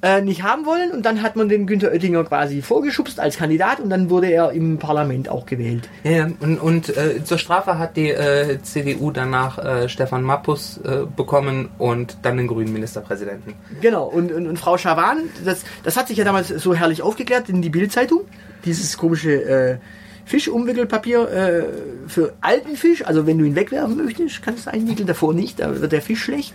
äh, 0.05 0.21
nicht 0.21 0.43
haben 0.43 0.67
wollen 0.67 0.90
und 0.90 1.07
dann 1.07 1.23
hat 1.23 1.35
man 1.35 1.49
den 1.49 1.67
Günther 1.67 1.90
Oettinger 1.90 2.25
quasi 2.25 2.61
vorgeschubst 2.61 3.19
als 3.19 3.38
Kandidat 3.38 3.81
und 3.81 3.88
dann 3.88 4.11
wurde 4.11 4.27
er 4.27 4.53
im 4.53 4.79
Parlament 4.79 5.31
auch 5.31 5.47
gewählt. 5.47 5.88
Ja, 6.03 6.11
ja, 6.11 6.29
und, 6.40 6.59
und 6.59 6.95
äh, 6.95 7.25
zur 7.25 7.38
Strafe 7.38 7.79
hat 7.79 7.97
die 7.97 8.11
äh, 8.11 8.61
CDU 8.61 9.11
danach 9.11 9.59
äh, 9.59 9.88
Stefan 9.88 10.23
Mappus 10.23 10.79
äh, 10.85 11.07
bekommen 11.17 11.71
und 11.79 12.19
dann 12.21 12.37
den 12.37 12.49
grünen 12.49 12.71
Ministerpräsidenten. 12.71 13.55
Genau, 13.81 14.05
und, 14.05 14.31
und, 14.31 14.47
und 14.47 14.59
Frau 14.59 14.77
Schawan, 14.77 15.23
das, 15.43 15.62
das 15.85 15.97
hat 15.97 16.09
sich 16.09 16.19
ja 16.19 16.25
damals 16.25 16.49
so 16.49 16.75
herrlich 16.75 17.01
aufgeklärt 17.01 17.49
in 17.49 17.62
die 17.62 17.71
Bildzeitung. 17.71 18.21
Dieses 18.67 18.99
komische 18.99 19.33
äh, 19.33 19.79
Fischumwickelpapier 20.27 21.31
äh, 21.31 21.64
für 22.09 22.35
alten 22.43 22.77
Fisch, 22.77 23.07
also 23.07 23.27
wenn 23.27 23.38
du 23.38 23.47
ihn 23.47 23.57
wegwerfen 23.57 23.97
möchtest, 23.97 24.43
kannst 24.43 24.67
du 24.67 24.71
einwickeln, 24.71 25.07
davor 25.07 25.33
nicht, 25.33 25.61
da 25.61 25.81
wird 25.81 25.93
der 25.93 26.03
Fisch 26.03 26.23
schlecht. 26.23 26.53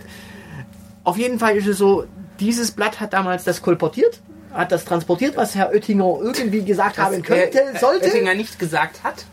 auf 1.02 1.16
jeden 1.16 1.40
Fall 1.40 1.56
ist 1.56 1.66
es 1.66 1.78
so, 1.78 2.04
dieses 2.40 2.72
Blatt 2.72 3.00
hat 3.00 3.12
damals 3.12 3.44
das 3.44 3.62
kolportiert, 3.62 4.20
hat 4.52 4.72
das 4.72 4.84
transportiert, 4.84 5.36
was 5.36 5.54
Herr 5.54 5.70
Oettinger 5.70 6.18
irgendwie 6.20 6.64
gesagt 6.64 6.98
haben 6.98 7.22
könnte, 7.22 7.62
äh, 7.62 7.78
sollte. 7.78 8.06
Oettinger 8.06 8.34
nicht 8.34 8.58
gesagt 8.58 9.04
hat. 9.04 9.26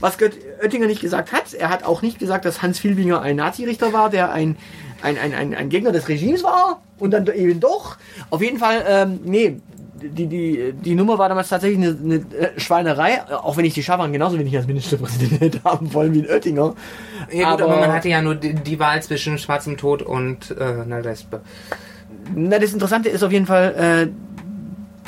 Was 0.00 0.18
Oettinger 0.20 0.86
nicht 0.86 1.00
gesagt 1.00 1.32
hat, 1.32 1.54
er 1.54 1.70
hat 1.70 1.84
auch 1.84 2.02
nicht 2.02 2.18
gesagt, 2.18 2.44
dass 2.44 2.62
Hans 2.62 2.78
Filbinger 2.78 3.22
ein 3.22 3.36
Nazirichter 3.36 3.92
war, 3.92 4.10
der 4.10 4.32
ein, 4.32 4.56
ein, 5.02 5.16
ein, 5.16 5.32
ein, 5.32 5.54
ein 5.54 5.68
Gegner 5.68 5.92
des 5.92 6.08
Regimes 6.08 6.42
war 6.42 6.82
und 6.98 7.12
dann 7.12 7.26
eben 7.28 7.60
doch. 7.60 7.96
Auf 8.30 8.42
jeden 8.42 8.58
Fall, 8.58 8.84
ähm, 8.86 9.20
nee, 9.24 9.60
die, 10.02 10.26
die, 10.26 10.72
die 10.72 10.94
Nummer 10.94 11.18
war 11.18 11.28
damals 11.28 11.48
tatsächlich 11.48 11.78
eine, 11.78 11.96
eine 11.98 12.14
äh, 12.16 12.60
Schweinerei, 12.60 13.22
auch 13.30 13.56
wenn 13.56 13.64
ich 13.64 13.74
die 13.74 13.82
Schaban 13.82 14.12
genauso 14.12 14.38
wenig 14.38 14.54
als 14.56 14.66
Ministerpräsident 14.66 15.40
hätte 15.40 15.60
haben 15.64 15.94
wollen 15.94 16.12
wie 16.12 16.22
ein 16.22 16.28
Oettinger. 16.28 16.74
Ja 17.32 17.52
gut, 17.52 17.62
aber, 17.62 17.76
man 17.78 17.92
hatte 17.92 18.08
ja 18.08 18.20
nur 18.20 18.34
die, 18.34 18.54
die 18.54 18.78
Wahl 18.78 19.02
zwischen 19.02 19.38
schwarzem 19.38 19.76
Tod 19.76 20.02
und 20.02 20.54
äh, 20.58 20.62
einer 20.62 21.00
Lesbe. 21.00 21.40
Na, 22.34 22.58
das 22.58 22.72
Interessante 22.72 23.08
ist 23.08 23.22
auf 23.22 23.32
jeden 23.32 23.46
Fall, 23.46 23.74
äh, 23.74 24.10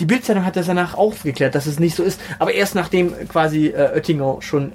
die 0.01 0.07
Bildzeitung 0.07 0.45
hat 0.45 0.57
das 0.57 0.67
danach 0.67 0.95
aufgeklärt, 0.95 1.55
dass 1.55 1.67
es 1.67 1.79
nicht 1.81 1.97
so 1.97 2.03
ist, 2.03 2.21
aber 2.39 2.53
erst 2.53 2.75
nachdem 2.75 3.13
quasi 3.29 3.69
äh, 3.69 3.95
Oettinger 3.95 4.39
schon 4.41 4.73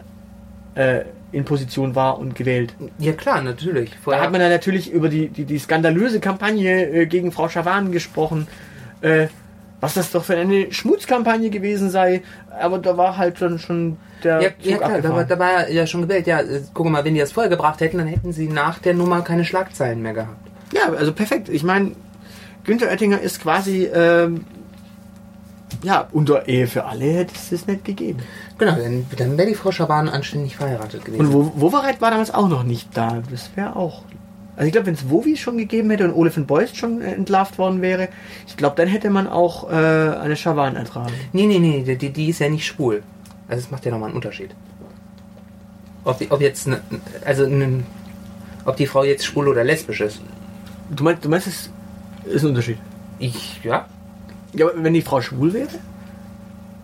äh, 0.75 1.01
in 1.31 1.45
Position 1.45 1.95
war 1.95 2.19
und 2.19 2.35
gewählt. 2.35 2.73
Ja 2.99 3.13
klar, 3.13 3.41
natürlich. 3.41 3.91
Da 3.91 3.97
Vorher 4.03 4.23
hat 4.23 4.31
man 4.31 4.41
dann 4.41 4.49
natürlich 4.49 4.91
über 4.91 5.09
die, 5.09 5.29
die, 5.29 5.45
die 5.45 5.59
skandalöse 5.59 6.19
Kampagne 6.19 6.89
äh, 6.89 7.05
gegen 7.05 7.31
Frau 7.31 7.47
Schawan 7.47 7.91
gesprochen, 7.91 8.47
äh, 9.01 9.27
was 9.79 9.95
das 9.95 10.11
doch 10.11 10.23
für 10.23 10.35
eine 10.35 10.71
Schmutzkampagne 10.71 11.49
gewesen 11.49 11.89
sei, 11.89 12.21
aber 12.59 12.77
da 12.77 12.97
war 12.97 13.17
halt 13.17 13.41
dann 13.41 13.59
schon 13.59 13.97
der 14.23 14.41
ja, 14.41 14.49
Zug 14.49 14.65
ja 14.65 14.77
klar, 14.77 15.01
da 15.01 15.09
war, 15.09 15.25
da 15.25 15.39
war 15.39 15.69
ja 15.69 15.87
schon 15.87 16.03
gewählt. 16.03 16.27
Ja, 16.27 16.41
äh, 16.41 16.61
guck 16.73 16.87
mal, 16.89 17.03
wenn 17.03 17.13
die 17.13 17.19
das 17.19 17.31
vorher 17.31 17.49
gebracht 17.49 17.79
hätten, 17.81 17.97
dann 17.97 18.07
hätten 18.07 18.31
sie 18.31 18.47
nach 18.47 18.79
der 18.79 18.93
Nummer 18.93 19.21
keine 19.21 19.45
Schlagzeilen 19.45 20.01
mehr 20.01 20.13
gehabt. 20.13 20.47
Ja, 20.73 20.93
also 20.93 21.13
perfekt. 21.13 21.49
Ich 21.49 21.63
meine, 21.63 21.93
Günther 22.63 22.89
Oettinger 22.89 23.19
ist 23.19 23.41
quasi, 23.41 23.85
ähm, 23.85 24.45
ja, 25.83 26.07
unter 26.11 26.47
Ehe 26.47 26.67
für 26.67 26.85
alle 26.85 27.05
hätte 27.05 27.33
es 27.35 27.49
das 27.49 27.65
nicht 27.67 27.85
gegeben. 27.85 28.19
Genau, 28.57 28.75
dann, 28.75 29.05
dann 29.17 29.37
wäre 29.37 29.47
die 29.49 29.55
Frau 29.55 29.71
Schaban 29.71 30.09
anständig 30.09 30.55
verheiratet 30.57 31.03
gewesen. 31.05 31.25
Und 31.25 31.33
Wo- 31.33 31.51
Wowereit 31.55 32.01
war 32.01 32.11
damals 32.11 32.33
auch 32.33 32.47
noch 32.49 32.63
nicht 32.63 32.89
da. 32.95 33.21
Das 33.31 33.49
wäre 33.55 33.75
auch. 33.75 34.03
Also 34.57 34.67
ich 34.67 34.73
glaube, 34.73 34.87
wenn 34.87 34.93
es 34.93 35.09
Wowi 35.09 35.37
schon 35.37 35.57
gegeben 35.57 35.89
hätte 35.89 36.03
und 36.03 36.13
Ole 36.13 36.29
von 36.29 36.45
Beust 36.45 36.75
schon 36.77 37.01
äh, 37.01 37.13
entlarvt 37.13 37.57
worden 37.57 37.81
wäre, 37.81 38.09
ich 38.47 38.57
glaube, 38.57 38.75
dann 38.75 38.87
hätte 38.89 39.09
man 39.09 39.27
auch 39.27 39.71
äh, 39.71 39.73
eine 39.73 40.35
Schawan 40.35 40.75
ertragen. 40.75 41.13
Nee, 41.33 41.47
nee, 41.47 41.57
nee, 41.57 41.95
die, 41.95 42.09
die 42.11 42.29
ist 42.29 42.39
ja 42.39 42.49
nicht 42.49 42.65
schwul. 42.67 43.01
Also 43.47 43.63
das 43.63 43.71
macht 43.71 43.85
ja 43.85 43.91
nochmal 43.91 44.09
einen 44.09 44.17
Unterschied. 44.17 44.51
Ob, 46.03 46.19
die, 46.19 46.29
ob 46.29 46.41
jetzt, 46.41 46.67
ne, 46.67 46.81
also 47.25 47.47
ne, 47.47 47.83
ob 48.65 48.75
die 48.75 48.85
Frau 48.87 49.03
jetzt 49.03 49.25
schwul 49.25 49.47
oder 49.47 49.63
lesbisch 49.63 50.01
ist. 50.01 50.21
Du 50.89 51.03
meinst, 51.05 51.23
du 51.25 51.29
meinst, 51.29 51.47
es 51.47 51.69
ist 52.25 52.43
ein 52.43 52.49
Unterschied? 52.49 52.77
Ich, 53.19 53.63
ja. 53.63 53.85
Ja, 54.53 54.67
aber 54.67 54.83
wenn 54.83 54.93
die 54.93 55.01
Frau 55.01 55.21
schwul 55.21 55.53
wäre? 55.53 55.67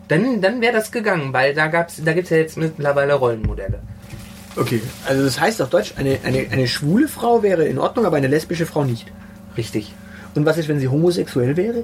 Dann, 0.07 0.41
dann 0.41 0.61
wäre 0.61 0.73
das 0.73 0.91
gegangen, 0.91 1.33
weil 1.33 1.53
da 1.53 1.67
gab's, 1.67 2.01
da 2.03 2.13
gibt's 2.13 2.29
ja 2.29 2.37
jetzt 2.37 2.57
mittlerweile 2.57 3.13
Rollenmodelle. 3.15 3.79
Okay. 4.55 4.81
Also 5.05 5.23
das 5.23 5.39
heißt 5.39 5.61
auf 5.61 5.69
Deutsch, 5.69 5.93
eine, 5.97 6.19
eine, 6.23 6.47
eine 6.49 6.67
schwule 6.67 7.07
Frau 7.07 7.43
wäre 7.43 7.65
in 7.65 7.77
Ordnung, 7.77 8.05
aber 8.05 8.17
eine 8.17 8.27
lesbische 8.27 8.65
Frau 8.65 8.83
nicht. 8.83 9.11
Richtig. 9.57 9.93
Und 10.35 10.45
was 10.45 10.57
ist, 10.57 10.67
wenn 10.67 10.79
sie 10.79 10.87
homosexuell 10.87 11.57
wäre? 11.57 11.83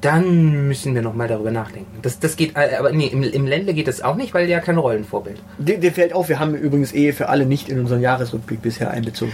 Dann 0.00 0.68
müssen 0.68 0.94
wir 0.94 1.02
nochmal 1.02 1.28
darüber 1.28 1.50
nachdenken. 1.50 1.98
Das, 2.02 2.18
das 2.18 2.36
geht, 2.36 2.56
äh, 2.56 2.76
aber 2.78 2.92
nee, 2.92 3.06
im, 3.06 3.22
im 3.22 3.46
Ländle 3.46 3.72
geht 3.72 3.88
das 3.88 4.02
auch 4.02 4.16
nicht, 4.16 4.34
weil 4.34 4.48
ja 4.48 4.60
kein 4.60 4.76
Rollenvorbild. 4.76 5.40
Dir, 5.58 5.78
dir 5.78 5.92
fällt 5.92 6.12
auf, 6.12 6.28
wir 6.28 6.38
haben 6.38 6.54
übrigens 6.54 6.92
Ehe 6.92 7.12
für 7.12 7.28
alle 7.28 7.46
nicht 7.46 7.68
in 7.68 7.80
unseren 7.80 8.00
Jahresrückblick 8.00 8.62
bisher 8.62 8.90
einbezogen. 8.90 9.32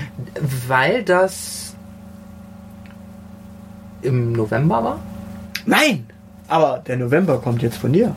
Weil 0.69 1.03
das 1.03 1.72
im 4.03 4.33
November 4.33 4.85
war? 4.85 4.99
Nein! 5.67 6.07
Aber 6.49 6.83
der 6.87 6.97
November 6.97 7.38
kommt 7.38 7.62
jetzt 7.62 7.79
von 7.79 7.93
dir. 7.93 8.15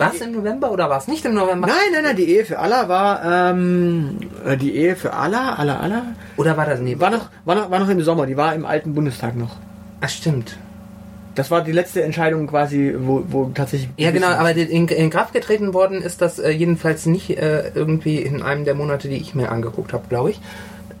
War 0.00 0.14
es 0.14 0.20
im 0.22 0.32
November 0.32 0.72
oder 0.72 0.88
war 0.88 0.96
es 0.96 1.08
nicht 1.08 1.26
im 1.26 1.34
November? 1.34 1.66
Nein, 1.68 1.76
nein, 1.92 2.04
nein, 2.04 2.16
die 2.16 2.24
Ehe 2.24 2.46
für 2.46 2.58
Allah 2.58 2.88
war, 2.88 3.50
ähm, 3.52 4.16
äh, 4.46 4.56
die 4.56 4.74
Ehe 4.74 4.96
für 4.96 5.12
Allah, 5.12 5.56
Allah, 5.56 5.78
Allah, 5.78 6.02
Oder 6.38 6.56
war 6.56 6.64
das, 6.64 6.80
nee, 6.80 6.98
war 6.98 7.10
noch, 7.10 7.28
war 7.44 7.54
noch, 7.54 7.70
war 7.70 7.78
noch 7.80 7.88
im 7.90 8.00
Sommer, 8.00 8.24
die 8.24 8.34
war 8.34 8.54
im 8.54 8.64
alten 8.64 8.94
Bundestag 8.94 9.36
noch. 9.36 9.56
Ach, 10.00 10.08
stimmt. 10.08 10.56
Das 11.34 11.50
war 11.50 11.62
die 11.62 11.72
letzte 11.72 12.02
Entscheidung 12.02 12.46
quasi, 12.46 12.94
wo, 12.98 13.24
wo 13.28 13.50
tatsächlich... 13.54 13.90
Ja, 13.98 14.10
genau, 14.10 14.28
aber 14.28 14.56
in, 14.56 14.88
in 14.88 15.10
Kraft 15.10 15.34
getreten 15.34 15.74
worden 15.74 16.00
ist 16.00 16.22
das 16.22 16.38
äh, 16.38 16.48
jedenfalls 16.48 17.04
nicht 17.04 17.36
äh, 17.36 17.70
irgendwie 17.74 18.16
in 18.16 18.40
einem 18.40 18.64
der 18.64 18.74
Monate, 18.74 19.06
die 19.08 19.16
ich 19.16 19.34
mir 19.34 19.50
angeguckt 19.50 19.92
habe, 19.92 20.04
glaube 20.08 20.30
ich. 20.30 20.40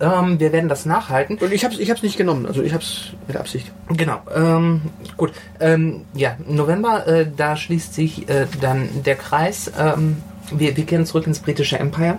Ähm, 0.00 0.40
wir 0.40 0.52
werden 0.52 0.68
das 0.68 0.86
nachhalten. 0.86 1.36
Und 1.38 1.52
ich 1.52 1.64
hab's, 1.64 1.78
ich 1.78 1.90
hab's 1.90 2.02
nicht 2.02 2.16
genommen, 2.16 2.46
also 2.46 2.62
ich 2.62 2.72
hab's 2.72 3.10
mit 3.28 3.36
Absicht. 3.36 3.70
Genau, 3.88 4.20
ähm, 4.34 4.80
gut. 5.16 5.32
Ähm, 5.60 6.06
ja, 6.14 6.36
November, 6.48 7.06
äh, 7.06 7.26
da 7.36 7.56
schließt 7.56 7.92
sich 7.92 8.28
äh, 8.28 8.46
dann 8.60 8.88
der 9.04 9.16
Kreis. 9.16 9.70
Ähm, 9.78 10.22
wir, 10.50 10.76
wir 10.76 10.86
kehren 10.86 11.04
zurück 11.04 11.26
ins 11.26 11.40
britische 11.40 11.78
Empire. 11.78 12.18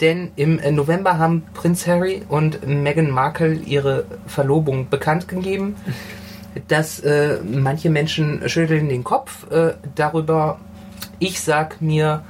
Denn 0.00 0.30
im 0.36 0.60
November 0.74 1.18
haben 1.18 1.42
Prinz 1.54 1.86
Harry 1.86 2.22
und 2.28 2.66
Meghan 2.66 3.10
Markle 3.10 3.54
ihre 3.54 4.04
Verlobung 4.26 4.90
bekannt 4.90 5.26
gegeben. 5.26 5.74
Dass 6.68 7.00
äh, 7.00 7.38
manche 7.42 7.90
Menschen 7.90 8.46
schütteln 8.48 8.88
den 8.88 9.04
Kopf 9.04 9.50
äh, 9.50 9.72
darüber. 9.94 10.58
Ich 11.18 11.40
sag 11.40 11.80
mir, 11.80 12.22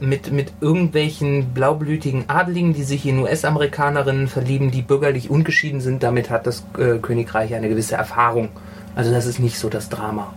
mit, 0.00 0.32
mit 0.32 0.52
irgendwelchen 0.60 1.52
blaublütigen 1.52 2.28
Adligen, 2.28 2.74
die 2.74 2.84
sich 2.84 3.06
in 3.06 3.18
US-Amerikanerinnen 3.18 4.28
verlieben, 4.28 4.70
die 4.70 4.82
bürgerlich 4.82 5.30
ungeschieden 5.30 5.80
sind, 5.80 6.02
damit 6.02 6.30
hat 6.30 6.46
das 6.46 6.64
äh, 6.78 6.98
Königreich 6.98 7.54
eine 7.54 7.68
gewisse 7.68 7.96
Erfahrung. 7.96 8.48
Also 8.94 9.12
das 9.12 9.26
ist 9.26 9.38
nicht 9.38 9.58
so 9.58 9.68
das 9.68 9.88
Drama. 9.88 10.32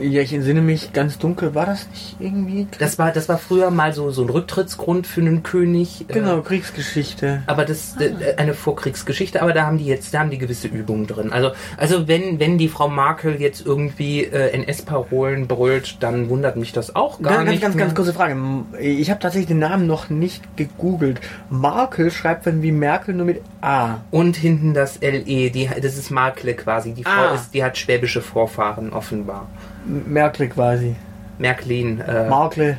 Ja, 0.00 0.20
ich 0.20 0.32
entsinne 0.34 0.60
mich 0.60 0.92
ganz 0.92 1.18
dunkel, 1.18 1.54
war 1.54 1.64
das 1.66 1.88
nicht 1.88 2.16
irgendwie? 2.20 2.66
Das 2.78 2.98
war, 2.98 3.10
das 3.10 3.28
war 3.28 3.38
früher 3.38 3.70
mal 3.70 3.92
so, 3.94 4.10
so 4.10 4.22
ein 4.22 4.28
Rücktrittsgrund 4.28 5.06
für 5.06 5.20
einen 5.22 5.42
König. 5.42 6.04
äh, 6.08 6.12
Genau, 6.12 6.42
Kriegsgeschichte. 6.42 7.42
Aber 7.46 7.64
das 7.64 7.96
äh, 7.98 8.34
eine 8.36 8.52
Vorkriegsgeschichte, 8.54 9.40
aber 9.40 9.52
da 9.54 9.64
haben 9.64 9.78
die 9.78 9.86
jetzt, 9.86 10.12
da 10.12 10.20
haben 10.20 10.30
die 10.30 10.36
gewisse 10.38 10.68
Übungen 10.68 11.06
drin. 11.06 11.32
Also, 11.32 11.52
also 11.78 12.06
wenn, 12.06 12.38
wenn 12.38 12.58
die 12.58 12.68
Frau 12.68 12.88
Markel 12.88 13.40
jetzt 13.40 13.64
irgendwie 13.64 14.24
äh, 14.24 14.50
NS-Parolen 14.52 15.46
brüllt, 15.48 16.02
dann 16.02 16.28
wundert 16.28 16.56
mich 16.56 16.72
das 16.72 16.94
auch 16.94 17.20
gar 17.22 17.32
Ganz, 17.32 17.36
ganz, 17.38 17.50
nicht. 17.50 17.62
ganz, 17.62 17.74
mehr. 17.74 17.84
ganz 17.86 17.96
kurze 17.96 18.12
Frage. 18.12 18.36
Ich 18.80 19.10
habe 19.10 19.20
tatsächlich 19.20 19.48
den 19.48 19.58
Namen 19.58 19.86
noch 19.86 20.10
nicht 20.10 20.56
gegoogelt. 20.56 21.20
Markel 21.48 22.10
schreibt 22.10 22.44
man 22.46 22.62
wie 22.62 22.72
Merkel 22.72 23.14
nur 23.14 23.26
mit 23.26 23.40
A. 23.62 23.96
Und 24.10 24.36
hinten 24.36 24.74
das 24.74 25.00
LE, 25.00 25.22
die, 25.50 25.68
das 25.82 25.96
ist 25.96 26.10
Markle 26.10 26.54
quasi. 26.54 26.92
Die 26.92 27.04
Frau 27.04 27.10
Ah. 27.30 27.34
ist, 27.34 27.54
die 27.54 27.64
hat 27.64 27.76
schwäbische 27.78 28.20
Vorfahren 28.20 28.92
offenbar. 28.92 29.48
Merkel 29.88 30.48
quasi. 30.48 30.94
Märklin. 31.38 32.00
Äh, 32.00 32.28
Markle. 32.28 32.76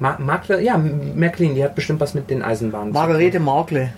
Ma 0.00 0.16
Markle, 0.18 0.60
ja, 0.62 0.76
Märklin, 0.76 1.54
die 1.54 1.62
hat 1.64 1.74
bestimmt 1.74 2.00
was 2.00 2.14
mit 2.14 2.28
den 2.30 2.42
Eisenbahnen 2.42 2.92
Margarete 2.92 3.38
Markle. 3.40 3.90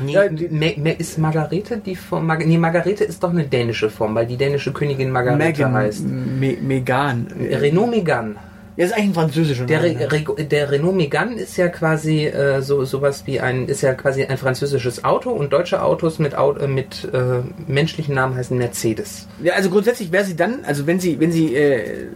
Nee, 0.00 0.12
Ja, 0.12 0.28
die- 0.28 0.48
Ma 0.48 0.66
Ma 0.82 0.90
ist 0.98 1.18
Margarete 1.18 1.76
die 1.78 1.94
Form? 1.94 2.26
Mar 2.26 2.38
nee, 2.38 2.58
Margarete 2.58 3.04
ist 3.04 3.22
doch 3.22 3.30
eine 3.30 3.44
dänische 3.44 3.88
Form, 3.90 4.14
weil 4.16 4.26
die 4.26 4.36
dänische 4.36 4.72
Königin 4.72 5.10
Margarete 5.12 5.44
Megan. 5.44 5.74
heißt. 5.74 6.04
Me 6.08 6.56
Megan. 6.60 7.26
Renault 7.38 7.90
Megane. 7.90 8.34
Ja, 8.76 8.84
ist 8.86 8.92
eigentlich 8.92 9.08
ein 9.10 9.14
französischer 9.14 9.66
Der, 9.66 9.80
Name. 9.82 10.10
Re 10.12 10.24
Re 10.36 10.44
der 10.46 10.70
Renault 10.70 10.96
Megane 10.96 11.36
ist 11.36 11.56
ja 11.56 11.68
quasi 11.68 12.26
äh, 12.26 12.60
so 12.60 12.84
sowas 12.84 13.22
wie 13.26 13.38
ein 13.40 13.68
ist 13.68 13.82
ja 13.82 13.94
quasi 13.94 14.24
ein 14.24 14.36
französisches 14.36 15.04
Auto 15.04 15.30
und 15.30 15.52
deutsche 15.52 15.80
Autos 15.82 16.18
mit 16.18 16.34
Au 16.36 16.54
äh, 16.56 16.66
mit 16.66 17.08
äh, 17.12 17.42
menschlichen 17.68 18.14
Namen 18.16 18.34
heißen 18.36 18.56
Mercedes. 18.58 19.28
Ja, 19.42 19.54
also 19.54 19.70
grundsätzlich 19.70 20.10
wäre 20.10 20.24
sie 20.24 20.34
dann, 20.34 20.64
also 20.64 20.86
wenn 20.88 20.98
sie, 20.98 21.20
wenn 21.20 21.30
sie 21.30 21.54
äh, 21.54 21.76
äh, 21.76 22.06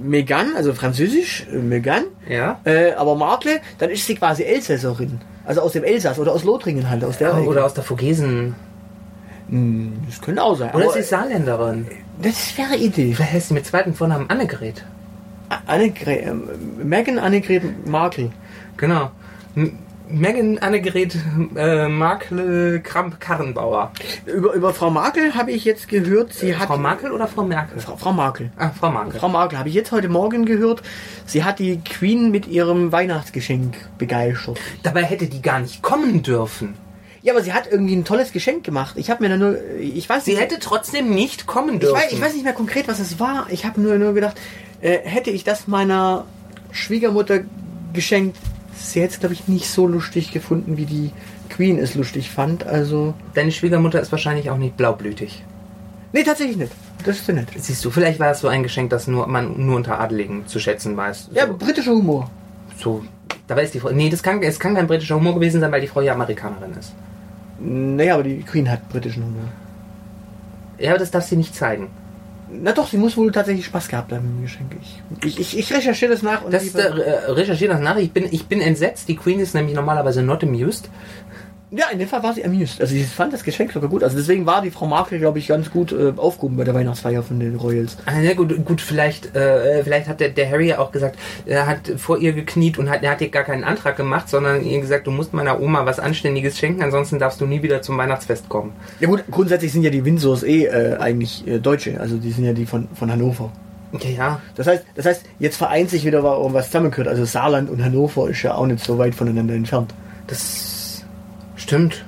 Megan, 0.00 0.54
also 0.56 0.72
französisch, 0.74 1.46
äh, 1.52 1.56
Megan, 1.56 2.04
Ja. 2.28 2.60
äh, 2.64 2.92
aber 2.92 3.16
Markle, 3.16 3.60
dann 3.78 3.90
ist 3.90 4.06
sie 4.06 4.14
quasi 4.14 4.44
Elsässerin. 4.44 5.20
Also 5.44 5.60
aus 5.60 5.72
dem 5.72 5.82
Elsass 5.84 6.18
oder 6.20 6.32
aus 6.32 6.44
Lothringen 6.44 6.88
halt, 6.90 7.02
aus 7.04 7.18
der 7.18 7.30
Ecke. 7.32 7.46
Oder 7.48 7.64
aus 7.64 7.74
der 7.74 7.82
Vogesen. 7.84 8.54
Hm, 9.48 9.92
Das 10.08 10.20
könnte 10.20 10.42
auch 10.42 10.56
sein. 10.56 10.70
Oder 10.74 10.84
aber 10.86 10.96
ist 10.96 11.04
sie 11.04 11.08
Saarländerin? 11.08 11.86
das 12.22 12.56
wäre 12.58 12.76
Idee. 12.76 13.12
Vielleicht 13.14 13.32
heißt 13.32 13.48
sie 13.48 13.54
mit 13.54 13.66
zweiten 13.66 13.94
Vornamen 13.94 14.28
Annegret. 14.30 14.84
Annegret, 15.66 16.26
ähm, 16.26 16.48
Megan 16.82 17.18
Annegret 17.18 17.86
Markle. 17.86 18.30
Genau. 18.76 19.10
M 19.54 19.78
Megan 20.08 20.58
Annegret 20.58 21.16
äh, 21.56 21.88
Markle 21.88 22.80
Kramp 22.80 23.18
Karrenbauer. 23.18 23.90
Über, 24.26 24.52
über 24.52 24.72
Frau 24.72 24.88
Markel 24.88 25.34
habe 25.34 25.50
ich 25.50 25.64
jetzt 25.64 25.88
gehört, 25.88 26.32
sie 26.32 26.56
hat... 26.56 26.68
Frau 26.68 26.78
Markel 26.78 27.10
oder 27.10 27.26
Frau 27.26 27.42
Merkel? 27.42 27.80
Frau, 27.80 27.96
Frau 27.96 28.12
Markel. 28.12 28.52
Ah, 28.56 28.70
Frau 28.70 28.90
Markel. 28.92 29.18
Frau 29.18 29.28
Markel 29.28 29.58
habe 29.58 29.68
ich 29.68 29.74
jetzt 29.74 29.90
heute 29.90 30.08
Morgen 30.08 30.44
gehört, 30.44 30.82
sie 31.26 31.42
hat 31.42 31.58
die 31.58 31.80
Queen 31.80 32.30
mit 32.30 32.46
ihrem 32.46 32.92
Weihnachtsgeschenk 32.92 33.74
begeistert. 33.98 34.60
Dabei 34.84 35.02
hätte 35.02 35.26
die 35.26 35.42
gar 35.42 35.58
nicht 35.58 35.82
kommen 35.82 36.22
dürfen. 36.22 36.74
Ja, 37.22 37.32
aber 37.32 37.42
sie 37.42 37.52
hat 37.52 37.66
irgendwie 37.68 37.96
ein 37.96 38.04
tolles 38.04 38.30
Geschenk 38.30 38.62
gemacht. 38.62 38.94
Ich 38.96 39.10
habe 39.10 39.24
mir 39.24 39.30
da 39.30 39.36
nur, 39.36 39.58
ich 39.80 40.08
weiß 40.08 40.24
Sie 40.24 40.34
nicht, 40.34 40.40
hätte 40.40 40.60
trotzdem 40.60 41.12
nicht 41.12 41.48
kommen 41.48 41.74
ich 41.74 41.80
dürfen. 41.80 41.96
weiß, 41.96 42.12
ich 42.12 42.20
weiß 42.20 42.34
nicht 42.34 42.44
mehr 42.44 42.52
konkret, 42.52 42.86
was 42.86 43.00
es 43.00 43.18
war. 43.18 43.48
Ich 43.50 43.66
habe 43.66 43.80
nur, 43.80 43.96
nur 43.96 44.14
gedacht, 44.14 44.40
äh, 44.80 44.98
hätte 45.04 45.30
ich 45.30 45.44
das 45.44 45.66
meiner 45.68 46.24
Schwiegermutter 46.72 47.40
Geschenk 47.92 48.34
sie 48.78 49.00
hätte 49.00 49.14
es, 49.14 49.20
glaube 49.20 49.34
ich, 49.34 49.48
nicht 49.48 49.68
so 49.68 49.86
lustig 49.86 50.32
gefunden, 50.32 50.76
wie 50.76 50.84
die 50.84 51.12
Queen 51.48 51.78
es 51.78 51.94
lustig 51.94 52.30
fand. 52.30 52.66
Also. 52.66 53.14
Deine 53.34 53.52
Schwiegermutter 53.52 54.00
ist 54.00 54.12
wahrscheinlich 54.12 54.50
auch 54.50 54.58
nicht 54.58 54.76
blaublütig. 54.76 55.44
Nee, 56.12 56.22
tatsächlich 56.22 56.56
nicht. 56.56 56.72
Das 57.04 57.16
ist 57.16 57.28
ja 57.28 57.34
nicht. 57.34 57.48
Siehst 57.56 57.84
du, 57.84 57.90
vielleicht 57.90 58.20
war 58.20 58.30
es 58.30 58.40
so 58.40 58.48
ein 58.48 58.62
Geschenk, 58.62 58.90
das 58.90 59.06
nur, 59.06 59.26
man 59.26 59.64
nur 59.66 59.76
unter 59.76 60.00
Adeligen 60.00 60.46
zu 60.46 60.58
schätzen 60.58 60.96
weiß. 60.96 61.26
So, 61.26 61.34
Ja, 61.34 61.46
britischer 61.46 61.92
Humor. 61.92 62.30
so. 62.78 63.02
Dabei 63.48 63.62
ist 63.62 63.74
die 63.74 63.80
Frau. 63.80 63.90
Nee, 63.90 64.10
das 64.10 64.24
kann, 64.24 64.42
es 64.42 64.58
kann 64.58 64.74
kein 64.74 64.88
britischer 64.88 65.14
Humor 65.14 65.34
gewesen 65.34 65.60
sein, 65.60 65.70
weil 65.70 65.80
die 65.80 65.86
Frau 65.86 66.00
ja 66.00 66.14
Amerikanerin 66.14 66.72
ist. 66.72 66.92
Naja, 67.60 68.14
aber 68.14 68.24
die 68.24 68.38
Queen 68.42 68.68
hat 68.68 68.88
britischen 68.88 69.24
Humor. 69.24 69.44
Ja, 70.78 70.90
aber 70.90 70.98
das 70.98 71.12
darf 71.12 71.24
sie 71.24 71.36
nicht 71.36 71.54
zeigen. 71.54 71.88
Na 72.48 72.72
doch, 72.72 72.88
sie 72.88 72.96
muss 72.96 73.16
wohl 73.16 73.32
tatsächlich 73.32 73.66
Spaß 73.66 73.88
gehabt 73.88 74.12
haben 74.12 74.24
im 74.24 74.42
Geschenk. 74.42 74.76
Ich, 75.24 75.38
ich, 75.38 75.58
ich 75.58 75.72
recherchiere 75.72 76.12
das 76.12 76.22
nach 76.22 76.44
und 76.44 76.52
Das 76.52 76.64
ist, 76.64 76.76
äh, 76.76 76.86
recherchiere 76.86 77.72
das 77.72 77.80
nach. 77.82 77.96
Ich 77.96 78.12
bin, 78.12 78.28
ich 78.30 78.46
bin 78.46 78.60
entsetzt. 78.60 79.08
Die 79.08 79.16
Queen 79.16 79.40
ist 79.40 79.54
nämlich 79.54 79.74
normalerweise 79.74 80.22
not 80.22 80.44
amused. 80.44 80.88
Ja, 81.76 81.86
in 81.92 81.98
dem 81.98 82.08
Fall 82.08 82.22
war 82.22 82.32
sie 82.34 82.44
amused. 82.44 82.80
Also 82.80 82.94
ich 82.94 83.06
fand 83.06 83.32
das 83.32 83.44
Geschenk 83.44 83.72
sogar 83.72 83.90
gut. 83.90 84.02
Also 84.02 84.16
deswegen 84.16 84.46
war 84.46 84.62
die 84.62 84.70
Frau 84.70 84.86
Markle, 84.86 85.18
glaube 85.18 85.38
ich, 85.38 85.46
ganz 85.48 85.70
gut 85.70 85.92
äh, 85.92 86.12
aufgehoben 86.16 86.56
bei 86.56 86.64
der 86.64 86.74
Weihnachtsfeier 86.74 87.22
von 87.22 87.38
den 87.38 87.56
Royals. 87.56 87.96
Ah, 88.06 88.20
ja, 88.20 88.34
gut, 88.34 88.64
gut, 88.64 88.80
vielleicht, 88.80 89.34
äh, 89.36 89.82
vielleicht 89.84 90.08
hat 90.08 90.20
der, 90.20 90.30
der 90.30 90.50
Harry 90.50 90.68
ja 90.68 90.78
auch 90.78 90.92
gesagt, 90.92 91.18
er 91.44 91.66
hat 91.66 91.80
vor 91.96 92.18
ihr 92.18 92.32
gekniet 92.32 92.78
und 92.78 92.88
hat, 92.90 93.02
er 93.02 93.12
hat 93.12 93.20
ihr 93.20 93.28
gar 93.28 93.44
keinen 93.44 93.64
Antrag 93.64 93.96
gemacht, 93.96 94.28
sondern 94.28 94.64
ihr 94.64 94.80
gesagt, 94.80 95.06
du 95.06 95.10
musst 95.10 95.32
meiner 95.32 95.60
Oma 95.60 95.86
was 95.86 95.98
Anständiges 95.98 96.58
schenken, 96.58 96.82
ansonsten 96.82 97.18
darfst 97.18 97.40
du 97.40 97.46
nie 97.46 97.62
wieder 97.62 97.82
zum 97.82 97.98
Weihnachtsfest 97.98 98.48
kommen. 98.48 98.72
Ja 99.00 99.08
gut, 99.08 99.24
grundsätzlich 99.30 99.72
sind 99.72 99.82
ja 99.82 99.90
die 99.90 100.04
Windsors 100.04 100.42
eh 100.42 100.64
äh, 100.64 100.96
eigentlich 100.98 101.46
äh, 101.46 101.58
Deutsche. 101.58 102.00
Also 102.00 102.16
die 102.16 102.30
sind 102.32 102.44
ja 102.44 102.52
die 102.52 102.66
von, 102.66 102.88
von 102.94 103.10
Hannover. 103.10 103.50
Ja, 104.00 104.10
ja. 104.10 104.40
Das 104.56 104.66
heißt, 104.66 104.84
das 104.94 105.06
heißt, 105.06 105.22
jetzt 105.38 105.56
vereint 105.56 105.90
sich 105.90 106.04
wieder 106.04 106.22
wa- 106.22 106.38
was 106.52 106.66
zusammengehört. 106.66 107.08
Also 107.08 107.24
Saarland 107.24 107.70
und 107.70 107.82
Hannover 107.84 108.28
ist 108.28 108.42
ja 108.42 108.54
auch 108.54 108.66
nicht 108.66 108.84
so 108.84 108.98
weit 108.98 109.14
voneinander 109.14 109.54
entfernt. 109.54 109.94
Das 110.26 110.75
stimmt. 111.56 112.04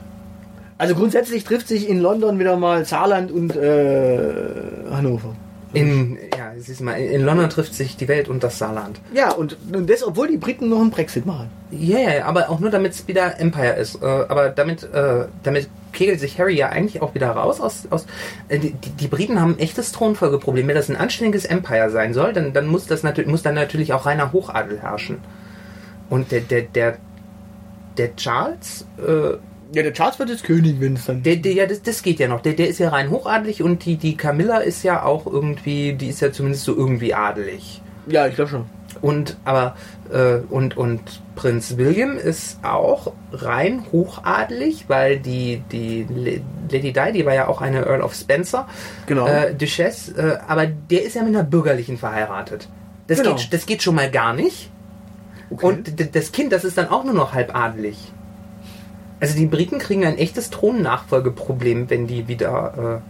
Also 0.78 0.94
grundsätzlich 0.94 1.44
trifft 1.44 1.66
sich 1.68 1.88
in 1.88 2.00
London 2.00 2.38
wieder 2.38 2.56
mal 2.56 2.84
Saarland 2.84 3.32
und 3.32 3.56
äh, 3.56 4.54
Hannover. 4.90 5.34
In, 5.74 6.16
ja, 6.36 6.52
siehst 6.56 6.80
du 6.80 6.84
mal, 6.84 6.94
in 6.94 7.22
London 7.22 7.50
trifft 7.50 7.74
sich 7.74 7.96
die 7.96 8.08
Welt 8.08 8.28
und 8.28 8.42
das 8.42 8.58
Saarland. 8.58 9.00
Ja, 9.12 9.32
und, 9.32 9.58
und 9.74 9.90
das, 9.90 10.02
obwohl 10.02 10.28
die 10.28 10.38
Briten 10.38 10.70
noch 10.70 10.80
einen 10.80 10.90
Brexit 10.90 11.26
machen. 11.26 11.50
Ja, 11.70 11.98
ja, 11.98 12.24
aber 12.24 12.48
auch 12.48 12.58
nur 12.58 12.70
damit 12.70 12.92
es 12.92 13.06
wieder 13.06 13.38
Empire 13.38 13.74
ist. 13.74 14.02
Äh, 14.02 14.06
aber 14.06 14.48
damit, 14.48 14.84
äh, 14.84 15.26
damit 15.42 15.68
kegelt 15.92 16.20
sich 16.20 16.38
Harry 16.38 16.56
ja 16.56 16.70
eigentlich 16.70 17.02
auch 17.02 17.14
wieder 17.14 17.28
raus 17.30 17.60
aus. 17.60 17.86
aus 17.90 18.06
äh, 18.48 18.58
die, 18.58 18.70
die 18.70 18.90
die 18.90 19.08
Briten 19.08 19.40
haben 19.40 19.56
ein 19.56 19.58
echtes 19.58 19.92
Thronfolgeproblem. 19.92 20.66
Wenn 20.66 20.74
das 20.74 20.88
ein 20.88 20.96
anständiges 20.96 21.44
Empire 21.44 21.90
sein 21.90 22.14
soll, 22.14 22.32
dann, 22.32 22.54
dann 22.54 22.66
muss 22.66 22.86
das 22.86 23.02
natürlich 23.02 23.30
muss 23.30 23.42
dann 23.42 23.54
natürlich 23.54 23.92
auch 23.92 24.06
reiner 24.06 24.32
Hochadel 24.32 24.80
herrschen. 24.80 25.18
Und 26.08 26.32
der, 26.32 26.40
der, 26.40 26.62
der, 26.62 26.96
der 27.98 28.16
Charles, 28.16 28.86
äh, 28.98 29.36
Ja, 29.74 29.82
der 29.82 29.92
Charles 29.92 30.18
wird 30.18 30.30
jetzt 30.30 30.44
König, 30.44 30.80
wenn 30.80 30.94
es 30.94 31.04
dann. 31.06 31.22
der, 31.22 31.36
der, 31.36 31.52
ja, 31.52 31.66
das, 31.66 31.82
das 31.82 32.02
geht 32.02 32.18
ja 32.20 32.28
noch. 32.28 32.40
Der, 32.40 32.54
der 32.54 32.68
ist 32.68 32.78
ja 32.78 32.88
rein 32.88 33.10
hochadelig 33.10 33.62
und 33.62 33.84
die, 33.84 33.96
die 33.96 34.16
Camilla 34.16 34.58
ist 34.58 34.82
ja 34.82 35.02
auch 35.02 35.26
irgendwie, 35.26 35.92
die 35.92 36.08
ist 36.08 36.20
ja 36.20 36.32
zumindest 36.32 36.64
so 36.64 36.74
irgendwie 36.74 37.12
adelig. 37.12 37.82
Ja, 38.06 38.26
ich 38.26 38.34
glaube 38.34 38.50
schon. 38.50 38.64
Und 39.02 39.36
aber 39.44 39.76
äh, 40.10 40.38
und 40.48 40.76
und 40.78 41.00
Prinz 41.36 41.76
William 41.76 42.16
ist 42.16 42.58
auch 42.64 43.12
rein 43.32 43.84
hochadelig, 43.92 44.86
weil 44.88 45.18
die 45.20 45.62
die 45.70 46.06
Lady 46.70 46.92
Di, 46.92 47.12
die 47.12 47.26
war 47.26 47.34
ja 47.34 47.46
auch 47.48 47.60
eine 47.60 47.84
Earl 47.84 48.00
of 48.00 48.14
Spencer, 48.14 48.66
Genau. 49.06 49.26
äh, 49.28 49.54
Duchesse, 49.54 50.12
äh, 50.16 50.38
aber 50.50 50.66
der 50.66 51.04
ist 51.04 51.14
ja 51.14 51.22
mit 51.22 51.34
einer 51.36 51.44
bürgerlichen 51.44 51.98
verheiratet. 51.98 52.68
Das 53.06 53.18
Genau. 53.22 53.36
geht 53.36 53.52
das 53.52 53.66
geht 53.66 53.82
schon 53.82 53.94
mal 53.94 54.10
gar 54.10 54.32
nicht. 54.32 54.70
Okay. 55.50 55.66
Und 55.66 56.14
das 56.14 56.32
Kind, 56.32 56.52
das 56.52 56.64
ist 56.64 56.76
dann 56.78 56.88
auch 56.88 57.04
nur 57.04 57.14
noch 57.14 57.32
halb 57.32 57.54
adelig. 57.54 58.12
Also 59.20 59.36
die 59.36 59.46
Briten 59.46 59.78
kriegen 59.78 60.04
ein 60.04 60.16
echtes 60.18 60.50
Thronnachfolgeproblem, 60.50 61.90
wenn 61.90 62.06
die 62.06 62.28
wieder 62.28 63.02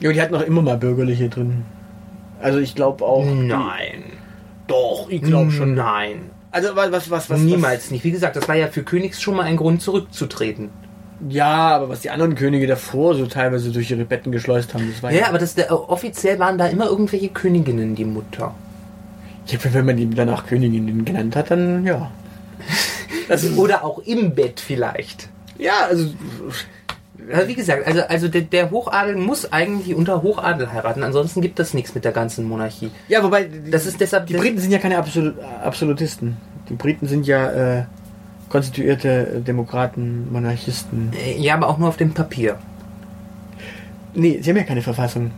ja, 0.00 0.12
die 0.12 0.20
hat 0.20 0.30
noch 0.30 0.42
immer 0.42 0.62
mal 0.62 0.76
Bürgerliche 0.76 1.28
drin. 1.28 1.64
Also 2.40 2.58
ich 2.58 2.74
glaube 2.74 3.04
auch. 3.04 3.24
äh, 3.26 3.34
nein, 3.34 4.04
Doch, 4.66 5.08
ich 5.08 5.22
glaube 5.22 5.50
schon. 5.50 5.74
nein. 5.74 6.30
Also 6.50 6.74
was, 6.74 6.92
was, 6.92 7.10
was, 7.10 7.30
was 7.30 7.40
Niemals 7.40 7.90
nicht. 7.90 8.04
Wie 8.04 8.10
gesagt, 8.10 8.36
das 8.36 8.48
war 8.48 8.54
ja 8.54 8.68
für 8.68 8.82
Königs 8.82 9.20
schon 9.20 9.36
mal 9.36 9.44
ein 9.44 9.56
Grund 9.56 9.82
zurückzutreten. 9.82 10.70
Ja, 11.28 11.74
aber 11.76 11.88
was 11.88 12.00
die 12.00 12.10
anderen 12.10 12.34
Könige 12.34 12.66
davor 12.66 13.14
so 13.14 13.26
teilweise 13.26 13.72
durch 13.72 13.90
ihre 13.90 14.04
Betten 14.04 14.32
geschleust 14.32 14.74
haben, 14.74 14.90
das 14.90 15.02
war 15.02 15.12
Ja, 15.12 15.28
aber 15.28 15.38
das, 15.38 15.54
der, 15.54 15.72
offiziell 15.72 16.38
waren 16.38 16.58
da 16.58 16.66
immer 16.66 16.86
irgendwelche 16.86 17.28
Königinnen 17.28 17.94
die 17.94 18.04
Mutter. 18.04 18.54
Ja, 19.46 19.58
wenn 19.72 19.86
man 19.86 19.96
die 19.96 20.08
danach 20.10 20.46
Königinnen 20.46 21.04
genannt 21.04 21.36
hat, 21.36 21.50
dann 21.50 21.84
ja. 21.86 22.10
Also, 23.28 23.48
Oder 23.60 23.84
auch 23.84 23.98
im 24.00 24.34
Bett 24.34 24.60
vielleicht. 24.60 25.28
ja, 25.58 25.72
also 25.88 26.10
Also 27.32 27.48
wie 27.48 27.54
gesagt, 27.54 27.84
also, 27.86 28.02
also 28.02 28.28
der, 28.28 28.42
der 28.42 28.70
Hochadel 28.70 29.16
muss 29.16 29.52
eigentlich 29.52 29.96
unter 29.96 30.22
Hochadel 30.22 30.72
heiraten, 30.72 31.02
ansonsten 31.02 31.40
gibt 31.40 31.58
das 31.58 31.74
nichts 31.74 31.92
mit 31.94 32.04
der 32.04 32.12
ganzen 32.12 32.46
Monarchie. 32.46 32.90
ja, 33.08 33.22
wobei 33.24 33.48
Das 33.70 33.84
ist 33.86 34.00
deshalb 34.00 34.26
die 34.26 34.34
Briten 34.34 34.58
sind 34.58 34.70
ja 34.70 34.78
keine 34.78 34.98
Absolut 34.98 35.34
Absolutisten. 35.62 36.36
Die 36.68 36.74
Briten 36.74 37.06
sind 37.08 37.26
ja 37.26 37.50
äh, 37.78 37.84
konstituierte 38.48 39.08
äh, 39.36 39.40
Demokraten, 39.40 40.30
Monarchisten. 40.32 41.10
Äh, 41.24 41.40
Ja, 41.40 41.54
aber 41.54 41.68
auch 41.68 41.78
nur 41.78 41.88
auf 41.88 41.96
dem 41.96 42.14
Papier. 42.14 42.58
Nee, 44.14 44.38
sie 44.40 44.50
haben 44.50 44.56
ja 44.56 44.62
keine 44.62 44.82
Verfassung. 44.82 45.30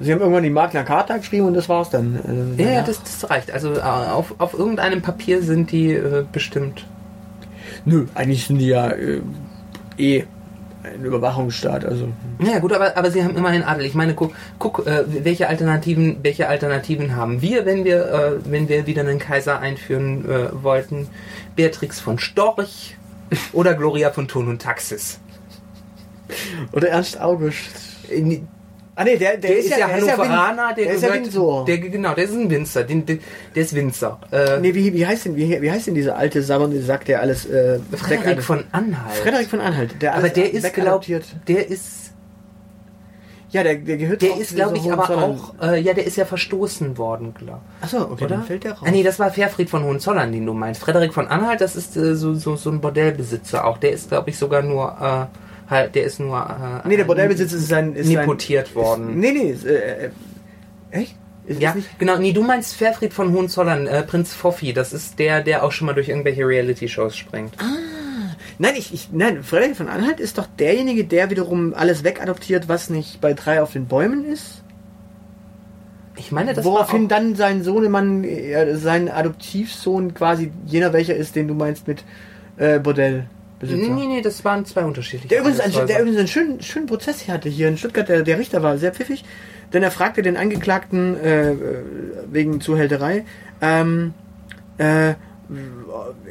Sie 0.00 0.12
haben 0.12 0.20
irgendwann 0.20 0.42
die 0.42 0.50
Magna 0.50 0.82
Carta 0.82 1.16
geschrieben 1.16 1.46
und 1.46 1.54
das 1.54 1.68
war's 1.68 1.90
dann. 1.90 2.18
Also, 2.26 2.62
Ja, 2.62 2.82
das, 2.82 3.02
das 3.02 3.30
reicht. 3.30 3.50
Also 3.50 3.74
äh, 3.74 3.80
auf, 3.80 4.34
auf 4.38 4.54
irgendeinem 4.54 5.02
Papier 5.02 5.42
sind 5.42 5.70
die 5.72 5.92
äh, 5.92 6.24
bestimmt. 6.30 6.86
Nö, 7.84 8.06
eigentlich 8.14 8.46
sind 8.46 8.58
die 8.58 8.68
ja 8.68 8.88
äh, 8.90 9.20
eh 9.98 10.24
ein 10.82 11.04
Überwachungsstaat. 11.04 11.84
Also 11.84 12.08
Ja 12.40 12.58
gut, 12.58 12.72
aber, 12.72 12.96
aber 12.96 13.10
sie 13.10 13.24
haben 13.24 13.36
immerhin 13.36 13.62
Adel. 13.62 13.84
Ich 13.86 13.94
meine, 13.94 14.14
guck, 14.14 14.32
guck 14.58 14.86
äh, 14.86 15.04
welche 15.24 15.48
Alternativen, 15.48 16.18
welche 16.22 16.48
Alternativen 16.48 17.16
haben 17.16 17.42
wir, 17.42 17.66
wenn 17.66 17.84
wir, 17.84 18.06
äh, 18.12 18.50
wenn 18.50 18.68
wir 18.68 18.86
wieder 18.86 19.02
einen 19.02 19.18
Kaiser 19.18 19.60
einführen 19.60 20.24
äh, 20.28 20.62
wollten? 20.62 21.08
Beatrix 21.54 22.00
von 22.00 22.18
Storch 22.18 22.96
oder 23.52 23.74
Gloria 23.74 24.10
von 24.10 24.28
Thun 24.28 24.48
und 24.48 24.62
Taxis. 24.62 25.18
oder 26.72 26.88
Ernst 26.88 27.20
August. 27.20 27.70
Ah 28.98 29.04
nee, 29.04 29.16
der, 29.18 29.36
Der, 29.36 29.58
ist, 29.58 29.68
ja 29.68 29.76
der 29.86 29.98
ist 29.98 30.06
ja 30.06 30.12
Hannoveraner, 30.16 30.68
Win- 30.70 30.84
der 30.84 30.94
ist 30.94 31.02
ja 31.02 31.16
gehört-. 31.16 31.68
Der, 31.68 31.78
genau, 31.78 32.14
der 32.14 32.24
ist 32.24 32.32
ein 32.32 32.48
Winzer. 32.50 32.82
Den, 32.82 33.04
der, 33.04 33.18
der 33.54 33.62
ist 33.62 33.74
Winzer. 33.74 34.18
Äh, 34.32 34.58
nee, 34.60 34.74
wie, 34.74 34.92
wie 34.94 35.06
heißt 35.06 35.26
denn 35.26 35.36
wie, 35.36 35.60
wie 35.60 35.70
heißt 35.70 35.86
denn 35.86 35.94
dieser 35.94 36.16
alte 36.16 36.42
sabbernde 36.42 36.80
Sack, 36.82 37.04
der 37.04 37.20
alles 37.20 37.44
äh, 37.44 37.78
Frederik 37.94 38.38
weg- 38.38 38.42
von 38.42 38.64
Anhalt. 38.72 39.16
Frederik 39.16 39.48
von 39.48 39.60
Anhalt, 39.60 40.00
der 40.00 40.12
aber 40.14 40.22
alles 40.22 40.32
der 40.32 40.52
ist, 40.52 40.72
glaubt, 40.74 41.08
der 41.46 41.68
ist, 41.68 42.12
Ja, 43.50 43.62
der, 43.62 43.76
der 43.76 43.96
gehört 43.98 44.22
der 44.22 44.36
ist, 44.38 44.54
glaube 44.54 44.76
ich, 44.78 44.90
aber 44.90 45.08
auch, 45.22 45.54
äh, 45.62 45.78
ja, 45.80 45.92
der 45.94 46.04
ist 46.06 46.16
ja 46.16 46.24
verstoßen 46.24 46.96
worden, 46.98 47.32
glaube 47.34 47.60
Achso, 47.82 48.00
okay, 48.02 48.24
oder? 48.24 48.36
dann 48.36 48.44
fällt 48.44 48.64
der 48.64 48.72
raus. 48.72 48.82
Ah, 48.88 48.90
nee, 48.90 49.02
das 49.02 49.18
war 49.18 49.30
Fairfried 49.30 49.70
von 49.70 49.84
Hohenzollern, 49.84 50.32
den 50.32 50.44
du 50.46 50.52
meinst. 50.52 50.80
Frederik 50.80 51.12
von 51.14 51.28
Anhalt, 51.28 51.60
das 51.60 51.76
ist 51.76 51.96
äh, 51.96 52.14
so, 52.16 52.34
so, 52.34 52.56
so 52.56 52.70
ein 52.70 52.80
Bordellbesitzer 52.80 53.64
auch. 53.66 53.78
Der 53.78 53.92
ist, 53.92 54.08
glaube 54.08 54.30
ich, 54.30 54.38
sogar 54.38 54.62
nur, 54.62 54.88
äh, 55.32 55.36
halt, 55.68 55.94
der 55.94 56.04
ist 56.04 56.20
nur, 56.20 56.38
äh, 56.84 56.88
nee, 56.88 56.96
der 56.96 57.04
Bordellbesitz 57.04 57.52
ist 57.52 57.68
sein 57.68 57.94
ist 57.94 58.08
Nepotiert 58.08 58.68
sein, 58.68 58.74
worden. 58.76 59.08
Ist, 59.10 59.16
nee, 59.16 59.32
nee, 59.32 59.50
ist, 59.50 59.64
äh, 59.66 60.06
äh, 60.06 60.10
echt? 60.90 61.16
Ist, 61.46 61.60
Ja, 61.60 61.76
genau. 61.98 62.18
Nee, 62.18 62.32
du 62.32 62.42
meinst 62.42 62.74
Fairfried 62.74 63.12
von 63.12 63.32
Hohenzollern, 63.32 63.86
äh, 63.86 64.02
Prinz 64.02 64.34
Foffi. 64.34 64.72
Das 64.72 64.92
ist 64.92 65.18
der, 65.18 65.42
der 65.42 65.64
auch 65.64 65.72
schon 65.72 65.86
mal 65.86 65.94
durch 65.94 66.08
irgendwelche 66.08 66.46
Reality-Shows 66.46 67.16
springt. 67.16 67.54
nein, 68.58 68.74
ich, 68.76 68.92
ich, 68.92 69.08
nein, 69.12 69.42
Frederik 69.42 69.76
von 69.76 69.88
Anhalt 69.88 70.20
ist 70.20 70.38
doch 70.38 70.46
derjenige, 70.58 71.04
der 71.04 71.30
wiederum 71.30 71.74
alles 71.74 72.04
wegadoptiert, 72.04 72.68
was 72.68 72.90
nicht 72.90 73.20
bei 73.20 73.32
drei 73.32 73.62
auf 73.62 73.72
den 73.72 73.86
Bäumen 73.86 74.24
ist. 74.24 74.62
Ich 76.16 76.32
meine, 76.32 76.54
das 76.54 76.64
Woraufhin 76.64 77.08
dann 77.08 77.36
sein 77.36 77.62
Sohnemann, 77.62 78.24
äh, 78.24 78.76
sein 78.76 79.10
Adoptivsohn 79.10 80.14
quasi 80.14 80.50
jener 80.64 80.92
welcher 80.92 81.14
ist, 81.14 81.36
den 81.36 81.46
du 81.46 81.54
meinst 81.54 81.86
mit 81.86 82.04
äh, 82.56 82.80
Bordellbesitzer. 83.60 83.94
Nee, 83.94 84.06
nee, 84.06 84.20
das 84.22 84.44
waren 84.44 84.64
zwei 84.64 84.84
unterschiedliche. 84.84 85.28
Der 85.28 85.40
übrigens, 85.40 85.60
ein, 85.60 85.72
der 85.86 86.00
übrigens 86.00 86.18
einen 86.18 86.28
schönen, 86.28 86.62
schönen 86.62 86.86
Prozess 86.86 87.20
hier 87.20 87.34
hatte 87.34 87.48
hier 87.48 87.68
in 87.68 87.76
Stuttgart. 87.76 88.08
Der, 88.08 88.22
der 88.22 88.38
Richter 88.38 88.62
war 88.62 88.78
sehr 88.78 88.92
pfiffig, 88.92 89.24
denn 89.72 89.82
er 89.82 89.90
fragte 89.90 90.22
den 90.22 90.36
Angeklagten 90.36 91.18
äh, 91.18 91.54
wegen 92.30 92.60
Zuhälterei. 92.60 93.24
Ähm, 93.60 94.14
äh, 94.78 94.84
er, 94.84 95.16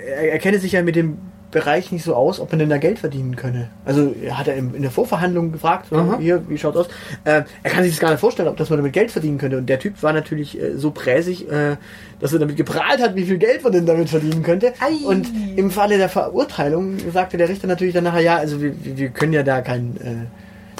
er 0.05 0.39
kenne 0.39 0.59
sich 0.59 0.73
ja 0.73 0.83
mit 0.83 0.95
dem 0.95 1.17
Bereich 1.55 1.91
nicht 1.93 2.03
so 2.03 2.13
aus, 2.13 2.41
ob 2.41 2.51
man 2.51 2.59
denn 2.59 2.69
da 2.69 2.77
Geld 2.77 2.99
verdienen 2.99 3.37
könne. 3.37 3.69
Also 3.85 4.13
er 4.21 4.37
hat 4.37 4.49
er 4.49 4.55
in, 4.55 4.81
der 4.81 4.91
Vorverhandlung 4.91 5.53
gefragt, 5.53 5.87
Aha. 5.93 6.17
hier, 6.19 6.43
wie 6.49 6.57
schaut's 6.57 6.75
aus? 6.75 6.87
Äh, 7.23 7.43
er 7.63 7.71
kann 7.71 7.83
sich 7.83 7.93
das 7.93 8.01
gar 8.01 8.11
nicht 8.11 8.19
vorstellen, 8.19 8.49
ob 8.49 8.57
das 8.57 8.69
man 8.69 8.77
damit 8.79 8.91
Geld 8.91 9.09
verdienen 9.09 9.37
könnte. 9.37 9.57
Und 9.57 9.67
der 9.67 9.79
Typ 9.79 10.03
war 10.03 10.11
natürlich 10.11 10.61
äh, 10.61 10.75
so 10.75 10.91
präsig, 10.91 11.49
äh, 11.49 11.77
dass 12.19 12.33
er 12.33 12.39
damit 12.39 12.57
geprahlt 12.57 13.01
hat, 13.01 13.15
wie 13.15 13.23
viel 13.23 13.37
Geld 13.37 13.63
man 13.63 13.71
denn 13.71 13.85
damit 13.85 14.09
verdienen 14.09 14.43
könnte. 14.43 14.73
Ei. 14.81 15.07
Und 15.07 15.31
im 15.55 15.71
Falle 15.71 15.97
der 15.97 16.09
Verurteilung 16.09 16.97
sagte 17.13 17.37
der 17.37 17.47
Richter 17.47 17.67
natürlich 17.67 17.93
dann 17.93 18.03
nachher, 18.03 18.21
ja, 18.21 18.35
also 18.35 18.61
wir, 18.61 18.73
wir 18.83 19.05
wir 19.05 19.11
können 19.11 19.33
ja 19.33 19.43
da 19.43 19.61
kein, 19.61 19.95
äh, 20.01 20.25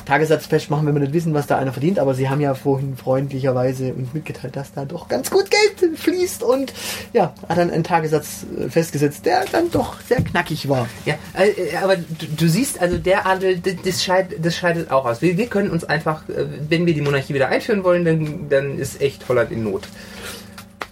Tagessatzfest 0.06 0.70
machen, 0.70 0.86
wenn 0.88 0.94
wir 0.94 1.02
nicht 1.02 1.14
wissen, 1.14 1.34
was 1.34 1.48
da 1.48 1.58
einer 1.58 1.74
verdient, 1.74 2.00
aber 2.00 2.14
sie 2.14 2.30
haben 2.30 2.40
ja 2.42 2.54
vorhin 2.54 2.96
freundlicherweise 2.96 3.94
uns 3.94 4.14
mitgeteilt, 4.14 4.56
dass 4.56 4.72
da 4.74 4.86
doch 4.86 5.08
ganz 5.08 5.32
gut 5.32 5.46
Geld 5.50 5.98
fließt 6.00 6.44
und 6.44 6.74
ja, 7.14 7.34
hat 7.50 7.58
dann 7.58 7.72
einen 7.72 7.84
Tagessatz 7.84 8.46
äh, 8.60 8.70
festgesetzt, 8.70 9.26
der 9.26 9.46
dann 9.52 9.72
doch 9.72 10.00
sehr 10.02 10.22
knackig 10.22 10.70
war. 10.70 10.88
Ja, 11.06 11.16
äh, 11.34 11.76
aber 11.82 11.98
du, 11.98 12.04
du 12.38 12.48
siehst, 12.48 12.80
also 12.82 12.98
der 12.98 13.26
Adel, 13.26 13.60
das, 13.60 14.04
scheid, 14.04 14.36
das 14.42 14.56
scheidet 14.56 14.92
auch 14.92 15.06
aus. 15.06 15.22
Wir, 15.22 15.38
wir 15.38 15.48
können 15.48 15.70
uns 15.72 15.84
einfach, 15.84 16.28
äh, 16.30 16.46
wenn 16.70 16.86
wir 16.86 16.94
die 16.94 17.02
Monarchie 17.02 17.34
wieder 17.34 17.50
einführen 17.50 17.84
wollen, 17.84 18.06
dann, 18.06 18.50
dann 18.50 18.78
ist 18.78 19.02
echt 19.02 19.28
Holland 19.28 19.52
in 19.52 19.64
Not. 19.64 19.88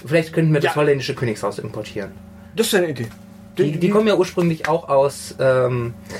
Vielleicht 0.05 0.33
könnten 0.33 0.51
wir 0.53 0.59
das 0.59 0.71
Ja. 0.71 0.75
holländische 0.75 1.15
Königshaus 1.15 1.59
importieren. 1.59 2.11
Das 2.55 2.67
ist 2.67 2.75
eine 2.75 2.89
Idee. 2.89 3.07
Die, 3.57 3.77
die 3.79 3.89
kommen 3.89 4.07
ja 4.07 4.15
ursprünglich 4.15 4.67
auch 4.67 4.89
aus, 4.89 5.35
ähm, 5.39 5.93
äh, 6.09 6.13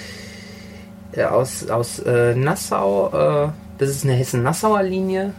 aus, 1.22 1.70
aus 1.70 2.00
äh, 2.00 2.36
Nassau. 2.36 3.10
Äh, 3.48 3.50
das 3.78 3.90
ist 3.90 4.04
eine 4.04 4.14
Hessen-Nassauer 4.14 4.84
Linie. 4.84 5.34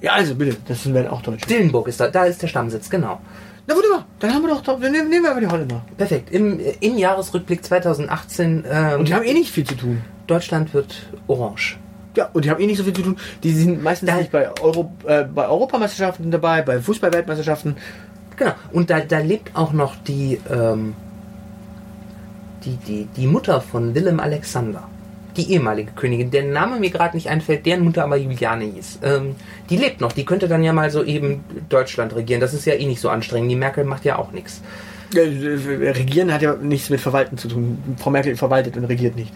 Ja, 0.00 0.12
also 0.12 0.34
bitte, 0.34 0.56
das 0.68 0.92
wären 0.92 1.08
auch 1.08 1.22
Deutsche. 1.22 1.46
Dillenburg 1.46 1.88
ist 1.88 2.00
da, 2.00 2.08
da 2.08 2.24
ist 2.24 2.42
der 2.42 2.48
Stammsitz, 2.48 2.90
genau. 2.90 3.20
Na 3.66 3.74
wunderbar, 3.74 4.04
dann 4.18 4.34
haben 4.34 4.42
wir 4.42 4.48
doch, 4.50 4.60
dann 4.62 4.78
nehmen, 4.80 5.08
nehmen 5.08 5.22
wir 5.24 5.30
aber 5.30 5.40
die 5.40 5.46
Holländer. 5.46 5.80
Perfekt. 5.96 6.30
Im, 6.30 6.60
im 6.80 6.98
Jahresrückblick 6.98 7.64
2018, 7.64 8.64
ähm, 8.70 8.98
Und 9.00 9.08
die 9.08 9.14
haben 9.14 9.24
eh 9.24 9.32
nicht 9.32 9.50
viel 9.50 9.64
zu 9.64 9.74
tun. 9.74 10.02
Deutschland 10.26 10.74
wird 10.74 10.94
orange. 11.28 11.78
Ja, 12.16 12.28
und 12.32 12.44
die 12.44 12.50
haben 12.50 12.60
eh 12.60 12.66
nicht 12.66 12.76
so 12.76 12.84
viel 12.84 12.92
zu 12.92 13.02
tun. 13.02 13.16
Die 13.42 13.52
sind 13.52 13.82
meistens 13.82 14.10
Da- 14.10 14.16
nicht 14.16 14.30
bei, 14.30 14.48
Euro, 14.60 14.92
äh, 15.06 15.24
bei 15.24 15.48
Europameisterschaften 15.48 16.30
dabei, 16.30 16.60
bei 16.62 16.78
Fußballweltmeisterschaften. 16.80 17.76
Genau. 18.36 18.52
Und 18.72 18.90
da, 18.90 19.00
da 19.00 19.18
lebt 19.18 19.56
auch 19.56 19.72
noch 19.72 19.96
die, 19.96 20.38
ähm, 20.50 20.94
die, 22.64 22.76
die, 22.76 23.04
die 23.16 23.26
Mutter 23.26 23.60
von 23.60 23.94
Willem 23.94 24.20
Alexander. 24.20 24.84
Die 25.36 25.52
ehemalige 25.52 25.92
Königin, 25.92 26.30
deren 26.30 26.52
Name 26.52 26.78
mir 26.78 26.90
gerade 26.90 27.16
nicht 27.16 27.28
einfällt, 27.28 27.66
deren 27.66 27.82
Mutter 27.82 28.04
aber 28.04 28.16
Juliane 28.16 28.64
hieß. 28.64 29.00
Ähm, 29.02 29.34
die 29.68 29.76
lebt 29.76 30.00
noch. 30.00 30.12
Die 30.12 30.24
könnte 30.24 30.46
dann 30.46 30.62
ja 30.62 30.72
mal 30.72 30.90
so 30.90 31.02
eben 31.02 31.44
Deutschland 31.68 32.14
regieren. 32.14 32.40
Das 32.40 32.54
ist 32.54 32.64
ja 32.66 32.74
eh 32.74 32.86
nicht 32.86 33.00
so 33.00 33.08
anstrengend. 33.08 33.50
Die 33.50 33.56
Merkel 33.56 33.84
macht 33.84 34.04
ja 34.04 34.16
auch 34.16 34.30
nichts. 34.32 34.62
Äh, 35.14 35.20
Regieren 35.90 36.32
hat 36.32 36.42
ja 36.42 36.54
nichts 36.54 36.90
mit 36.90 37.00
Verwalten 37.00 37.36
zu 37.36 37.48
tun. 37.48 37.78
Frau 37.98 38.10
Merkel 38.10 38.36
verwaltet 38.36 38.76
und 38.76 38.84
regiert 38.84 39.16
nicht. 39.16 39.32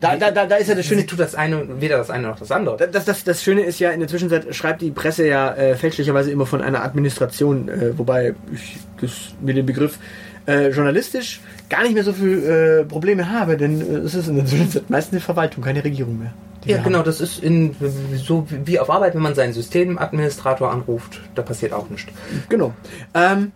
Da, 0.00 0.16
da, 0.16 0.30
da, 0.30 0.46
da 0.46 0.56
ist 0.56 0.68
ja 0.68 0.74
das 0.74 0.86
Schöne 0.86 1.00
Schöne. 1.00 1.06
tut 1.06 1.20
das 1.20 1.34
eine, 1.34 1.80
weder 1.80 1.98
das 1.98 2.08
eine 2.08 2.28
noch 2.28 2.38
das 2.38 2.50
andere. 2.50 2.88
Das, 2.88 3.04
das, 3.04 3.22
das 3.22 3.42
Schöne 3.42 3.62
ist 3.62 3.78
ja, 3.80 3.90
in 3.90 4.00
der 4.00 4.08
Zwischenzeit 4.08 4.54
schreibt 4.54 4.80
die 4.80 4.90
Presse 4.90 5.26
ja 5.26 5.52
äh, 5.54 5.74
fälschlicherweise 5.74 6.30
immer 6.30 6.46
von 6.46 6.62
einer 6.62 6.82
Administration, 6.82 7.68
äh, 7.68 7.98
wobei 7.98 8.34
ich 8.52 8.78
das 9.00 9.34
mit 9.42 9.58
dem 9.58 9.66
Begriff 9.66 9.98
äh, 10.46 10.68
journalistisch 10.70 11.40
gar 11.68 11.82
nicht 11.82 11.94
mehr 11.94 12.04
so 12.04 12.12
viel 12.12 12.42
äh, 12.42 12.84
Probleme 12.84 13.30
habe, 13.30 13.56
denn 13.56 13.80
äh, 13.80 13.98
es 13.98 14.14
ist 14.14 14.28
in 14.28 14.36
der 14.36 14.46
Zwischenzeit 14.46 14.90
meistens 14.90 15.14
eine 15.14 15.20
Verwaltung, 15.20 15.62
keine 15.62 15.84
Regierung 15.84 16.18
mehr. 16.18 16.32
Ja, 16.66 16.82
genau, 16.82 16.98
haben. 16.98 17.04
das 17.06 17.20
ist 17.20 17.42
in, 17.42 17.74
so 18.16 18.46
wie 18.64 18.78
auf 18.78 18.90
Arbeit, 18.90 19.14
wenn 19.14 19.22
man 19.22 19.34
seinen 19.34 19.54
Systemadministrator 19.54 20.70
anruft, 20.70 21.20
da 21.34 21.42
passiert 21.42 21.72
auch 21.72 21.88
nichts. 21.88 22.12
Genau. 22.50 22.74
Ähm, 23.14 23.52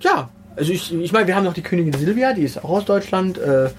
ja, 0.00 0.28
also 0.56 0.72
ich, 0.72 0.92
ich 0.94 1.12
meine, 1.12 1.26
wir 1.26 1.34
haben 1.34 1.44
noch 1.44 1.54
die 1.54 1.62
Königin 1.62 1.94
Silvia, 1.94 2.34
die 2.34 2.42
ist 2.42 2.62
auch 2.62 2.70
aus 2.70 2.84
Deutschland. 2.84 3.38
Äh, 3.38 3.70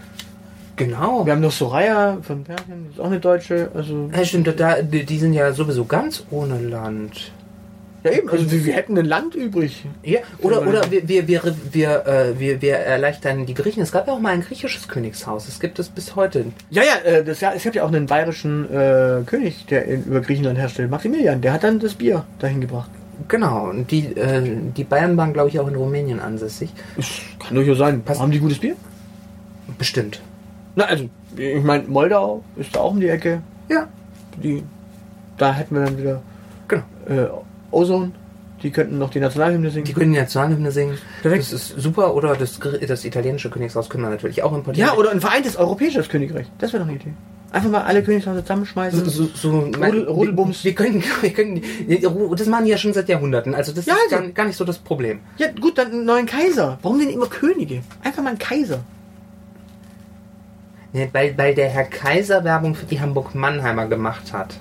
Genau. 0.76 1.24
wir 1.24 1.34
haben 1.34 1.42
noch 1.42 1.52
Soraya 1.52 2.18
von 2.24 2.44
Persien, 2.44 2.86
die 2.88 2.94
ist 2.96 3.00
auch 3.00 3.06
eine 3.06 3.20
Deutsche. 3.20 3.70
Also, 3.76 4.10
Ja, 4.12 4.26
stimmt, 4.26 4.60
da, 4.60 4.82
die 4.82 5.20
sind 5.20 5.34
ja 5.34 5.54
sowieso 5.54 5.86
ganz 5.86 6.24
ohne 6.32 6.60
Land. 6.60 7.32
Ja 8.04 8.12
eben, 8.12 8.30
also 8.30 8.52
wir, 8.52 8.66
wir 8.66 8.74
hätten 8.74 8.98
ein 8.98 9.06
Land 9.06 9.36
übrig. 9.36 9.86
Ja, 10.04 10.20
oder, 10.40 10.68
oder 10.68 10.92
wir, 10.92 11.08
wir, 11.08 11.28
wir, 11.28 11.56
wir, 11.72 12.06
äh, 12.06 12.40
wir, 12.40 12.62
wir 12.62 12.76
erleichtern 12.76 13.46
die 13.46 13.54
Griechen. 13.54 13.82
Es 13.82 13.92
gab 13.92 14.08
ja 14.08 14.14
auch 14.14 14.20
mal 14.20 14.34
ein 14.34 14.42
griechisches 14.42 14.88
Königshaus. 14.88 15.48
Es 15.48 15.60
gibt 15.60 15.80
es 15.80 15.90
bis 15.90 16.16
heute. 16.16 16.46
Ja, 16.70 16.84
ja, 16.84 17.10
äh, 17.10 17.24
das, 17.24 17.42
ja 17.42 17.54
es 17.56 17.64
gibt 17.64 17.76
ja 17.76 17.84
auch 17.84 17.88
einen 17.90 18.06
bayerischen 18.06 18.66
äh, 18.72 19.22
König, 19.26 19.66
der 19.68 19.86
in, 19.86 20.04
über 20.04 20.22
Griechenland 20.22 20.58
herstellt, 20.58 20.90
Maximilian. 20.90 21.42
Der 21.42 21.54
hat 21.54 21.64
dann 21.64 21.80
das 21.80 21.96
Bier 21.96 22.26
dahin 22.40 22.62
gebracht. 22.62 22.90
Genau, 23.28 23.70
und 23.70 23.92
die, 23.92 24.08
äh, 24.16 24.42
die 24.76 24.84
Bayern 24.84 25.16
waren, 25.18 25.34
glaube 25.34 25.50
ich, 25.50 25.60
auch 25.60 25.68
in 25.68 25.76
Rumänien 25.76 26.20
ansässig. 26.20 26.72
Das 26.96 27.08
kann 27.40 27.56
durchaus 27.56 27.78
sein. 27.78 28.02
Passt. 28.02 28.20
Haben 28.20 28.32
die 28.32 28.40
gutes 28.40 28.60
Bier? 28.60 28.76
Bestimmt. 29.78 30.22
Na, 30.76 30.86
also, 30.86 31.10
ich 31.38 31.64
meine, 31.64 31.84
Moldau 31.88 32.44
ist 32.56 32.76
da 32.76 32.82
auch 32.82 32.92
um 32.92 33.00
die 33.00 33.08
Ecke. 33.08 33.42
Ja, 33.70 33.88
Die, 34.42 34.64
da 35.38 35.54
hätten 35.54 35.76
wir 35.76 35.86
dann 35.86 35.98
wieder 35.98 36.22
genau. 36.68 36.84
äh, 37.08 37.28
Ozone. 37.74 38.12
Die 38.62 38.72
könnten 38.72 38.98
noch 38.98 39.10
die 39.10 39.20
Nationalhymne 39.20 39.70
singen. 39.72 39.84
Die 39.86 39.94
können 39.94 40.14
die 40.14 40.20
Nationalhymne 40.20 40.72
singen. 40.72 40.98
Perfekt. 41.22 41.44
Das 41.44 41.52
ist 41.54 41.68
super. 41.82 42.16
Oder 42.16 42.36
das, 42.36 42.60
das 42.88 43.04
italienische 43.04 43.50
Königshaus 43.50 43.90
können 43.90 44.04
wir 44.04 44.10
natürlich 44.10 44.42
auch 44.42 44.54
importieren. 44.54 44.88
Ja, 44.90 44.96
oder 44.98 45.12
ein 45.12 45.20
vereintes 45.20 45.58
europäisches 45.58 46.08
Königreich. 46.08 46.48
Das 46.60 46.72
wäre 46.72 46.82
doch 46.84 46.90
eine 46.90 46.98
Idee. 46.98 47.12
Einfach 47.52 47.70
mal 47.70 47.82
alle 47.82 48.02
Königshäuser 48.02 48.42
zusammenschmeißen. 48.42 49.04
So, 49.06 49.26
so, 49.26 49.30
so 49.36 49.60
Rudel- 49.60 50.08
Rudelbums. 50.08 50.64
Wir, 50.64 50.72
wir 50.72 50.76
können, 50.76 51.04
wir 51.22 51.34
können, 51.34 51.62
das 52.38 52.48
machen 52.48 52.64
die 52.66 52.72
ja 52.72 52.78
schon 52.78 52.94
seit 52.94 53.10
Jahrhunderten. 53.10 53.54
Also 53.54 53.74
das 53.74 53.86
Ja, 53.86 53.96
ist 53.96 54.14
also- 54.14 54.24
gar, 54.28 54.32
gar 54.34 54.46
nicht 54.46 54.56
so 54.56 54.64
das 54.64 54.78
Problem. 54.78 55.20
Ja, 55.38 55.48
gut, 55.60 55.78
dann 55.78 55.92
einen 55.92 56.06
neuen 56.06 56.26
Kaiser. 56.26 56.80
Warum 56.82 57.00
denn 57.00 57.10
immer 57.10 57.28
Könige? 57.28 57.82
Einfach 58.02 58.24
mal 58.24 58.30
einen 58.30 58.40
Kaiser. 58.40 58.80
Nee, 60.94 61.10
weil, 61.12 61.38
weil 61.38 61.54
der 61.56 61.70
Herr 61.70 61.86
Kaiser 61.86 62.44
Werbung 62.44 62.76
für 62.76 62.86
die 62.86 63.02
Hamburg-Mannheimer 63.02 63.88
gemacht 63.88 64.32
hat. 64.32 64.56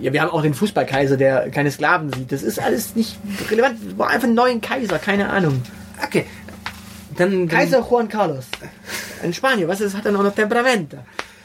Ja, 0.00 0.12
wir 0.12 0.22
haben 0.22 0.30
auch 0.30 0.42
den 0.42 0.54
Fußballkaiser, 0.54 1.16
der 1.16 1.50
keine 1.50 1.70
Sklaven 1.70 2.12
sieht. 2.12 2.32
Das 2.32 2.42
ist 2.42 2.58
alles 2.58 2.96
nicht 2.96 3.16
relevant. 3.50 3.78
Wir 3.86 3.94
brauchen 3.94 4.10
einfach 4.10 4.26
einen 4.26 4.34
neuen 4.34 4.60
Kaiser, 4.60 4.98
keine 4.98 5.28
Ahnung. 5.28 5.62
Okay. 6.02 6.26
Dann, 7.16 7.30
dann 7.30 7.48
Kaiser 7.48 7.86
Juan 7.88 8.08
Carlos. 8.08 8.44
Ein 9.22 9.32
Spanier, 9.32 9.68
was 9.68 9.80
ist, 9.80 9.96
hat 9.96 10.04
er 10.04 10.12
noch 10.12 10.34
Temperamento. 10.34 10.98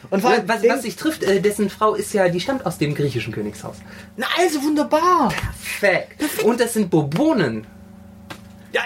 Und 0.10 0.22
vor 0.22 0.32
allem, 0.32 0.48
was, 0.48 0.64
was 0.64 0.82
sich 0.82 0.96
trifft, 0.96 1.24
äh, 1.24 1.40
dessen 1.40 1.70
Frau 1.70 1.94
ist 1.94 2.14
ja, 2.14 2.28
die 2.28 2.40
stammt 2.40 2.66
aus 2.66 2.78
dem 2.78 2.96
griechischen 2.96 3.32
Königshaus. 3.32 3.78
Na, 4.18 4.26
also 4.40 4.62
wunderbar. 4.64 5.30
Perfekt. 5.80 6.44
Und 6.44 6.60
das 6.60 6.74
sind 6.74 6.90
Bourbonen. 6.90 7.66
Ja, 8.74 8.82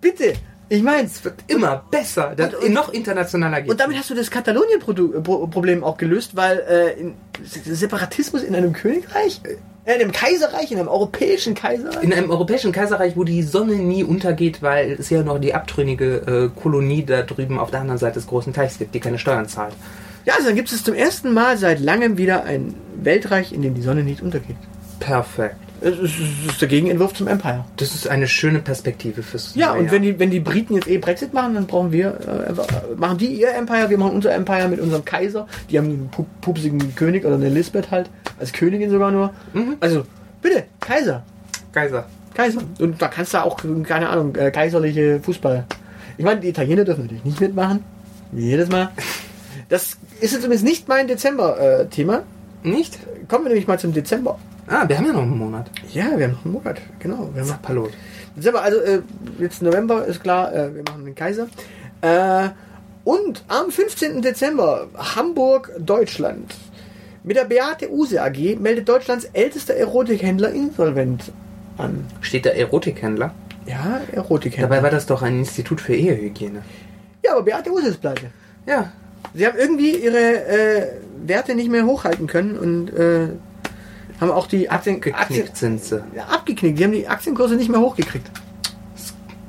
bitte. 0.00 0.34
Ich 0.70 0.82
meine, 0.82 1.08
Immer 1.46 1.82
besser. 1.90 2.34
Und- 2.38 2.54
und- 2.54 2.72
noch 2.72 2.92
internationaler 2.92 3.62
geht. 3.62 3.70
und 3.70 3.80
damit 3.80 3.96
hast 3.96 4.10
du 4.10 4.14
das 4.14 4.30
Katalonien-Problem 4.30 5.82
auch 5.82 5.96
gelöst, 5.96 6.36
weil 6.36 6.58
äh, 6.58 7.00
in, 7.00 7.14
Separatismus 7.42 8.42
in 8.42 8.54
einem 8.54 8.72
Königreich, 8.74 9.40
äh, 9.44 9.56
in 9.94 10.00
einem 10.02 10.12
Kaiserreich, 10.12 10.70
in 10.70 10.78
einem 10.78 10.88
europäischen 10.88 11.54
Kaiserreich. 11.54 12.02
in 12.02 12.12
einem 12.12 12.30
europäischen 12.30 12.72
Kaiserreich, 12.72 13.16
wo 13.16 13.24
die 13.24 13.42
Sonne 13.42 13.76
nie 13.76 14.04
untergeht, 14.04 14.60
weil 14.62 14.92
es 14.98 15.08
ja 15.08 15.22
noch 15.22 15.38
die 15.38 15.54
abtrünnige 15.54 16.50
äh, 16.54 16.60
Kolonie 16.60 17.04
da 17.04 17.22
drüben 17.22 17.58
auf 17.58 17.70
der 17.70 17.80
anderen 17.80 17.98
Seite 17.98 18.14
des 18.14 18.26
großen 18.26 18.52
Teichs 18.52 18.78
gibt, 18.78 18.94
die 18.94 19.00
keine 19.00 19.18
Steuern 19.18 19.48
zahlt. 19.48 19.72
Ja, 20.26 20.34
also 20.34 20.48
dann 20.48 20.56
gibt 20.56 20.70
es 20.70 20.84
zum 20.84 20.94
ersten 20.94 21.32
Mal 21.32 21.56
seit 21.56 21.80
langem 21.80 22.18
wieder 22.18 22.44
ein 22.44 22.74
Weltreich, 22.96 23.52
in 23.54 23.62
dem 23.62 23.72
die 23.74 23.80
Sonne 23.80 24.02
nicht 24.02 24.20
untergeht. 24.20 24.56
Perfekt. 25.00 25.56
Es 25.80 25.98
ist, 25.98 26.60
der 26.60 26.68
Gegenentwurf 26.68 27.14
zum 27.14 27.28
Empire. 27.28 27.64
Das 27.76 27.94
ist 27.94 28.08
eine 28.08 28.26
schöne 28.26 28.58
Perspektive 28.58 29.22
fürs 29.22 29.54
Ja, 29.54 29.72
und 29.72 29.90
wenn 29.92 30.02
die, 30.02 30.18
wenn 30.18 30.30
die 30.30 30.40
Briten 30.40 30.74
jetzt 30.74 30.88
eh 30.88 30.98
Brexit 30.98 31.32
machen, 31.32 31.54
dann 31.54 31.66
brauchen 31.66 31.92
wir, 31.92 32.18
äh, 32.26 32.50
äh, 32.50 32.96
machen 32.96 33.18
die 33.18 33.26
ihr 33.26 33.54
Empire, 33.54 33.88
wir 33.88 33.98
machen 33.98 34.12
unser 34.12 34.34
Empire 34.34 34.68
mit 34.68 34.80
unserem 34.80 35.04
Kaiser. 35.04 35.46
Die 35.70 35.78
haben 35.78 35.86
einen 35.86 36.08
pu 36.10 36.24
pupsigen 36.40 36.94
König 36.96 37.24
oder 37.24 37.36
eine 37.36 37.46
Elisabeth 37.46 37.90
halt, 37.90 38.10
als 38.40 38.52
Königin 38.52 38.90
sogar 38.90 39.10
nur. 39.10 39.32
Also, 39.80 40.04
bitte, 40.42 40.64
Kaiser, 40.80 41.22
Kaiser. 41.72 42.06
Kaiser. 42.34 42.60
Und 42.78 43.00
da 43.00 43.08
kannst 43.08 43.34
du 43.34 43.44
auch, 43.44 43.58
keine 43.84 44.08
Ahnung, 44.08 44.34
äh, 44.36 44.50
kaiserliche 44.50 45.20
Fußball. 45.20 45.64
Ich 46.16 46.24
meine, 46.24 46.40
die 46.40 46.48
Italiener 46.48 46.84
dürfen 46.84 47.02
natürlich 47.02 47.24
nicht 47.24 47.40
mitmachen. 47.40 47.84
Wie 48.32 48.46
jedes 48.46 48.68
Mal. 48.68 48.90
Das 49.68 49.98
ist 50.20 50.32
jetzt 50.32 50.44
übrigens 50.44 50.62
nicht 50.62 50.88
mein 50.88 51.08
Dezember-Thema. 51.08 52.22
Nicht? 52.62 52.98
Kommen 53.28 53.44
wir 53.44 53.48
nämlich 53.50 53.66
mal 53.66 53.78
zum 53.78 53.92
Dezember. 53.92 54.38
Ah, 54.68 54.86
wir 54.86 54.98
haben 54.98 55.06
ja 55.06 55.12
noch 55.12 55.22
einen 55.22 55.38
Monat. 55.38 55.70
Ja, 55.92 56.16
wir 56.16 56.26
haben 56.26 56.32
noch 56.32 56.44
einen 56.44 56.54
Monat, 56.54 56.80
genau. 56.98 57.30
Wir 57.32 57.40
haben 57.40 57.48
noch 57.48 57.56
Zappalot. 57.56 57.90
Dezember, 58.36 58.62
also 58.62 58.78
äh, 58.80 59.00
jetzt 59.38 59.62
November 59.62 60.04
ist 60.04 60.22
klar, 60.22 60.54
äh, 60.54 60.74
wir 60.74 60.82
machen 60.82 61.04
den 61.06 61.14
Kaiser. 61.14 61.48
Äh, 62.02 62.50
und 63.04 63.44
am 63.48 63.70
15. 63.70 64.20
Dezember 64.20 64.88
Hamburg, 64.94 65.72
Deutschland. 65.78 66.54
Mit 67.24 67.36
der 67.36 67.44
Beate 67.44 67.90
Use 67.90 68.22
AG 68.22 68.58
meldet 68.60 68.88
Deutschlands 68.88 69.24
ältester 69.32 69.74
Erotikhändler 69.74 70.50
insolvent 70.50 71.32
an. 71.78 72.06
Steht 72.20 72.44
da 72.44 72.50
Erotikhändler? 72.50 73.34
Ja, 73.66 74.00
Erotikhändler. 74.12 74.68
Dabei 74.68 74.82
war 74.82 74.90
das 74.90 75.06
doch 75.06 75.22
ein 75.22 75.38
Institut 75.38 75.80
für 75.80 75.94
Ehehygiene. 75.94 76.62
ja, 77.24 77.32
aber 77.32 77.42
Beate 77.42 77.70
Use 77.70 77.88
ist 77.88 78.00
pleite. 78.00 78.30
Ja. 78.66 78.92
Sie 79.34 79.46
haben 79.46 79.58
irgendwie 79.58 79.96
ihre 79.96 80.46
äh, 80.46 80.86
Werte 81.26 81.54
nicht 81.54 81.70
mehr 81.70 81.84
hochhalten 81.84 82.26
können 82.26 82.56
und 82.58 82.90
äh, 82.90 83.28
haben 84.20 84.30
auch 84.30 84.46
die 84.46 84.68
Aktien, 84.70 84.96
Aktien 84.96 85.14
Geknickt 85.40 85.56
sind 85.56 85.82
sie. 85.84 86.02
ja, 86.14 86.24
abgeknickt. 86.24 86.78
Die 86.78 86.84
haben 86.84 86.92
die 86.92 87.06
Aktienkurse 87.08 87.54
nicht 87.56 87.70
mehr 87.70 87.80
hochgekriegt. 87.80 88.30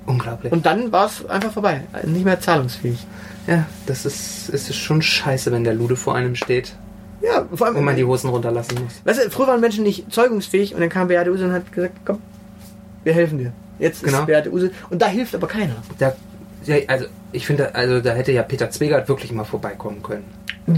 Unglaublich. 0.05 0.51
Und 0.51 0.65
dann 0.65 0.91
war 0.91 1.05
es 1.05 1.25
einfach 1.29 1.51
vorbei. 1.51 1.81
Nicht 2.03 2.25
mehr 2.25 2.39
zahlungsfähig. 2.39 3.05
ja, 3.47 3.65
das 3.85 4.05
ist, 4.05 4.49
es 4.49 4.69
ist 4.69 4.75
schon 4.77 5.01
scheiße, 5.01 5.51
wenn 5.51 5.63
der 5.63 5.73
Lude 5.75 5.95
vor 5.95 6.15
einem 6.15 6.35
steht 6.35 6.73
Ja, 7.21 7.45
vor 7.53 7.67
allem. 7.67 7.75
und 7.77 7.83
man 7.85 7.95
die 7.95 8.03
Hosen 8.05 8.29
runterlassen 8.29 8.77
muss. 8.83 9.01
Weißt 9.05 9.25
du, 9.25 9.29
früher 9.29 9.47
waren 9.47 9.61
Menschen 9.61 9.83
nicht 9.83 10.11
zeugungsfähig 10.11 10.73
und 10.73 10.81
dann 10.81 10.89
kam 10.89 11.07
Beate 11.09 11.31
Use 11.31 11.45
und 11.45 11.51
hat 11.51 11.71
gesagt, 11.71 11.93
komm, 12.05 12.19
wir 13.03 13.13
helfen 13.13 13.37
dir. 13.37 13.53
Jetzt 13.77 14.03
Genau. 14.03 14.19
ist 14.21 14.25
Beate 14.25 14.51
Use. 14.51 14.71
Und 14.89 15.01
da 15.01 15.07
hilft 15.07 15.35
aber 15.35 15.47
keiner. 15.47 15.75
Da, 15.99 16.13
ja, 16.65 16.77
also 16.87 17.05
ich 17.31 17.45
finde, 17.45 17.73
also 17.75 18.01
da 18.01 18.13
hätte 18.13 18.31
ja 18.31 18.41
Peter 18.43 18.69
Zwegert 18.71 19.07
wirklich 19.09 19.31
mal 19.31 19.43
vorbeikommen 19.45 20.01
können. 20.03 20.25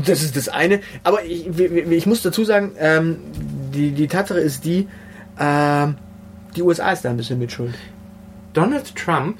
Das 0.05 0.21
ist 0.23 0.35
das 0.37 0.47
eine. 0.49 0.81
Aber 1.03 1.23
ich, 1.23 1.47
ich 1.57 2.05
muss 2.05 2.21
dazu 2.21 2.43
sagen, 2.45 2.71
ähm, 2.79 3.17
die, 3.73 3.91
die 3.91 4.07
Tatsache 4.07 4.39
ist 4.39 4.65
die, 4.65 4.87
ähm, 5.39 5.95
die 6.55 6.61
USA 6.61 6.91
ist 6.91 7.05
da 7.05 7.09
ein 7.09 7.17
bisschen 7.17 7.39
mitschuld. 7.39 7.73
Donald 8.53 8.95
Trump? 8.95 9.37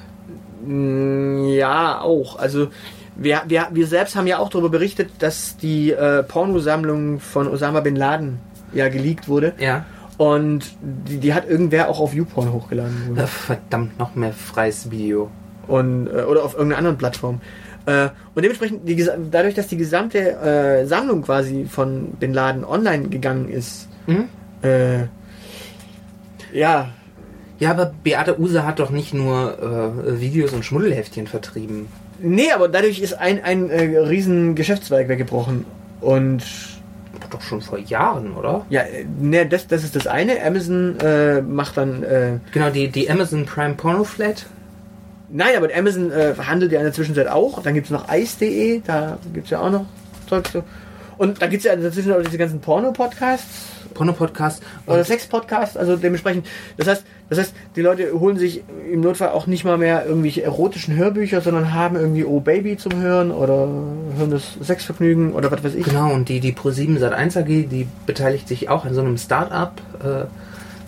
Mm, 0.64 1.48
Ja, 1.48 2.00
auch. 2.00 2.38
Also 2.38 2.68
wir, 3.16 3.42
wir, 3.46 3.68
wir 3.72 3.86
selbst 3.86 4.16
haben 4.16 4.26
ja 4.26 4.38
auch 4.38 4.48
darüber 4.48 4.70
berichtet, 4.70 5.10
dass 5.18 5.56
die 5.56 5.90
äh, 5.92 6.22
Pornosammlung 6.22 7.20
von 7.20 7.48
Osama 7.48 7.80
Bin 7.80 7.96
Laden 7.96 8.38
ja 8.72 8.88
geleakt 8.88 9.28
wurde. 9.28 9.52
Ja. 9.58 9.84
Und 10.18 10.64
die, 10.80 11.18
die 11.18 11.34
hat 11.34 11.48
irgendwer 11.48 11.88
auch 11.88 12.00
auf 12.00 12.14
YouPorn 12.14 12.52
hochgeladen. 12.52 13.08
Wohl. 13.08 13.16
Ach, 13.24 13.28
verdammt, 13.28 13.98
noch 13.98 14.14
mehr 14.14 14.32
freies 14.32 14.90
Video. 14.90 15.30
Und, 15.66 16.06
äh, 16.06 16.22
oder 16.22 16.44
auf 16.44 16.54
irgendeiner 16.54 16.78
anderen 16.78 16.98
Plattform. 16.98 17.40
Äh, 17.86 18.08
und 18.34 18.42
dementsprechend, 18.42 18.88
die, 18.88 19.04
dadurch, 19.30 19.54
dass 19.54 19.66
die 19.66 19.76
gesamte 19.76 20.18
äh, 20.18 20.86
Sammlung 20.86 21.22
quasi 21.22 21.64
von 21.68 22.12
Bin 22.20 22.32
Laden 22.32 22.64
online 22.64 23.08
gegangen 23.08 23.48
ist, 23.48 23.88
Mhm. 24.06 24.28
äh, 24.62 25.04
ja, 26.52 26.88
Ja, 27.58 27.70
aber 27.70 27.92
Beate 28.02 28.40
Use 28.40 28.64
hat 28.66 28.80
doch 28.80 28.90
nicht 28.90 29.14
nur 29.14 29.58
äh, 30.06 30.20
Videos 30.20 30.52
und 30.52 30.64
Schmuddelheftchen 30.64 31.26
vertrieben. 31.28 31.86
nee, 32.20 32.50
aber 32.52 32.68
dadurch 32.68 32.98
ist 33.00 33.14
ein, 33.14 33.42
ein 33.44 33.70
äh, 33.70 33.98
riesen 33.98 34.54
Geschäftszweig 34.54 35.08
weggebrochen. 35.08 35.64
Und 36.00 36.42
Doch 37.30 37.40
schon 37.40 37.60
vor 37.60 37.78
Jahren, 37.78 38.34
oder? 38.34 38.66
ja, 38.70 38.80
äh, 38.82 39.04
ne, 39.20 39.46
das, 39.46 39.68
das 39.68 39.84
ist 39.84 39.94
das 39.94 40.06
eine. 40.08 40.42
Amazon 40.44 40.96
macht 41.48 41.76
dann, 41.76 42.04
Genau, 42.52 42.70
die, 42.70 42.88
die 42.88 43.08
Amazon 43.10 43.44
Prime 43.46 43.74
Porno 43.74 44.02
Flat. 44.04 44.46
Nein, 45.32 45.56
aber 45.56 45.68
Amazon 45.74 46.10
äh, 46.12 46.34
handelt 46.38 46.72
ja 46.72 46.78
in 46.78 46.84
der 46.84 46.92
Zwischenzeit 46.92 47.28
auch. 47.28 47.62
Dann 47.62 47.74
gibt 47.74 47.86
es 47.86 47.90
noch 47.90 48.12
ice.de, 48.12 48.82
da 48.86 49.18
gibt 49.32 49.46
es 49.46 49.50
ja 49.50 49.60
auch 49.60 49.70
noch 49.70 49.86
Zeug 50.28 50.48
so. 50.48 50.62
Und 51.18 51.42
da 51.42 51.46
gibt 51.46 51.60
es 51.60 51.64
ja 51.64 51.76
dazwischen 51.76 52.12
auch 52.12 52.22
diese 52.22 52.38
ganzen 52.38 52.60
Porno-Podcasts. 52.60 53.72
Porno-Podcast. 53.92 54.62
oder 54.86 55.04
Sex-Podcast, 55.04 55.76
also 55.76 55.96
dementsprechend, 55.96 56.46
das 56.76 56.88
heißt, 56.88 57.04
das 57.28 57.38
heißt, 57.38 57.54
die 57.76 57.82
Leute 57.82 58.18
holen 58.18 58.36
sich 58.36 58.62
im 58.90 59.00
Notfall 59.00 59.30
auch 59.30 59.46
nicht 59.46 59.64
mal 59.64 59.78
mehr 59.78 60.06
irgendwelche 60.06 60.42
erotischen 60.42 60.96
Hörbücher, 60.96 61.40
sondern 61.40 61.72
haben 61.72 61.96
irgendwie 61.96 62.24
Oh 62.24 62.40
Baby 62.40 62.76
zum 62.76 63.00
Hören 63.00 63.30
oder 63.30 63.68
hören 64.16 64.30
das 64.30 64.54
Sexvergnügen 64.62 65.32
oder 65.32 65.50
was 65.50 65.62
weiß 65.62 65.74
ich. 65.74 65.84
Genau, 65.84 66.12
und 66.12 66.28
die, 66.28 66.40
die 66.40 66.52
Pro7 66.52 66.98
Sat1 66.98 67.38
AG, 67.38 67.68
die 67.68 67.86
beteiligt 68.06 68.48
sich 68.48 68.68
auch 68.68 68.84
an 68.84 68.94
so 68.94 69.00
einem 69.00 69.18
Start-up. 69.18 69.80
Äh, 70.02 70.24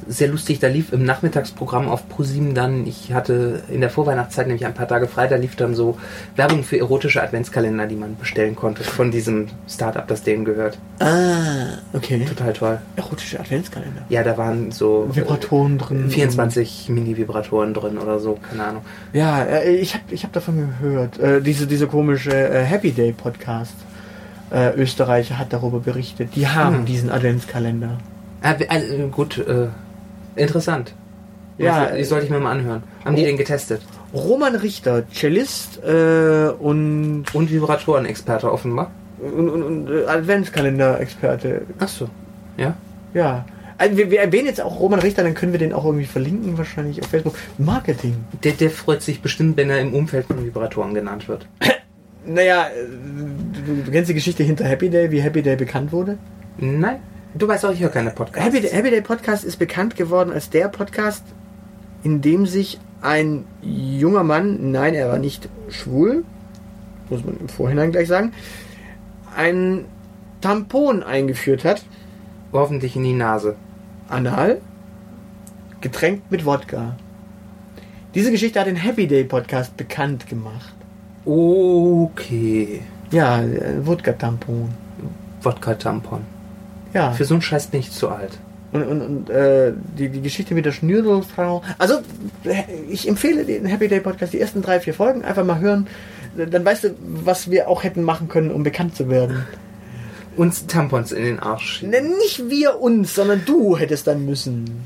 sehr 0.08 0.28
lustig, 0.28 0.58
da 0.60 0.68
lief 0.68 0.92
im 0.92 1.04
Nachmittagsprogramm 1.04 1.88
auf 1.88 2.02
Pro7 2.10 2.52
dann, 2.54 2.86
ich 2.86 3.12
hatte 3.12 3.62
in 3.70 3.80
der 3.80 3.90
Vorweihnachtszeit 3.90 4.46
nämlich 4.46 4.64
ein 4.66 4.74
paar 4.74 4.88
Tage 4.88 5.06
frei, 5.08 5.26
da 5.26 5.36
lief 5.36 5.56
dann 5.56 5.74
so 5.74 5.98
Werbung 6.36 6.62
für 6.64 6.78
erotische 6.78 7.22
Adventskalender, 7.22 7.86
die 7.86 7.96
man 7.96 8.16
bestellen 8.16 8.54
konnte 8.56 8.84
von 8.84 9.10
diesem 9.10 9.46
Start-up, 9.68 10.08
das 10.08 10.22
denen 10.22 10.44
gehört. 10.44 10.78
Ah, 11.00 11.78
okay. 11.92 12.24
Total 12.24 12.52
toll. 12.52 12.78
Erotische 12.96 13.40
Adventskalender. 13.40 14.02
Ja, 14.08 14.22
da 14.22 14.36
waren 14.38 14.70
so 14.72 15.08
äh, 15.10 15.16
Vibratoren 15.16 15.78
drin. 15.78 16.10
24 16.10 16.88
Mini-Vibratoren 16.88 17.74
drin 17.74 17.98
oder 17.98 18.18
so, 18.18 18.38
keine 18.50 18.64
Ahnung. 18.64 18.82
Ja, 19.12 19.42
äh, 19.44 19.74
ich 19.76 19.94
habe 19.94 20.04
ich 20.10 20.24
hab 20.24 20.32
davon 20.32 20.72
gehört. 20.80 21.18
Äh, 21.18 21.40
diese, 21.40 21.66
diese 21.66 21.86
komische 21.86 22.32
äh, 22.32 22.62
Happy 22.64 22.92
Day 22.92 23.12
Podcast. 23.12 23.74
Äh, 24.50 24.74
Österreicher 24.76 25.38
hat 25.38 25.52
darüber 25.52 25.80
berichtet. 25.80 26.30
Die 26.36 26.46
haben 26.46 26.78
Hm. 26.78 26.84
diesen 26.84 27.10
Adventskalender. 27.10 27.98
Ah, 28.42 28.52
äh, 28.52 28.64
äh, 29.04 29.08
gut, 29.08 29.38
äh, 29.38 29.68
interessant. 30.36 30.94
Ja, 31.56 31.92
die 31.92 32.04
sollte 32.04 32.24
ich 32.24 32.30
mir 32.30 32.40
mal 32.40 32.50
anhören. 32.50 32.82
Haben 33.04 33.14
die 33.14 33.24
den 33.24 33.36
getestet? 33.36 33.80
Roman 34.12 34.56
Richter, 34.56 35.04
Cellist 35.12 35.82
äh, 35.84 36.48
und, 36.48 37.26
Und 37.32 37.50
Vibratoren-Experte 37.50 38.50
offenbar? 38.50 38.90
und, 39.24 39.48
und, 39.48 39.62
und 39.62 39.90
äh, 39.90 40.04
Adventskalender-Experte. 40.06 41.62
Ach 41.78 41.88
so. 41.88 42.08
Ja? 42.56 42.74
Ja. 43.12 43.44
Also 43.78 43.96
wir, 43.96 44.10
wir 44.10 44.20
erwähnen 44.20 44.46
jetzt 44.46 44.60
auch 44.60 44.78
Roman 44.78 45.00
Richter, 45.00 45.22
dann 45.24 45.34
können 45.34 45.52
wir 45.52 45.58
den 45.58 45.72
auch 45.72 45.84
irgendwie 45.84 46.06
verlinken, 46.06 46.56
wahrscheinlich 46.58 47.02
auf 47.02 47.08
Facebook. 47.08 47.34
Marketing. 47.58 48.16
Der, 48.44 48.52
der 48.52 48.70
freut 48.70 49.02
sich 49.02 49.20
bestimmt, 49.20 49.56
wenn 49.56 49.70
er 49.70 49.80
im 49.80 49.94
Umfeld 49.94 50.26
von 50.26 50.44
Vibratoren 50.44 50.94
genannt 50.94 51.28
wird. 51.28 51.46
Naja, 52.26 52.68
äh, 52.68 52.86
du, 53.66 53.82
du 53.84 53.90
kennst 53.90 54.08
die 54.10 54.14
Geschichte 54.14 54.42
hinter 54.42 54.64
Happy 54.64 54.88
Day, 54.88 55.10
wie 55.10 55.20
Happy 55.20 55.42
Day 55.42 55.56
bekannt 55.56 55.92
wurde? 55.92 56.18
Nein? 56.56 57.00
Du 57.34 57.48
weißt 57.48 57.64
auch, 57.66 57.70
ich 57.72 57.80
höre 57.80 57.88
keine 57.90 58.10
Podcasts. 58.10 58.46
Happy 58.46 58.60
Day, 58.60 58.70
Happy 58.70 58.90
Day 58.90 59.00
Podcast 59.00 59.44
ist 59.44 59.56
bekannt 59.58 59.96
geworden 59.96 60.32
als 60.32 60.50
der 60.50 60.68
Podcast, 60.68 61.24
in 62.04 62.20
dem 62.20 62.46
sich 62.46 62.78
ein 63.02 63.44
junger 63.60 64.22
Mann, 64.22 64.70
nein, 64.70 64.94
er 64.94 65.08
war 65.08 65.18
nicht 65.18 65.48
schwul, 65.68 66.24
muss 67.10 67.24
man 67.24 67.36
im 67.38 67.48
Vorhinein 67.48 67.90
gleich 67.92 68.08
sagen, 68.08 68.32
ein 69.36 69.84
Tampon 70.40 71.02
eingeführt 71.02 71.64
hat, 71.64 71.84
Hoffentlich 72.52 72.94
in 72.94 73.02
die 73.02 73.14
Nase. 73.14 73.56
anal, 74.08 74.60
getränkt 75.80 76.30
mit 76.30 76.44
Wodka. 76.46 76.94
Diese 78.14 78.30
Geschichte 78.30 78.60
hat 78.60 78.68
den 78.68 78.76
Happy 78.76 79.08
Day 79.08 79.24
Podcast 79.24 79.76
bekannt 79.76 80.28
gemacht. 80.28 80.72
Okay. 81.24 82.82
Ja, 83.10 83.42
äh, 83.42 83.84
Wodka-Tampon. 83.84 84.68
Wodka-Tampon. 85.42 86.20
Ja. 86.94 87.12
Für 87.12 87.24
so 87.24 87.34
einen 87.34 87.42
Scheiß 87.42 87.66
bin 87.66 87.80
ich 87.80 87.90
zu 87.90 88.08
alt. 88.08 88.38
Und, 88.72 88.82
und, 88.84 89.02
und 89.02 89.30
äh, 89.30 89.72
die, 89.98 90.08
die 90.08 90.20
Geschichte 90.20 90.54
mit 90.54 90.64
der 90.64 90.72
Schnürdelfrau. 90.72 91.62
Also, 91.78 91.98
äh, 92.44 92.62
ich 92.88 93.08
empfehle 93.08 93.44
den 93.44 93.66
Happy 93.66 93.86
Day 93.86 94.00
Podcast, 94.00 94.32
die 94.32 94.40
ersten 94.40 94.62
drei, 94.62 94.80
vier 94.80 94.94
Folgen, 94.94 95.24
einfach 95.24 95.44
mal 95.44 95.60
hören. 95.60 95.86
Dann 96.36 96.64
weißt 96.64 96.84
du, 96.84 96.94
was 97.00 97.50
wir 97.50 97.68
auch 97.68 97.84
hätten 97.84 98.02
machen 98.02 98.28
können, 98.28 98.50
um 98.50 98.64
bekannt 98.64 98.96
zu 98.96 99.08
werden. 99.08 99.44
Uns 100.36 100.66
Tampons 100.66 101.12
in 101.12 101.22
den 101.22 101.38
Arsch 101.38 101.78
schieben. 101.78 102.16
Nicht 102.18 102.50
wir 102.50 102.80
uns, 102.80 103.14
sondern 103.14 103.42
du 103.44 103.76
hättest 103.76 104.08
dann 104.08 104.24
müssen. 104.24 104.82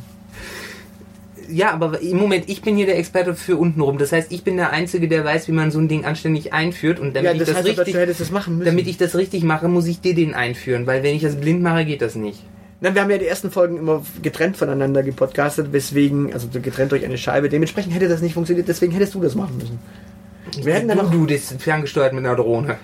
Ja, 1.51 1.73
aber 1.73 2.01
im 2.01 2.19
Moment, 2.19 2.49
ich 2.49 2.63
bin 2.63 2.77
hier 2.77 2.87
der 2.87 2.99
Experte 2.99 3.35
für 3.35 3.57
untenrum. 3.57 3.99
Das 3.99 4.13
heißt, 4.13 4.33
ich 4.33 4.45
bin 4.45 4.57
der 4.57 4.71
Einzige, 4.71 5.09
der 5.09 5.25
weiß, 5.25 5.49
wie 5.49 5.53
man 5.53 5.71
so 5.71 5.79
ein 5.79 5.89
Ding 5.89 6.05
anständig 6.05 6.53
einführt. 6.53 7.01
Und 7.01 7.17
damit, 7.17 7.25
ja, 7.25 7.33
ich, 7.33 7.39
das 7.39 7.49
das 7.49 7.57
heißt, 7.59 7.67
richtig, 7.67 7.95
das 7.95 8.31
damit 8.65 8.87
ich 8.87 8.97
das 8.99 9.17
richtig 9.17 9.45
mache, 9.45 9.69
muss 9.69 9.87
ich 9.87 10.01
dir 10.01 10.15
den 10.15 10.35
einführen. 10.35 10.87
Weil 10.87 11.03
wenn 11.03 11.15
ich 11.15 11.23
das 11.23 11.37
blind 11.37 11.63
mache, 11.63 11.85
geht 11.85 12.03
das 12.03 12.15
nicht. 12.15 12.43
Na, 12.81 12.95
wir 12.95 13.03
haben 13.03 13.11
ja 13.11 13.19
die 13.19 13.27
ersten 13.27 13.51
Folgen 13.51 13.77
immer 13.77 14.05
getrennt 14.23 14.57
voneinander 14.57 15.03
gepodcastet, 15.03 15.73
weswegen, 15.73 16.33
also 16.33 16.49
getrennt 16.49 16.93
durch 16.93 17.05
eine 17.05 17.19
Scheibe. 17.19 17.49
Dementsprechend 17.49 17.95
hätte 17.95 18.09
das 18.09 18.23
nicht 18.23 18.35
funktioniert, 18.35 18.69
deswegen 18.69 18.93
hättest 18.93 19.15
du 19.15 19.21
das 19.21 19.35
machen 19.35 19.59
müssen. 19.59 19.79
Wir 20.65 20.75
hätten 20.75 20.89
dann 20.89 20.99
du, 20.99 21.05
noch. 21.05 21.11
du, 21.11 21.27
das 21.27 21.55
ferngesteuert 21.59 22.13
mit 22.13 22.25
einer 22.25 22.37
Drohne. 22.37 22.77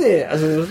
Nee, 0.00 0.24
also. 0.24 0.66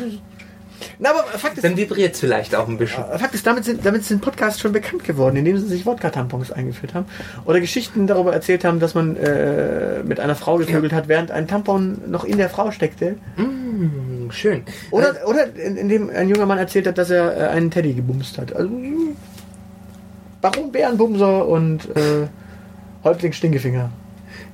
Na, 1.00 1.10
aber 1.12 1.24
Fakt 1.38 1.58
ist, 1.58 1.64
Dann 1.64 1.78
vibriert 1.78 2.14
es 2.14 2.20
vielleicht 2.20 2.56
auch 2.56 2.68
ein 2.68 2.78
bisschen. 2.78 3.04
Fakt 3.18 3.34
ist, 3.34 3.46
damit 3.48 3.66
sind, 3.66 3.86
damit 3.86 4.04
sind 4.06 4.22
Podcasts 4.22 4.60
schon 4.60 4.72
bekannt 4.72 5.04
geworden, 5.04 5.36
indem 5.38 5.58
sie 5.58 5.68
sich 5.68 5.86
Wodka-Tampons 5.86 6.52
eingeführt 6.52 6.94
haben. 6.94 7.06
Oder 7.46 7.60
Geschichten 7.60 8.08
darüber 8.08 8.34
erzählt 8.34 8.64
haben, 8.66 8.80
dass 8.80 8.96
man 8.96 9.16
äh, 9.18 10.04
mit 10.04 10.20
einer 10.20 10.36
Frau 10.36 10.58
gevögelt 10.58 10.94
hat, 10.94 11.08
während 11.08 11.32
ein 11.32 11.48
Tampon 11.48 12.00
noch 12.08 12.24
in 12.24 12.38
der 12.38 12.50
Frau 12.50 12.72
steckte. 12.72 13.16
Hm, 13.36 14.30
schön. 14.32 14.64
Oder, 14.92 15.16
oder 15.28 15.54
in- 15.56 15.78
indem 15.78 16.10
ein 16.10 16.30
junger 16.30 16.46
Mann 16.46 16.58
erzählt 16.58 16.88
hat, 16.88 16.98
dass 16.98 17.10
er 17.10 17.36
äh, 17.38 17.48
einen 17.50 17.72
Teddy 17.72 17.94
gebumst 17.94 18.38
hat. 18.38 18.56
Also, 18.56 18.70
warum 20.42 20.72
Bärenbumser 20.72 21.48
und 21.48 21.86
äh, 21.96 22.28
Häuptling 23.04 23.34
Stinkefinger? 23.34 23.90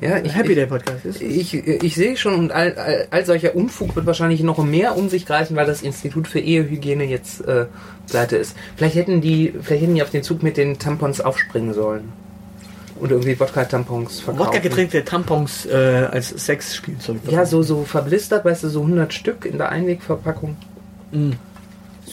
Ja, 0.02 0.18
ich, 0.18 0.36
Happy 0.36 0.56
Day 0.56 0.66
Podcast 0.66 1.06
ist. 1.06 1.22
ich, 1.22 1.54
ich 1.54 1.96
sehe 1.96 2.18
schon, 2.18 2.36
und 2.36 2.52
all, 2.52 2.74
all, 2.78 3.08
all 3.12 3.26
solcher 3.26 3.56
Unfug 3.56 3.96
wird 3.96 4.06
wahrscheinlich 4.06 4.44
noch 4.44 4.58
mehr 4.64 4.98
um 4.98 5.10
sich 5.10 5.26
greifen, 5.26 5.56
weil 5.56 5.66
das 5.66 5.82
Institut 5.82 6.28
für 6.28 6.40
Ehehygiene 6.40 7.06
jetzt 7.06 7.46
äh, 7.48 7.66
pleite 8.10 8.38
ist. 8.38 8.56
Vielleicht 8.76 8.96
hätten 8.96 9.22
die, 9.22 9.54
vielleicht 9.62 9.84
hätten 9.84 9.96
die 9.96 10.04
auf 10.04 10.10
den 10.10 10.24
Zug 10.24 10.44
mit 10.44 10.58
den 10.58 10.80
Tampons 10.80 11.22
aufspringen 11.22 11.74
sollen. 11.74 12.12
Und 13.00 13.12
irgendwie 13.12 13.38
Wodka-Tampons 13.38 14.22
verkaufen. 14.22 14.48
Wodka-getränkte 14.48 15.04
Tampons 15.04 15.66
äh, 15.66 16.08
als 16.12 16.30
Sexspielzeug. 16.30 17.18
Ja, 17.30 17.46
so, 17.46 17.62
so 17.62 17.84
verblistert, 17.84 18.46
weißt 18.46 18.64
du, 18.64 18.70
so 18.70 18.82
100 18.82 19.14
Stück 19.14 19.46
in 19.46 19.58
der 19.58 19.70
Einwegverpackung. 19.70 20.56
Mm. 21.12 21.32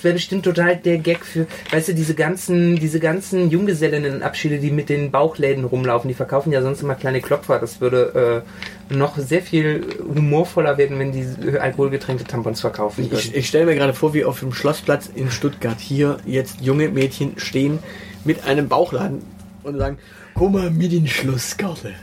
Das 0.02 0.06
wäre 0.06 0.14
bestimmt 0.14 0.44
total 0.44 0.74
der 0.78 0.98
Gag 0.98 1.24
für, 1.24 1.46
weißt 1.70 1.90
du, 1.90 1.94
diese 1.94 2.16
ganzen, 2.16 2.74
diese 2.74 2.98
ganzen 2.98 3.50
Junggesellinnenabschiede, 3.50 4.58
die 4.58 4.72
mit 4.72 4.88
den 4.88 5.12
Bauchläden 5.12 5.62
rumlaufen, 5.62 6.08
die 6.08 6.14
verkaufen 6.14 6.50
ja 6.50 6.60
sonst 6.60 6.82
immer 6.82 6.96
kleine 6.96 7.20
Klopfer. 7.20 7.60
Das 7.60 7.80
würde 7.80 8.42
äh, 8.90 8.94
noch 8.96 9.16
sehr 9.16 9.42
viel 9.42 9.86
humorvoller 10.12 10.76
werden, 10.76 10.98
wenn 10.98 11.12
die 11.12 11.56
alkoholgetränkte 11.56 12.24
Tampons 12.24 12.60
verkaufen 12.60 13.12
würden. 13.12 13.16
Ich, 13.16 13.32
ich 13.32 13.46
stelle 13.46 13.66
mir 13.66 13.76
gerade 13.76 13.94
vor, 13.94 14.12
wie 14.12 14.24
auf 14.24 14.40
dem 14.40 14.52
Schlossplatz 14.52 15.08
in 15.14 15.30
Stuttgart 15.30 15.78
hier 15.78 16.16
jetzt 16.26 16.60
junge 16.60 16.88
Mädchen 16.88 17.34
stehen 17.36 17.78
mit 18.24 18.44
einem 18.44 18.68
Bauchladen 18.68 19.22
und 19.62 19.78
sagen, 19.78 19.98
komm 20.34 20.54
mal 20.54 20.72
mit 20.72 20.92
in 20.92 21.06
Schlussgarten. 21.06 21.94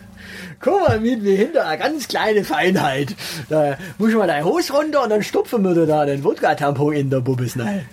Komm 0.60 0.82
mal 0.82 1.00
mit, 1.00 1.24
wir 1.24 1.38
hinter 1.38 1.66
eine 1.66 1.82
ganz 1.82 2.08
kleine 2.08 2.44
Feinheit. 2.44 3.16
Da 3.48 3.78
muss 3.98 4.14
mal 4.14 4.28
deine 4.28 4.44
Hose 4.44 4.74
runter 4.74 5.04
und 5.04 5.10
dann 5.10 5.24
stopfen 5.24 5.64
wir 5.64 5.86
da 5.86 6.06
den 6.06 6.24
Wodka-Tampon 6.24 6.94
in 6.94 7.10
der 7.10 7.22
Bubis 7.22 7.58
rein. 7.58 7.86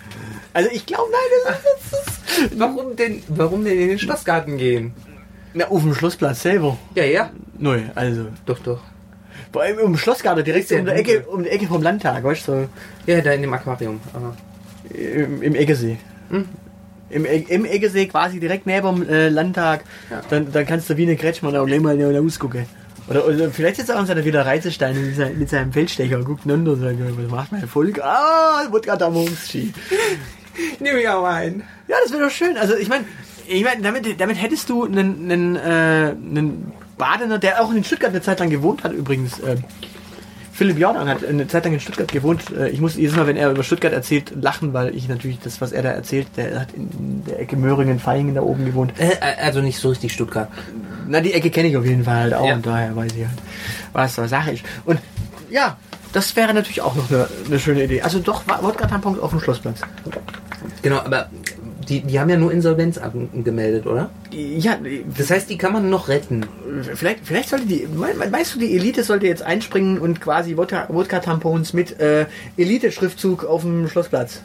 Also 0.53 0.71
ich 0.73 0.85
glaube, 0.85 1.11
nein, 1.13 1.21
das 1.45 1.59
ist, 1.59 1.93
das 1.93 2.41
ist... 2.51 2.59
warum 2.59 2.97
denn, 2.97 3.23
warum 3.29 3.65
denn 3.65 3.79
in 3.79 3.89
den 3.89 3.99
Schlossgarten 3.99 4.57
gehen? 4.57 4.95
Na, 5.55 5.69
auf 5.69 5.83
dem 5.83 5.95
Schlussplatz 5.95 6.43
selber. 6.43 6.77
Ja, 6.95 7.05
ja. 7.05 7.31
Neu, 7.59 7.83
also... 7.95 8.27
Doch, 8.47 8.59
doch. 8.59 8.81
Vor 9.53 9.63
allem 9.63 9.79
im 9.79 9.97
Schlossgarten, 9.97 10.45
direkt 10.45 10.69
so 10.69 10.75
Sehr 10.75 10.81
um 10.81 10.87
der 10.87 10.97
Ecke, 10.97 11.21
um 11.27 11.45
die 11.45 11.51
Ecke 11.51 11.67
vom 11.67 11.83
Landtag, 11.83 12.25
weißt 12.25 12.49
du, 12.49 12.69
Ja, 13.07 13.21
da 13.21 13.31
in 13.33 13.43
dem 13.43 13.53
Aquarium. 13.55 14.01
So, 14.13 14.97
im, 14.97 15.43
im 15.43 15.55
Eggesee. 15.55 15.99
Im, 17.11 17.25
E- 17.25 17.45
Im 17.49 17.65
Eggesee 17.65 18.07
quasi 18.07 18.41
direkt 18.41 18.67
neben 18.67 19.01
dem 19.01 19.09
äh, 19.09 19.29
Landtag. 19.29 19.85
Ja. 20.11 20.23
Dann, 20.31 20.51
dann 20.53 20.67
kannst 20.67 20.91
du 20.91 20.97
wie 20.97 21.03
eine 21.05 21.17
Kretschmann 21.17 21.57
auch 21.57 21.67
gleich 21.67 21.81
mal 21.81 21.97
ausgucken. 22.21 22.67
Oder, 23.09 23.25
oder 23.27 23.51
vielleicht 23.51 23.79
er 23.89 23.97
an 23.97 24.07
seiner 24.07 24.25
wieder 24.25 24.45
Reizestein 24.45 25.01
mit, 25.01 25.15
seinem- 25.17 25.39
mit 25.39 25.49
seinem 25.49 25.73
Feldstecher 25.73 26.19
guckt 26.25 26.45
runter 26.47 26.73
und 26.73 26.81
sagt, 26.81 26.97
was 26.99 27.31
macht 27.31 27.53
mein 27.53 27.69
Volk? 27.69 28.01
Ah, 28.03 28.67
Wodka 28.71 28.97
Damonski. 28.97 29.73
Nehme 30.81 31.01
ich 31.01 31.09
auch 31.09 31.25
ein. 31.25 31.63
Ja, 31.87 31.97
das 32.03 32.13
wäre 32.13 32.23
doch 32.25 32.31
schön. 32.31 32.57
Also 32.57 32.75
ich 32.77 32.89
meine, 32.89 33.05
ich 33.47 33.63
mein, 33.63 33.83
damit, 33.83 34.21
damit 34.21 34.43
hättest 34.43 34.69
du 34.69 34.85
einen, 34.85 35.31
einen, 35.31 35.57
äh, 35.57 35.61
einen 35.61 36.73
Badener, 36.99 37.39
der 37.39 37.63
auch 37.63 37.71
in 37.73 37.85
Stuttgart 37.85 38.11
eine 38.11 38.23
Zeit 38.23 38.41
lang 38.41 38.51
gewohnt 38.51 38.83
hat 38.83 38.93
übrigens. 38.93 39.39
Äh, 39.39 39.57
Philipp 40.57 40.79
Jordan 40.79 41.07
hat 41.09 41.23
eine 41.25 41.47
Zeit 41.47 41.65
lang 41.65 41.75
in 41.75 41.81
Stuttgart 41.81 42.11
gewohnt. 42.11 42.43
Äh, 42.57 42.71
ich 42.71 42.81
muss 42.81 42.97
jedes 42.97 43.15
Mal, 43.15 43.27
wenn 43.27 43.37
er 43.37 43.51
über 43.51 43.63
Stuttgart 43.63 43.93
erzählt, 43.93 44.33
lachen, 44.41 44.73
weil 44.73 44.95
ich 44.97 45.07
natürlich 45.09 45.39
das, 45.41 45.61
was 45.61 45.73
er 45.73 45.83
da 45.83 45.91
erzählt, 45.91 46.29
der 46.37 46.61
hat 46.61 46.73
in 46.73 47.23
der 47.27 47.41
Ecke 47.41 47.57
Möhringen, 47.57 47.99
Feingen 48.01 48.35
da 48.35 48.41
oben 48.41 48.65
gewohnt. 48.65 48.93
Äh, 48.99 49.17
also 49.43 49.61
nicht 49.61 49.79
so 49.79 49.91
richtig 49.91 50.13
Stuttgart. 50.15 50.49
Na, 51.09 51.21
die 51.21 51.35
Ecke 51.35 51.51
kenne 51.51 51.69
ich 51.69 51.77
auf 51.77 51.85
jeden 51.85 52.05
Fall 52.05 52.17
halt 52.17 52.35
auch 52.35 52.47
Ja. 52.49 52.55
und 52.55 52.65
daher 52.67 52.97
weiß 52.97 53.13
ich 53.15 53.27
halt, 53.27 53.39
was 53.93 54.15
da 54.15 54.27
Sache 54.29 54.53
ist. 54.53 54.63
Und 54.87 54.99
ja, 55.51 55.77
das 56.13 56.35
wäre 56.35 56.55
natürlich 56.55 56.81
auch 56.81 56.95
noch 56.95 57.11
eine, 57.11 57.29
eine 57.47 57.59
schöne 57.59 57.85
Idee. 57.85 58.01
Also 58.01 58.19
doch, 58.21 58.43
Wodka-Tampons 58.47 59.19
auf 59.19 59.31
dem 59.31 59.41
Schlossplatz. 59.41 59.81
Genau, 60.83 60.99
aber 61.01 61.29
die, 61.89 62.01
die 62.01 62.19
haben 62.21 62.29
ja 62.31 62.37
nur 62.37 62.53
Insolvenz 62.53 62.99
angemeldet, 62.99 63.87
oder? 63.87 64.11
Ja, 64.33 64.77
Das 65.17 65.31
heißt, 65.31 65.49
die 65.49 65.57
kann 65.59 65.73
man 65.73 65.89
noch 65.91 66.09
retten. 66.09 66.45
Vielleicht, 66.95 67.21
vielleicht 67.25 67.49
sollte 67.51 67.67
die, 67.67 67.87
meinst 68.31 68.55
du, 68.55 68.59
die 68.59 68.75
Elite 68.77 69.03
sollte 69.05 69.27
jetzt 69.27 69.43
einspringen 69.43 69.99
und 69.99 70.21
quasi 70.21 70.55
Wodka- 70.55 70.89
Wodka-Tampons 70.93 71.73
mit 71.73 71.99
äh, 72.01 72.27
Elite-Schriftzug 72.57 73.45
auf 73.45 73.63
dem 73.63 73.89
Schlossplatz? 73.89 74.41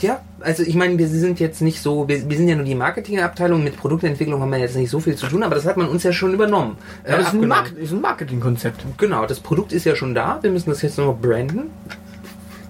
Ja, 0.00 0.20
also 0.40 0.62
ich 0.62 0.74
meine, 0.76 0.96
wir 0.96 1.08
sind 1.08 1.40
jetzt 1.40 1.60
nicht 1.60 1.80
so, 1.82 2.06
wir, 2.06 2.28
wir 2.30 2.36
sind 2.36 2.46
ja 2.48 2.54
nur 2.54 2.64
die 2.64 2.76
Marketingabteilung, 2.76 3.64
mit 3.64 3.76
Produktentwicklung 3.76 4.40
haben 4.40 4.50
wir 4.50 4.58
jetzt 4.58 4.76
nicht 4.76 4.90
so 4.90 5.00
viel 5.00 5.16
zu 5.16 5.26
tun, 5.26 5.42
aber 5.42 5.56
das 5.56 5.64
hat 5.66 5.76
man 5.76 5.88
uns 5.88 6.04
ja 6.04 6.12
schon 6.12 6.32
übernommen. 6.34 6.76
Äh, 7.02 7.12
Ja, 7.12 7.18
das 7.18 7.34
ist 7.34 7.92
ein 7.92 8.00
Marketingkonzept. 8.00 8.84
Genau, 8.96 9.26
das 9.26 9.40
Produkt 9.40 9.72
ist 9.72 9.84
ja 9.84 9.96
schon 9.96 10.14
da, 10.14 10.38
wir 10.40 10.50
müssen 10.50 10.70
das 10.70 10.82
jetzt 10.82 10.98
nur 10.98 11.08
noch 11.08 11.18
branden. 11.18 11.70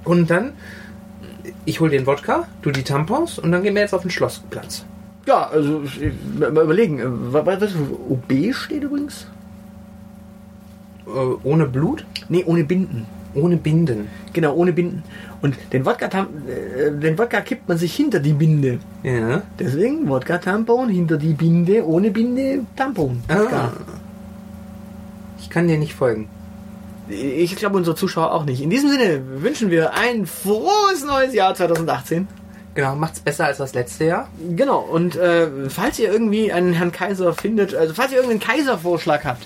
Und 0.05 0.30
dann, 0.30 0.53
ich 1.68 1.80
hole 1.80 1.90
den 1.90 2.06
Wodka, 2.06 2.44
du 2.62 2.70
die 2.70 2.82
Tampons 2.82 3.38
und 3.38 3.52
dann 3.52 3.62
gehen 3.62 3.74
wir 3.74 3.82
jetzt 3.82 3.94
auf 3.94 4.02
den 4.02 4.10
Schlossplatz. 4.10 4.84
Ja, 5.26 5.48
also 5.48 5.82
mal 6.38 6.64
überlegen. 6.64 6.98
äh, 7.00 7.04
wa- 7.32 7.44
wa- 7.44 7.56
Was 7.60 7.72
OB 8.08 8.52
steht 8.52 8.82
übrigens? 8.82 9.26
Äh, 11.06 11.10
ohne 11.44 11.66
Blut, 11.66 12.04
Nee, 12.28 12.44
ohne 12.46 12.64
Binden. 12.64 13.06
ohne 13.34 13.56
Binden. 13.56 14.08
Genau, 14.32 14.54
ohne 14.54 14.72
Binden. 14.72 15.02
Und 15.42 15.54
den 15.72 15.84
Wodka, 15.86 16.06
äh, 16.06 16.90
den 16.98 17.18
Wodka 17.18 17.40
kippt 17.42 17.68
man 17.68 17.76
sich 17.78 17.94
hinter 17.94 18.20
die 18.20 18.32
Binde. 18.32 18.78
Ja. 19.02 19.42
Deswegen 19.58 20.08
Wodka-Tampon, 20.08 20.88
hinter 20.88 21.16
die 21.18 21.34
Binde, 21.34 21.86
ohne 21.86 22.10
Binde, 22.10 22.60
Tampon. 22.76 23.22
Ah. 23.28 23.70
Ich 25.38 25.48
kann 25.50 25.68
dir 25.68 25.78
nicht 25.78 25.94
folgen. 25.94 26.28
Ich 27.09 27.56
glaube, 27.56 27.76
unsere 27.76 27.96
Zuschauer 27.96 28.32
auch 28.32 28.44
nicht. 28.44 28.61
In 28.61 28.70
diesem 28.70 28.90
Sinne 28.90 29.22
wünschen 29.42 29.70
wir 29.70 29.94
ein 29.94 30.26
frohes 30.26 31.04
neues 31.06 31.34
Jahr 31.34 31.54
2018. 31.54 32.28
Genau, 32.74 32.94
macht's 32.94 33.20
besser 33.20 33.46
als 33.46 33.59
das 33.59 33.74
letzte 33.74 34.04
Jahr. 34.04 34.28
Genau, 34.54 34.78
und 34.78 35.16
äh, 35.16 35.68
falls 35.68 35.98
ihr 35.98 36.12
irgendwie 36.12 36.52
einen 36.52 36.74
Herrn 36.74 36.92
Kaiser 36.92 37.34
findet, 37.34 37.74
also 37.74 37.94
falls 37.94 38.12
ihr 38.12 38.18
irgendeinen 38.18 38.40
Kaiservorschlag 38.40 39.24
habt, 39.24 39.44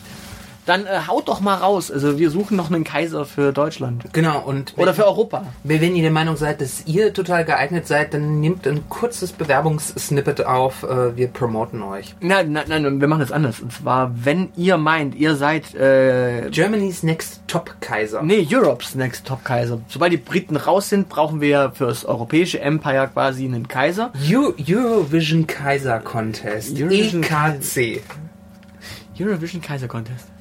dann 0.66 0.86
äh, 0.86 1.00
haut 1.08 1.28
doch 1.28 1.40
mal 1.40 1.56
raus. 1.56 1.90
Also 1.90 2.18
wir 2.18 2.30
suchen 2.30 2.56
noch 2.56 2.70
einen 2.70 2.84
Kaiser 2.84 3.24
für 3.24 3.52
Deutschland. 3.52 4.04
Genau, 4.12 4.40
und 4.40 4.74
Oder 4.76 4.94
für 4.94 5.06
Europa. 5.06 5.44
Wenn 5.64 5.96
ihr 5.96 6.02
der 6.02 6.10
Meinung 6.10 6.36
seid, 6.36 6.60
dass 6.60 6.86
ihr 6.86 7.12
total 7.12 7.44
geeignet 7.44 7.86
seid, 7.86 8.14
dann 8.14 8.40
nehmt 8.40 8.66
ein 8.66 8.88
kurzes 8.88 9.32
Bewerbungssnippet 9.32 10.46
auf. 10.46 10.84
Äh, 10.84 11.16
wir 11.16 11.28
promoten 11.28 11.82
euch. 11.82 12.14
Nein, 12.20 12.52
nein, 12.52 12.64
nein, 12.68 13.00
wir 13.00 13.08
machen 13.08 13.20
das 13.20 13.32
anders. 13.32 13.60
Und 13.60 13.72
zwar, 13.72 14.12
wenn 14.24 14.50
ihr 14.56 14.76
meint, 14.76 15.14
ihr 15.14 15.34
seid 15.36 15.74
äh, 15.74 16.48
Germany's 16.50 17.02
Next 17.02 17.42
Top 17.48 17.74
Kaiser. 17.80 18.22
Nee, 18.22 18.46
Europe's 18.48 18.94
Next 18.94 19.26
Top 19.26 19.44
Kaiser. 19.44 19.80
Sobald 19.88 20.12
die 20.12 20.16
Briten 20.18 20.56
raus 20.56 20.88
sind, 20.88 21.08
brauchen 21.08 21.40
wir 21.40 21.72
für 21.74 21.86
das 21.86 22.04
europäische 22.04 22.60
Empire 22.60 23.10
quasi 23.12 23.44
einen 23.44 23.66
Kaiser. 23.66 24.12
Eu 24.30 24.52
Eurovision 24.58 25.46
Kaiser 25.46 25.98
Contest. 25.98 26.78
Eurovision 26.80 27.22
EKC. 27.22 28.02
Eurovision 29.18 29.60
Kaiser 29.60 29.88
Contest. 29.88 30.31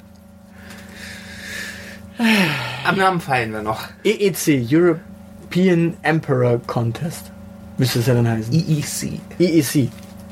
Am 2.84 2.96
Namen 2.96 3.20
feilen 3.20 3.52
wir 3.52 3.62
noch. 3.62 3.80
EEC, 4.04 4.66
European 4.70 5.94
Emperor 6.02 6.60
Contest. 6.66 7.30
Müsste 7.78 8.00
es 8.00 8.06
ja 8.06 8.14
dann 8.14 8.28
heißen. 8.28 8.52
EEC. 8.52 9.20
EEC. 9.38 9.88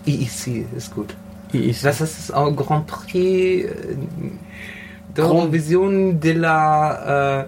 EEC 0.07 0.67
ist 0.77 0.95
gut. 0.95 1.15
EEC. 1.53 1.83
Das 1.83 2.01
ist 2.01 2.31
das 2.31 2.57
Grand 2.57 2.87
Prix 2.87 3.65
äh, 3.65 3.69
d'Eurovision 5.15 6.21
de 6.21 6.33
la 6.33 7.41
äh, 7.41 7.47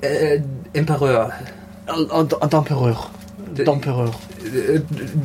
äh, 0.00 0.42
Empereur. 0.72 1.32
D'Empereur. 1.86 3.10
D'Empereur. 3.54 4.10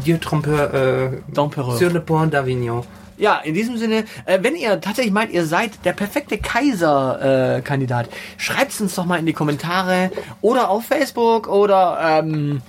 Dieu 0.06 0.18
trompeur 0.20 1.12
D'Empereur. 1.34 1.78
sur 1.78 1.90
le 1.90 2.02
pont 2.02 2.28
d'Avignon. 2.28 2.84
Ja, 3.22 3.38
in 3.38 3.54
diesem 3.54 3.78
Sinne, 3.78 4.06
äh, 4.26 4.40
wenn 4.42 4.56
ihr 4.56 4.82
tatsächlich 4.82 5.14
meint, 5.14 5.32
ihr 5.32 5.46
seid 5.46 5.86
der 5.86 5.94
perfekte 5.94 6.40
Kaiser-Kandidat, 6.40 7.60
äh, 7.60 7.62
Kandidat, 7.62 8.10
schreibt's 8.38 8.82
uns 8.82 8.96
doch 8.96 9.06
mal 9.06 9.20
in 9.20 9.28
die 9.28 9.34
Kommentare 9.34 10.10
oder 10.42 10.70
auf 10.72 10.86
Facebook 10.86 11.48
oder 11.48 12.00
ähm, 12.02 12.64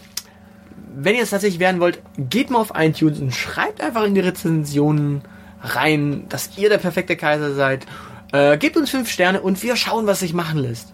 wenn 0.94 1.14
ihr 1.14 1.22
es 1.22 1.30
tatsächlich 1.30 1.58
werden 1.58 1.80
wollt, 1.80 2.02
geht 2.18 2.50
mal 2.50 2.58
auf 2.58 2.72
iTunes 2.74 3.18
und 3.18 3.34
schreibt 3.34 3.80
einfach 3.80 4.04
in 4.04 4.14
die 4.14 4.20
Rezensionen 4.20 5.22
rein, 5.62 6.26
dass 6.28 6.58
ihr 6.58 6.68
der 6.68 6.76
perfekte 6.76 7.16
Kaiser 7.16 7.54
seid. 7.54 7.86
Äh, 8.32 8.58
gebt 8.58 8.76
uns 8.76 8.90
fünf 8.90 9.10
Sterne 9.10 9.40
und 9.40 9.62
wir 9.62 9.74
schauen, 9.76 10.06
was 10.06 10.20
sich 10.20 10.34
machen 10.34 10.58
lässt. 10.58 10.92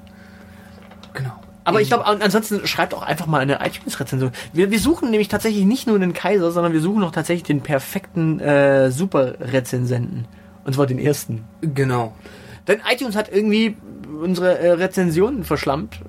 Genau. 1.14 1.40
Aber 1.68 1.80
ich 1.80 1.88
glaube, 1.88 2.06
an- 2.06 2.22
ansonsten 2.22 2.66
schreibt 2.66 2.94
auch 2.94 3.02
einfach 3.02 3.26
mal 3.26 3.40
eine 3.40 3.58
iTunes-Rezension. 3.64 4.32
Wir, 4.52 4.70
wir 4.70 4.78
suchen 4.80 5.10
nämlich 5.10 5.28
tatsächlich 5.28 5.64
nicht 5.64 5.86
nur 5.86 5.96
einen 5.96 6.12
Kaiser, 6.12 6.50
sondern 6.50 6.72
wir 6.72 6.80
suchen 6.80 7.02
auch 7.04 7.12
tatsächlich 7.12 7.44
den 7.44 7.60
perfekten 7.60 8.40
äh, 8.40 8.90
Super-Rezensenten. 8.90 10.26
Und 10.64 10.74
zwar 10.74 10.86
den 10.86 10.98
ersten. 10.98 11.44
Genau. 11.60 12.14
Denn 12.66 12.80
iTunes 12.92 13.16
hat 13.16 13.30
irgendwie 13.32 13.76
unsere 14.22 14.58
äh, 14.58 14.70
Rezensionen 14.72 15.44
verschlampt, 15.44 16.00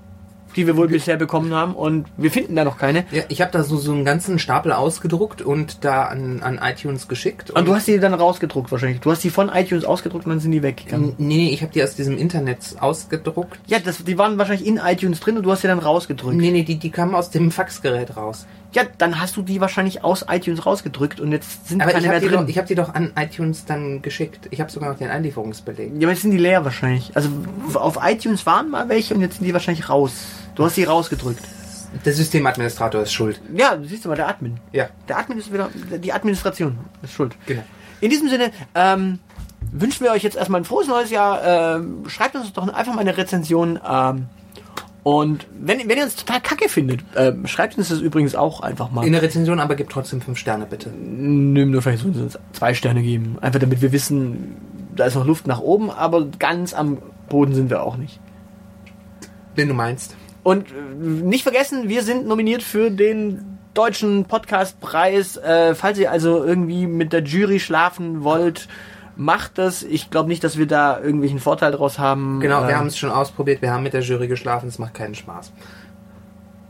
die 0.56 0.68
wir 0.68 0.78
wohl 0.78 0.88
bisher 0.88 1.18
bekommen 1.18 1.54
haben. 1.54 1.76
Und 1.76 2.08
wir 2.18 2.32
finden 2.32 2.56
da 2.56 2.64
noch 2.64 2.78
keine. 2.78 3.06
Ja, 3.12 3.24
ich 3.30 3.41
habe 3.41 3.52
da 3.52 3.64
so, 3.64 3.78
so 3.78 3.91
einen 3.91 4.06
ganzen 4.06 4.39
Stapel 4.39 4.72
ausgedruckt 4.72 5.41
und 5.41 5.84
da 5.84 6.04
an, 6.04 6.41
an 6.41 6.60
iTunes 6.62 7.08
geschickt. 7.08 7.52
Und 7.52 7.68
du 7.68 7.76
hast 7.76 7.88
die 7.88 8.00
dann 8.00 8.14
rausgedruckt 8.14 8.72
wahrscheinlich. 8.72 9.02
Du 9.02 9.12
hast 9.12 9.24
die 9.24 9.30
von 9.30 9.50
iTunes 9.50 9.86
ausgedruckt 9.86 10.26
und 10.26 10.32
dann 10.32 10.39
sind 10.39 10.52
die 10.52 10.64
weggegangen. 10.64 11.14
Nee, 11.18 11.50
ich 11.50 11.62
habe 11.62 11.72
die 11.74 11.84
aus 11.84 11.95
diesem 11.95 12.18
Internet 12.18 12.60
ausgedruckt. 12.80 13.60
Ja, 13.68 13.80
das, 13.80 14.04
die 14.04 14.18
waren 14.18 14.38
wahrscheinlich 14.38 14.68
in 14.68 14.78
iTunes 14.78 15.20
drin 15.20 15.38
und 15.38 15.43
du 15.43 15.52
hast 15.52 15.62
sie 15.62 15.68
dann 15.68 15.80
rausgedrückt. 15.80 16.36
Nee, 16.36 16.52
nee, 16.52 16.64
die, 16.64 16.78
die 16.78 16.89
kamen 16.89 17.16
aus 17.16 17.30
dem 17.30 17.52
Faxgerät 17.52 18.18
raus. 18.18 18.45
Ja, 18.74 18.84
dann 18.99 19.20
hast 19.20 19.36
du 19.36 19.41
die 19.41 19.59
wahrscheinlich 19.61 20.03
aus 20.03 20.26
iTunes 20.30 20.65
rausgedrückt 20.65 21.20
und 21.20 21.32
jetzt 21.32 21.67
sind 21.67 21.82
Aber 21.82 21.91
keine 21.91 22.05
mehr 22.07 22.15
habe 22.17 22.22
die, 22.26 22.32
drin. 22.32 22.41
doch- 22.43 22.47
ich 22.47 22.57
hab 22.59 22.67
die 22.67 22.76
doch 22.76 22.93
an 22.93 23.11
iTunes 23.17 23.65
dann 23.65 24.01
geschickt. 24.03 24.47
Ich 24.51 24.61
habe 24.61 24.72
sogar 24.72 24.91
noch 24.91 24.97
den 24.99 25.09
Einlieferungsbeleg. 25.09 25.91
Ja, 25.95 26.01
aber 26.07 26.11
jetzt 26.11 26.22
sind 26.22 26.32
die 26.32 26.38
leer 26.38 26.63
wahrscheinlich. 26.65 27.11
Also 27.15 27.30
auf 27.74 27.97
iTunes 28.03 28.45
waren 28.45 28.70
mal 28.70 28.88
welche 28.88 29.15
und 29.15 29.22
jetzt 29.22 29.38
sind 29.38 29.45
die 29.45 29.53
wahrscheinlich 29.53 29.89
raus. 29.89 30.13
Du 30.55 30.63
hast 30.65 30.76
sie 30.76 30.84
rausgedrückt. 30.84 31.41
Der 32.05 32.13
Systemadministrator 32.13 33.01
ist 33.01 33.11
schuld. 33.13 33.41
Ja, 33.55 33.76
siehst 33.84 34.05
du 34.05 34.09
mal, 34.09 34.15
der 34.15 34.28
Admin. 34.28 34.59
Ja. 34.72 34.89
Der 35.07 35.17
Admin 35.17 35.39
ist 35.39 35.51
wieder, 35.51 35.70
die 35.97 36.13
Administration 36.13 36.78
ist 37.01 37.13
schuld. 37.13 37.36
Genau. 37.47 37.63
In 38.01 38.11
diesem 38.11 38.30
Sinne, 38.30 38.51
ähm, 38.76 39.17
wünschen 39.72 40.03
wir 40.05 40.11
euch 40.11 40.22
jetzt 40.22 40.38
erstmal 40.38 40.61
ein 40.61 40.65
frohes 40.65 40.88
neues 40.88 41.09
Jahr. 41.09 41.78
Ähm, 41.78 42.03
schreibt 42.07 42.36
uns 42.36 42.53
doch 42.53 42.67
einfach 42.72 42.93
mal 42.93 43.01
eine 43.01 43.17
Rezension. 43.17 43.80
Ähm, 43.84 44.28
und 45.04 45.47
wenn, 45.60 45.80
wenn 45.88 45.97
ihr 45.97 46.04
uns 46.04 46.16
total 46.16 46.41
kacke 46.41 46.68
findet, 46.68 47.02
ähm, 47.16 47.47
schreibt 47.47 47.78
uns 47.78 47.89
das 47.89 48.02
übrigens 48.02 48.36
auch 48.36 48.62
einfach 48.62 48.91
mal. 48.91 49.06
In 49.06 49.14
der 49.14 49.22
Rezension 49.22 49.60
aber 49.60 49.76
gibt 49.76 49.91
trotzdem 49.91 50.22
fünf 50.22 50.38
Sterne, 50.38 50.66
bitte. 50.66 50.89
Nö, 50.89 51.66
nur 51.66 51.82
vielleicht 51.82 52.04
so 52.04 52.10
uns 52.10 52.38
zwei 52.52 52.74
Sterne 52.74 53.02
geben. 53.02 53.38
Einfach 53.39 53.60
damit 53.60 53.82
wir 53.82 53.91
wissen, 53.91 54.58
da 54.95 55.06
ist 55.06 55.16
noch 55.16 55.26
Luft 55.26 55.47
nach 55.47 55.62
oben, 55.62 55.89
aber 55.89 56.26
ganz 56.38 56.74
am 56.74 56.97
Boden 57.30 57.54
sind 57.54 57.70
wir 57.70 57.84
auch 57.84 57.95
nicht. 57.95 58.20
Wenn 59.56 59.70
du 59.70 59.74
meinst. 59.74 60.16
Und 60.43 60.68
äh, 60.72 60.74
nicht 61.02 61.43
vergessen, 61.43 61.88
wir 61.88 62.04
sind 62.04 62.28
nominiert 62.28 62.62
für 62.62 62.91
den 62.91 63.58
deutschen 63.74 64.26
Podcastpreis. 64.26 65.38
Äh, 65.38 65.76
falls 65.76 65.97
ihr 65.97 66.12
also 66.12 66.43
irgendwie 66.43 66.88
mit 66.88 67.14
der 67.14 67.24
Jury 67.24 67.60
schlafen 67.60 68.24
wollt, 68.24 68.68
macht 69.20 69.57
das. 69.57 69.84
Ich 69.84 70.09
glaube 70.09 70.30
nicht, 70.30 70.43
dass 70.43 70.57
wir 70.57 70.65
da 70.65 70.99
irgendwelchen 70.99 71.39
Vorteil 71.39 71.72
draus 71.74 71.99
haben. 71.99 72.39
Genau, 72.39 72.63
äh, 72.63 72.70
wir 72.70 72.78
haben 72.78 72.88
es 72.88 72.97
schon 72.97 73.11
ausprobiert. 73.11 73.61
Wir 73.61 73.72
haben 73.72 73.84
mit 73.84 73.93
der 73.93 74.01
Jury 74.01 74.28
geschlafen. 74.28 74.70
Es 74.70 74.80
macht 74.80 74.93
keinen 74.93 75.13
Spaß. 75.13 75.51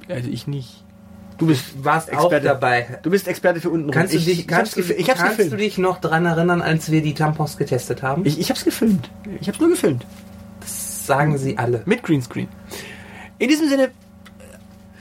Also 0.10 0.30
ich 0.30 0.48
nicht. 0.48 0.84
Du 1.38 1.46
bist 1.46 1.76
Du 1.76 1.86
warst 1.86 2.10
auch 2.12 2.24
Experte. 2.26 2.48
dabei. 2.48 3.00
Du 3.04 3.12
bist 3.12 3.28
Experte 3.28 3.62
für 3.62 3.70
unten. 3.70 3.92
Kannst 3.92 4.14
du 4.14 4.18
ich, 4.18 4.26
dich, 4.26 4.40
ich 4.40 4.48
kannst, 4.48 4.76
du, 4.76 4.82
ich 4.82 5.10
hab's 5.10 5.20
kannst 5.22 5.40
du 5.40 5.44
gefilmt. 5.44 5.62
dich 5.62 5.78
noch 5.78 6.02
dran 6.02 6.26
erinnern, 6.26 6.62
als 6.62 6.92
wir 6.92 7.02
die 7.02 7.14
Tampons 7.14 7.56
getestet 7.58 8.02
haben? 8.02 8.26
Ich, 8.26 8.40
ich 8.40 8.50
hab's 8.50 8.66
gefilmt. 8.66 9.10
Ich 9.40 9.48
hab's 9.48 9.60
nur 9.60 9.70
gefilmt. 9.70 10.06
sagen 10.66 11.38
sie 11.38 11.58
alle. 11.58 11.84
Mit 11.86 12.04
Greenscreen. 12.04 12.48
In 13.38 13.48
diesem 13.48 13.70
Sinne, 13.70 13.92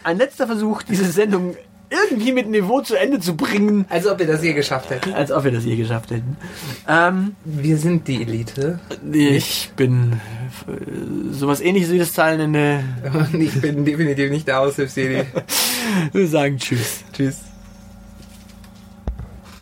ein 0.05 0.18
letzter 0.18 0.46
Versuch, 0.46 0.82
diese 0.82 1.07
Sendung 1.07 1.57
irgendwie 1.91 2.32
mit 2.32 2.49
Niveau 2.49 2.80
zu 2.80 2.95
Ende 2.97 3.18
zu 3.20 3.36
bringen, 3.36 3.86
Als 3.89 4.07
ob 4.07 4.18
wir 4.18 4.26
das 4.26 4.43
je 4.43 4.53
geschafft 4.55 4.91
hätten. 4.91 5.12
als 5.14 5.32
ob 5.32 5.45
wir 5.45 5.53
das 5.53 5.64
je 5.64 5.76
geschafft 5.76 6.11
hätten. 6.11 6.36
Ähm, 6.89 7.34
Wir 7.45 7.76
sind 7.78 8.07
die 8.09 8.22
Elite. 8.22 8.78
ich 9.12 9.70
bin 9.76 10.20
äh, 10.66 11.32
sowas 11.32 11.61
ähnliches 11.61 11.91
wie 11.91 11.99
das 11.99 12.12
Zahlenende. 12.12 12.80
Und 13.12 13.34
ich 13.41 13.61
bin 13.61 13.84
definitiv 13.84 14.30
nicht 14.30 14.47
der 14.49 14.61
Aushilfsjedi. 14.61 15.24
Wir 16.12 16.28
sagen 16.28 16.59
Tschüss. 16.59 17.01
Tschüss. 17.12 17.39